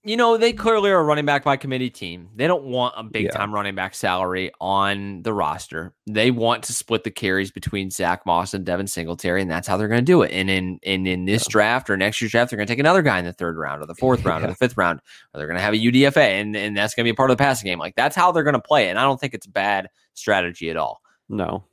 you 0.07 0.17
know, 0.17 0.37
they 0.37 0.53
clearly 0.53 0.91
are 0.91 1.01
a 1.01 1.03
running 1.03 1.27
back 1.27 1.43
by 1.45 1.57
committee 1.57 1.91
team. 1.91 2.29
They 2.35 2.47
don't 2.47 2.65
want 2.65 2.95
a 2.97 3.03
big 3.03 3.25
Yeah. 3.25 3.31
time 3.33 3.53
running 3.53 3.75
back 3.75 3.95
salary 3.95 4.53
on 4.61 5.23
the 5.23 5.33
roster. 5.33 5.93
They 6.07 6.31
want 6.31 6.63
to 6.65 6.73
split 6.73 7.03
the 7.05 7.11
carries 7.11 7.51
between 7.51 7.91
Zach 7.91 8.25
Moss 8.25 8.55
and 8.55 8.65
Devin 8.65 8.87
Singletary, 8.87 9.43
and 9.43 9.51
that's 9.51 9.67
how 9.67 9.77
they're 9.77 9.89
going 9.89 10.01
to 10.01 10.05
do 10.05 10.23
it. 10.23 10.31
And 10.33 10.49
in 10.49 10.79
in 10.83 11.07
in 11.07 11.25
this 11.25 11.47
draft 11.49 11.91
or 11.91 11.97
next 11.97 12.21
year's 12.23 12.33
draft, 12.33 12.51
they're 12.51 12.57
going 12.57 12.67
to 12.67 12.73
take 12.73 12.79
another 12.79 13.03
guy 13.03 13.19
in 13.19 13.25
the 13.25 13.33
third 13.33 13.57
round 13.59 13.83
or 13.83 13.87
the 13.87 13.95
fourth 13.97 14.25
round 14.25 14.45
or 14.45 14.47
the 14.49 14.55
fifth 14.55 14.77
round, 14.77 15.01
or 15.35 15.39
they're 15.39 15.47
going 15.49 15.59
to 15.59 15.63
have 15.63 15.75
a 15.75 15.79
UDFA, 15.79 16.41
and 16.41 16.57
and 16.57 16.77
that's 16.77 16.95
going 16.95 17.05
to 17.05 17.09
be 17.09 17.15
a 17.15 17.17
part 17.17 17.31
of 17.31 17.37
the 17.37 17.43
passing 17.43 17.69
game. 17.69 17.79
Like 17.79 17.97
that's 17.97 18.15
how 18.15 18.31
they're 18.33 18.45
going 18.45 18.55
to 18.55 18.61
play 18.61 18.87
it. 18.87 18.91
And 18.91 18.99
I 18.99 19.03
don't 19.03 19.21
think 19.21 19.35
it's 19.35 19.47
bad 19.47 19.89
strategy 20.15 20.71
at 20.71 20.77
all. 20.77 21.01
No. 21.29 21.65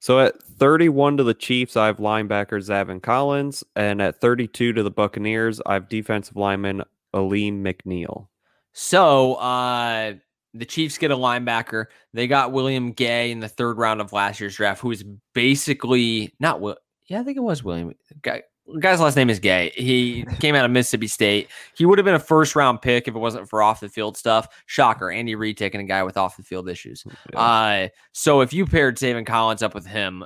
So 0.00 0.20
at 0.20 0.34
31 0.58 1.16
to 1.16 1.22
the 1.24 1.32
Chiefs, 1.32 1.78
I 1.78 1.86
have 1.86 1.96
linebacker 1.96 2.60
Zaven 2.62 3.02
Collins, 3.02 3.64
and 3.74 4.02
at 4.02 4.20
32 4.20 4.74
to 4.74 4.82
the 4.82 4.90
Buccaneers, 4.90 5.62
I 5.64 5.72
have 5.72 5.88
defensive 5.88 6.36
lineman 6.36 6.82
Alim 7.14 7.64
McNeill. 7.64 8.28
So 8.72 9.34
uh 9.34 10.14
the 10.54 10.64
Chiefs 10.64 10.98
get 10.98 11.10
a 11.10 11.16
linebacker. 11.16 11.86
They 12.12 12.26
got 12.26 12.52
William 12.52 12.92
Gay 12.92 13.30
in 13.30 13.40
the 13.40 13.48
third 13.48 13.76
round 13.76 14.00
of 14.00 14.12
last 14.12 14.40
year's 14.40 14.56
draft, 14.56 14.80
who 14.80 14.92
is 14.92 15.04
basically 15.34 16.32
not 16.38 16.60
Will. 16.60 16.76
Yeah, 17.06 17.20
I 17.20 17.24
think 17.24 17.36
it 17.36 17.40
was 17.40 17.64
William. 17.64 17.92
Guy, 18.22 18.42
guy's 18.80 19.00
last 19.00 19.16
name 19.16 19.30
is 19.30 19.40
Gay. 19.40 19.72
He 19.74 20.24
came 20.38 20.54
out 20.54 20.64
of 20.64 20.70
Mississippi 20.70 21.08
State. 21.08 21.50
He 21.76 21.84
would 21.84 21.98
have 21.98 22.04
been 22.04 22.14
a 22.14 22.20
first 22.20 22.56
round 22.56 22.80
pick 22.80 23.08
if 23.08 23.14
it 23.14 23.18
wasn't 23.18 23.48
for 23.48 23.62
off 23.62 23.80
the 23.80 23.88
field 23.88 24.16
stuff. 24.16 24.46
Shocker, 24.66 25.10
Andy 25.10 25.34
Reid 25.34 25.58
taking 25.58 25.80
a 25.80 25.84
guy 25.84 26.02
with 26.02 26.16
off 26.16 26.36
the 26.36 26.42
field 26.42 26.68
issues. 26.68 27.04
Uh, 27.34 27.88
so 28.12 28.40
if 28.40 28.52
you 28.52 28.64
paired 28.64 28.96
Zaven 28.96 29.26
Collins 29.26 29.62
up 29.62 29.74
with 29.74 29.86
him, 29.86 30.24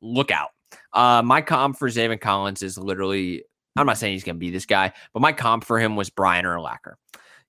look 0.00 0.30
out. 0.30 0.50
Uh, 0.92 1.22
my 1.22 1.42
comp 1.42 1.76
for 1.76 1.88
Zaven 1.88 2.20
Collins 2.20 2.62
is 2.62 2.78
literally, 2.78 3.44
I'm 3.76 3.86
not 3.86 3.98
saying 3.98 4.14
he's 4.14 4.24
going 4.24 4.36
to 4.36 4.40
be 4.40 4.50
this 4.50 4.66
guy, 4.66 4.92
but 5.12 5.20
my 5.20 5.32
comp 5.32 5.64
for 5.64 5.78
him 5.78 5.96
was 5.96 6.10
Brian 6.10 6.44
Urlacher. 6.44 6.94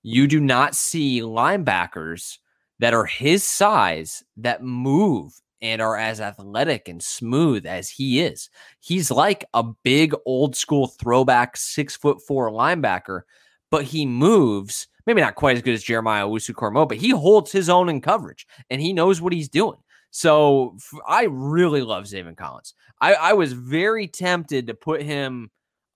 You 0.04 0.28
do 0.28 0.40
not 0.40 0.76
see 0.76 1.22
linebackers 1.22 2.38
that 2.80 2.94
are 2.94 3.06
his 3.06 3.44
size 3.44 4.24
that 4.38 4.64
move 4.64 5.34
and 5.62 5.82
are 5.82 5.98
as 5.98 6.20
athletic 6.20 6.88
and 6.88 7.02
smooth 7.04 7.66
as 7.66 7.90
he 7.90 8.22
is. 8.22 8.50
He's 8.80 9.12
like 9.12 9.46
a 9.54 9.64
big 9.84 10.14
old 10.26 10.56
school 10.56 10.88
throwback 10.88 11.56
six 11.56 11.96
foot 11.96 12.22
four 12.22 12.50
linebacker, 12.52 13.22
but 13.70 13.84
he 13.84 14.06
moves 14.06 14.88
maybe 15.06 15.22
not 15.22 15.36
quite 15.36 15.58
as 15.58 15.62
good 15.62 15.74
as 15.74 15.84
Jeremiah 15.84 16.26
Owusu-Koramoah, 16.26 16.88
but 16.88 16.98
he 16.98 17.10
holds 17.10 17.52
his 17.52 17.70
own 17.70 17.90
in 17.90 18.02
coverage 18.02 18.48
and 18.70 18.82
he 18.82 18.94
knows 18.94 19.22
what 19.22 19.34
he's 19.34 19.50
doing. 19.50 19.78
So 20.12 20.78
I 21.08 21.28
really 21.30 21.82
love 21.82 22.06
Zaven 22.06 22.36
Collins. 22.36 22.74
I, 23.00 23.14
I 23.14 23.34
was 23.34 23.54
very 23.54 24.08
tempted 24.08 24.68
to 24.68 24.74
put 24.74 25.02
him 25.02 25.52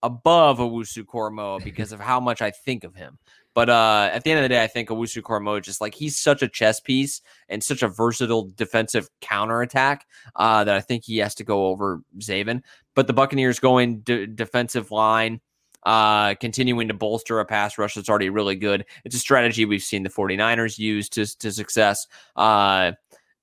above 0.05 0.59
Owusu-Koramoah 0.59 1.63
because 1.63 1.91
of 1.91 1.99
how 1.99 2.19
much 2.19 2.41
I 2.41 2.51
think 2.51 2.83
of 2.83 2.95
him. 2.95 3.17
But 3.55 3.69
uh, 3.69 4.09
at 4.11 4.23
the 4.23 4.31
end 4.31 4.39
of 4.39 4.43
the 4.43 4.49
day, 4.49 4.63
I 4.63 4.67
think 4.67 4.89
Owusu-Koramoah 4.89 5.63
just 5.63 5.81
like 5.81 5.95
he's 5.95 6.17
such 6.17 6.43
a 6.43 6.47
chess 6.47 6.79
piece 6.79 7.21
and 7.49 7.63
such 7.63 7.81
a 7.81 7.87
versatile 7.87 8.51
defensive 8.55 9.09
counterattack 9.21 10.05
uh, 10.35 10.63
that 10.65 10.75
I 10.75 10.81
think 10.81 11.05
he 11.05 11.17
has 11.19 11.33
to 11.35 11.43
go 11.43 11.67
over 11.67 12.01
Zaven. 12.19 12.61
But 12.93 13.07
the 13.07 13.13
Buccaneers 13.13 13.59
going 13.59 14.01
d- 14.01 14.27
defensive 14.27 14.91
line, 14.91 15.41
uh, 15.83 16.35
continuing 16.35 16.87
to 16.89 16.93
bolster 16.93 17.39
a 17.39 17.45
pass 17.45 17.77
rush 17.77 17.95
that's 17.95 18.09
already 18.09 18.29
really 18.29 18.55
good. 18.55 18.85
It's 19.05 19.15
a 19.15 19.19
strategy 19.19 19.65
we've 19.65 19.81
seen 19.81 20.03
the 20.03 20.09
49ers 20.09 20.77
use 20.77 21.09
to, 21.09 21.25
to 21.37 21.51
success. 21.51 22.07
Uh, 22.35 22.91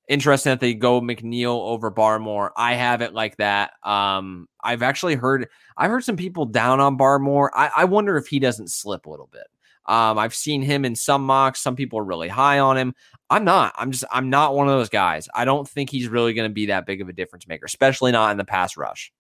interesting 0.09 0.51
that 0.51 0.61
they 0.61 0.75
go 0.75 1.01
McNeill 1.01 1.61
over 1.61 1.91
Barmore. 1.91 2.51
I 2.57 2.75
have 2.75 3.03
it 3.03 3.15
like 3.15 3.37
that. 3.37 3.73
Um, 3.83 4.49
I've 4.63 4.83
actually 4.83 5.15
heard 5.15 5.49
I've 5.77 5.91
heard 5.91 6.05
some 6.05 6.17
people 6.17 6.47
down 6.47 6.81
on 6.81 6.99
Barmore. 6.99 7.51
I, 7.55 7.71
I 7.79 7.85
wonder 7.85 8.17
if 8.17 8.27
he 8.27 8.39
doesn't 8.39 8.71
slip 8.71 9.07
a 9.07 9.11
little 9.11 9.29
bit. 9.33 9.47
Um, 9.87 10.19
I've 10.19 10.35
seen 10.35 10.63
him 10.63 10.85
in 10.85 10.95
some 10.95 11.25
mocks. 11.25 11.61
Some 11.61 11.75
people 11.75 11.99
are 11.99 12.05
really 12.05 12.29
high 12.29 12.61
on 12.61 12.77
him. 12.77 12.95
I'm 13.31 13.45
not. 13.45 13.75
I'm 13.77 13.91
just. 13.91 14.05
I'm 14.13 14.31
not 14.31 14.55
one 14.55 14.69
of 14.69 14.75
those 14.75 14.89
guys. 14.91 15.29
I 15.35 15.45
don't 15.45 15.69
think 15.69 15.91
he's 15.91 16.09
really 16.09 16.35
going 16.35 16.49
to 16.49 16.55
be 16.55 16.67
that 16.67 16.87
big 16.87 17.01
of 17.01 17.09
a 17.09 17.13
difference 17.13 17.49
maker, 17.49 17.65
especially 17.65 18.13
not 18.13 18.31
in 18.31 18.37
the 18.37 18.45
pass 18.45 18.77
rush. 18.77 19.13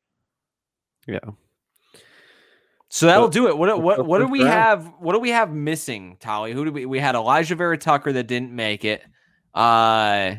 Yeah. 1.06 1.18
So 2.90 3.06
that'll 3.06 3.28
do 3.28 3.48
it. 3.48 3.56
What 3.56 3.80
what 3.80 4.04
what 4.04 4.18
do 4.18 4.26
we 4.26 4.42
have? 4.42 4.86
What 4.98 5.14
do 5.14 5.18
we 5.18 5.30
have 5.30 5.50
missing, 5.50 6.18
Tolley? 6.20 6.52
Who 6.52 6.66
do 6.66 6.72
we? 6.72 6.84
We 6.84 6.98
had 6.98 7.14
Elijah 7.14 7.54
Vera-Tucker 7.54 8.12
that 8.12 8.26
didn't 8.26 8.52
make 8.52 8.84
it. 8.84 9.02
Uh, 9.54 10.34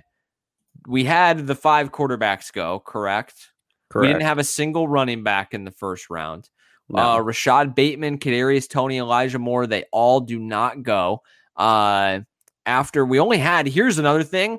we 0.88 1.04
had 1.04 1.48
the 1.48 1.56
five 1.56 1.92
quarterbacks 1.92 2.52
go. 2.52 2.80
Correct. 2.80 3.52
Correct. 3.90 4.02
We 4.02 4.08
didn't 4.08 4.24
have 4.24 4.40
a 4.40 4.44
single 4.44 4.88
running 4.88 5.24
back 5.24 5.54
in 5.54 5.66
the 5.66 5.72
first 5.72 6.10
round. 6.10 6.50
No. 6.90 7.14
Uh, 7.14 7.20
Rashod 7.20 7.76
Bateman, 7.76 8.18
Kadarius 8.20 8.70
Toney, 8.70 8.98
Elijah 8.98 9.40
Moore, 9.40 9.68
they 9.68 9.86
all 9.92 10.20
do 10.20 10.40
not 10.40 10.84
go. 10.84 11.22
Uh, 11.56 12.20
after 12.66 13.06
we 13.06 13.20
only 13.20 13.38
had, 13.38 13.68
here's 13.68 14.00
another 14.00 14.24
thing. 14.24 14.58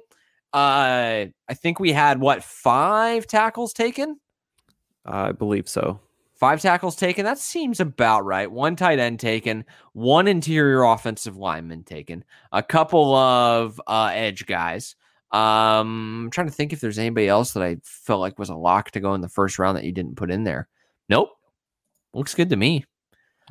Uh, 0.53 1.27
I 1.49 1.55
think 1.55 1.81
we 1.81 1.93
had 1.93 2.21
what 2.21 2.45
five 2.45 3.27
tackles 3.27 3.73
taken? 3.73 4.21
I 5.05 5.33
believe 5.33 5.69
so. 5.69 6.01
Five 6.35 6.61
tackles 6.61 6.97
taken. 6.97 7.25
That 7.25 7.39
seems 7.39 7.81
about 7.81 8.25
right. 8.25 8.51
One 8.51 8.77
tight 8.77 8.99
end 8.99 9.21
taken, 9.21 9.65
one 9.93 10.29
interior 10.29 10.83
offensive 10.83 11.37
lineman 11.37 11.85
taken, 11.85 12.25
a 12.53 12.63
couple 12.63 13.15
of 13.15 13.81
uh, 13.87 14.11
edge 14.13 14.47
guys. 14.47 14.97
Um, 15.35 16.25
I'm 16.27 16.31
trying 16.31 16.47
to 16.47 16.53
think 16.53 16.73
if 16.73 16.81
there's 16.81 16.99
anybody 16.99 17.27
else 17.29 17.53
that 17.53 17.63
I 17.63 17.79
felt 17.83 18.21
like 18.21 18.39
was 18.39 18.51
a 18.51 18.55
lock 18.55 18.93
to 18.93 19.01
go 19.01 19.15
in 19.15 19.21
the 19.21 19.29
first 19.29 19.59
round 19.59 19.77
that 19.77 19.85
you 19.85 19.93
didn't 19.93 20.17
put 20.17 20.31
in 20.31 20.45
there. 20.45 20.69
Nope. 21.09 21.31
Looks 22.13 22.35
good 22.35 22.51
to 22.51 22.57
me. 22.57 22.85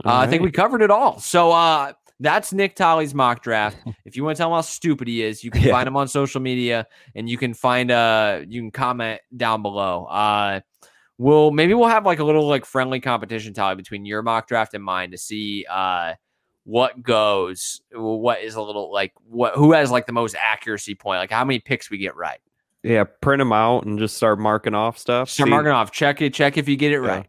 Uh, 0.05 0.15
I 0.17 0.27
think 0.27 0.41
we 0.41 0.51
covered 0.51 0.81
it 0.81 0.89
all. 0.89 1.19
So 1.19 1.51
uh, 1.51 1.91
that's 2.19 2.53
Nick 2.53 2.75
Tolley's 2.75 3.13
mock 3.13 3.43
draft. 3.43 3.77
if 4.05 4.15
you 4.15 4.23
want 4.23 4.37
to 4.37 4.41
tell 4.41 4.49
him 4.49 4.55
how 4.55 4.61
stupid 4.61 5.07
he 5.07 5.21
is, 5.23 5.43
you 5.43 5.51
can 5.51 5.61
Yeah. 5.61 5.71
find 5.71 5.87
him 5.87 5.97
on 5.97 6.07
social 6.07 6.39
media 6.41 6.87
and 7.15 7.27
you 7.29 7.37
can 7.37 7.53
find 7.53 7.91
uh 7.91 8.41
you 8.47 8.61
can 8.61 8.71
comment 8.71 9.19
down 9.35 9.61
below. 9.61 10.05
Uh 10.05 10.61
we'll 11.17 11.51
maybe 11.51 11.73
we'll 11.73 11.89
have 11.89 12.05
like 12.05 12.19
a 12.19 12.23
little 12.23 12.47
like 12.47 12.65
friendly 12.65 12.99
competition 12.99 13.53
tally 13.53 13.75
between 13.75 14.05
your 14.05 14.23
mock 14.23 14.47
draft 14.47 14.73
and 14.73 14.83
mine 14.83 15.11
to 15.11 15.17
see 15.17 15.65
uh 15.69 16.13
what 16.65 17.01
goes 17.03 17.81
what 17.91 18.41
is 18.41 18.55
a 18.55 18.61
little 18.61 18.89
like 18.91 19.11
what 19.27 19.53
who 19.55 19.73
has 19.73 19.91
like 19.91 20.05
the 20.05 20.13
most 20.13 20.33
accuracy 20.39 20.95
point 20.95 21.19
like 21.19 21.29
how 21.31 21.43
many 21.43 21.59
picks 21.59 21.89
we 21.89 21.97
get 21.97 22.15
right 22.15 22.39
Yeah, 22.83 23.03
print 23.03 23.39
them 23.39 23.51
out 23.51 23.85
and 23.85 23.99
just 23.99 24.15
start 24.15 24.39
marking 24.39 24.73
off 24.73 24.97
stuff. 24.97 25.29
start 25.29 25.47
See- 25.47 25.51
marking 25.51 25.73
off 25.73 25.91
check 25.91 26.21
it 26.21 26.33
check 26.33 26.57
if 26.57 26.69
you 26.69 26.77
get 26.77 26.93
it 26.93 27.03
Yeah. 27.03 27.23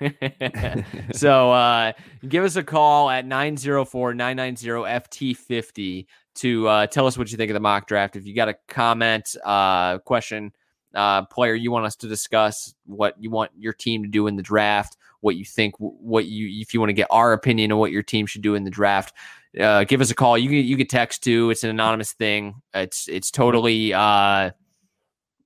so 1.12 1.52
uh, 1.52 1.92
give 2.26 2.42
us 2.42 2.56
a 2.56 2.62
call 2.62 3.10
at 3.10 3.26
904-990-FT50 3.26 6.06
to 6.36 6.68
uh, 6.68 6.86
tell 6.86 7.06
us 7.06 7.18
what 7.18 7.30
you 7.30 7.36
think 7.36 7.50
of 7.50 7.54
the 7.54 7.60
mock 7.60 7.86
draft. 7.86 8.16
If 8.16 8.26
you 8.26 8.34
got 8.34 8.48
a 8.48 8.54
comment, 8.68 9.36
uh, 9.44 9.98
question, 9.98 10.52
uh, 10.94 11.24
player 11.26 11.54
you 11.54 11.70
want 11.70 11.86
us 11.86 11.96
to 11.96 12.08
discuss, 12.08 12.74
what 12.86 13.14
you 13.22 13.30
want 13.30 13.50
your 13.58 13.72
team 13.72 14.02
to 14.04 14.08
do 14.08 14.26
in 14.26 14.36
the 14.36 14.42
draft, 14.42 14.96
what 15.20 15.36
you 15.36 15.44
think, 15.44 15.74
what 15.78 16.26
you 16.26 16.60
if 16.60 16.74
you 16.74 16.80
want 16.80 16.90
to 16.90 16.94
get 16.94 17.08
our 17.10 17.32
opinion 17.32 17.72
on 17.72 17.78
what 17.78 17.92
your 17.92 18.02
team 18.02 18.26
should 18.26 18.42
do 18.42 18.54
in 18.54 18.64
the 18.64 18.70
draft, 18.70 19.14
uh, 19.60 19.84
give 19.84 20.00
us 20.00 20.10
a 20.10 20.14
call. 20.14 20.38
You 20.38 20.50
you 20.50 20.76
can 20.76 20.86
text 20.86 21.22
too. 21.22 21.50
It's 21.50 21.64
an 21.64 21.70
anonymous 21.70 22.12
thing. 22.12 22.54
It's 22.74 23.08
it's 23.08 23.30
totally 23.30 23.92
uh, 23.92 24.50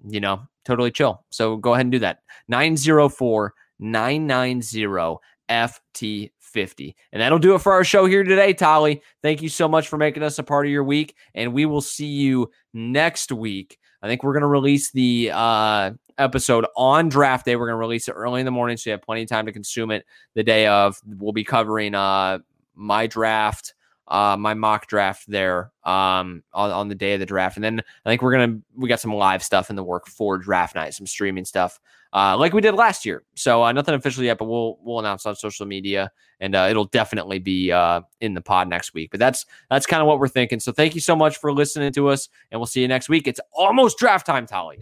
you 0.06 0.20
know 0.20 0.42
totally 0.64 0.90
chill. 0.90 1.24
So 1.30 1.56
go 1.56 1.74
ahead 1.74 1.86
and 1.86 1.92
do 1.92 1.98
that. 2.00 2.20
904 2.48 3.54
990 3.78 5.18
FT50. 5.48 6.94
And 7.12 7.22
that'll 7.22 7.38
do 7.38 7.54
it 7.54 7.60
for 7.60 7.72
our 7.72 7.84
show 7.84 8.06
here 8.06 8.24
today, 8.24 8.52
Tolley. 8.52 9.02
Thank 9.22 9.42
you 9.42 9.48
so 9.48 9.68
much 9.68 9.88
for 9.88 9.96
making 9.96 10.22
us 10.22 10.38
a 10.38 10.42
part 10.42 10.66
of 10.66 10.72
your 10.72 10.84
week. 10.84 11.16
And 11.34 11.52
we 11.52 11.66
will 11.66 11.80
see 11.80 12.06
you 12.06 12.50
next 12.72 13.32
week. 13.32 13.78
I 14.04 14.06
think 14.06 14.22
we're 14.22 14.34
going 14.34 14.42
to 14.42 14.48
release 14.48 14.90
the 14.90 15.30
uh, 15.32 15.92
episode 16.18 16.66
on 16.76 17.08
draft 17.08 17.46
day. 17.46 17.56
We're 17.56 17.68
going 17.68 17.76
to 17.76 17.80
release 17.80 18.06
it 18.06 18.12
early 18.12 18.40
in 18.40 18.44
the 18.44 18.50
morning 18.50 18.76
so 18.76 18.90
you 18.90 18.92
have 18.92 19.00
plenty 19.00 19.22
of 19.22 19.30
time 19.30 19.46
to 19.46 19.52
consume 19.52 19.90
it 19.90 20.04
the 20.34 20.42
day 20.42 20.66
of. 20.66 21.00
We'll 21.06 21.32
be 21.32 21.42
covering 21.42 21.94
uh, 21.94 22.40
my 22.74 23.06
draft. 23.06 23.73
Uh, 24.06 24.36
my 24.38 24.52
mock 24.52 24.86
draft 24.86 25.24
there 25.26 25.72
um, 25.84 26.42
on, 26.52 26.70
on 26.70 26.88
the 26.88 26.94
day 26.94 27.14
of 27.14 27.20
the 27.20 27.26
draft, 27.26 27.56
and 27.56 27.64
then 27.64 27.80
I 28.04 28.10
think 28.10 28.20
we're 28.20 28.32
gonna 28.32 28.58
we 28.76 28.88
got 28.88 29.00
some 29.00 29.14
live 29.14 29.42
stuff 29.42 29.70
in 29.70 29.76
the 29.76 29.84
work 29.84 30.06
for 30.06 30.36
draft 30.36 30.74
night, 30.74 30.94
some 30.94 31.06
streaming 31.06 31.44
stuff 31.44 31.80
uh, 32.14 32.36
like 32.38 32.52
we 32.52 32.60
did 32.60 32.74
last 32.74 33.04
year. 33.04 33.24
So 33.34 33.64
uh, 33.64 33.72
nothing 33.72 33.94
official 33.94 34.22
yet, 34.22 34.38
but 34.38 34.44
we'll 34.44 34.78
we'll 34.80 35.00
announce 35.00 35.26
on 35.26 35.34
social 35.34 35.66
media, 35.66 36.12
and 36.38 36.54
uh, 36.54 36.68
it'll 36.70 36.84
definitely 36.84 37.40
be 37.40 37.72
uh, 37.72 38.02
in 38.20 38.34
the 38.34 38.40
pod 38.40 38.68
next 38.68 38.94
week. 38.94 39.10
But 39.10 39.18
that's 39.18 39.44
that's 39.68 39.84
kind 39.84 40.00
of 40.00 40.06
what 40.06 40.20
we're 40.20 40.28
thinking. 40.28 40.60
So 40.60 40.70
thank 40.70 40.94
you 40.94 41.00
so 41.00 41.16
much 41.16 41.38
for 41.38 41.52
listening 41.52 41.92
to 41.94 42.08
us, 42.08 42.28
and 42.52 42.60
we'll 42.60 42.66
see 42.66 42.82
you 42.82 42.88
next 42.88 43.08
week. 43.08 43.26
It's 43.26 43.40
almost 43.52 43.98
draft 43.98 44.26
time, 44.26 44.46
Tolley. 44.46 44.78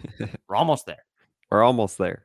we're 0.46 0.56
almost 0.56 0.86
there. 0.86 1.04
We're 1.50 1.64
almost 1.64 1.98
there. 1.98 2.24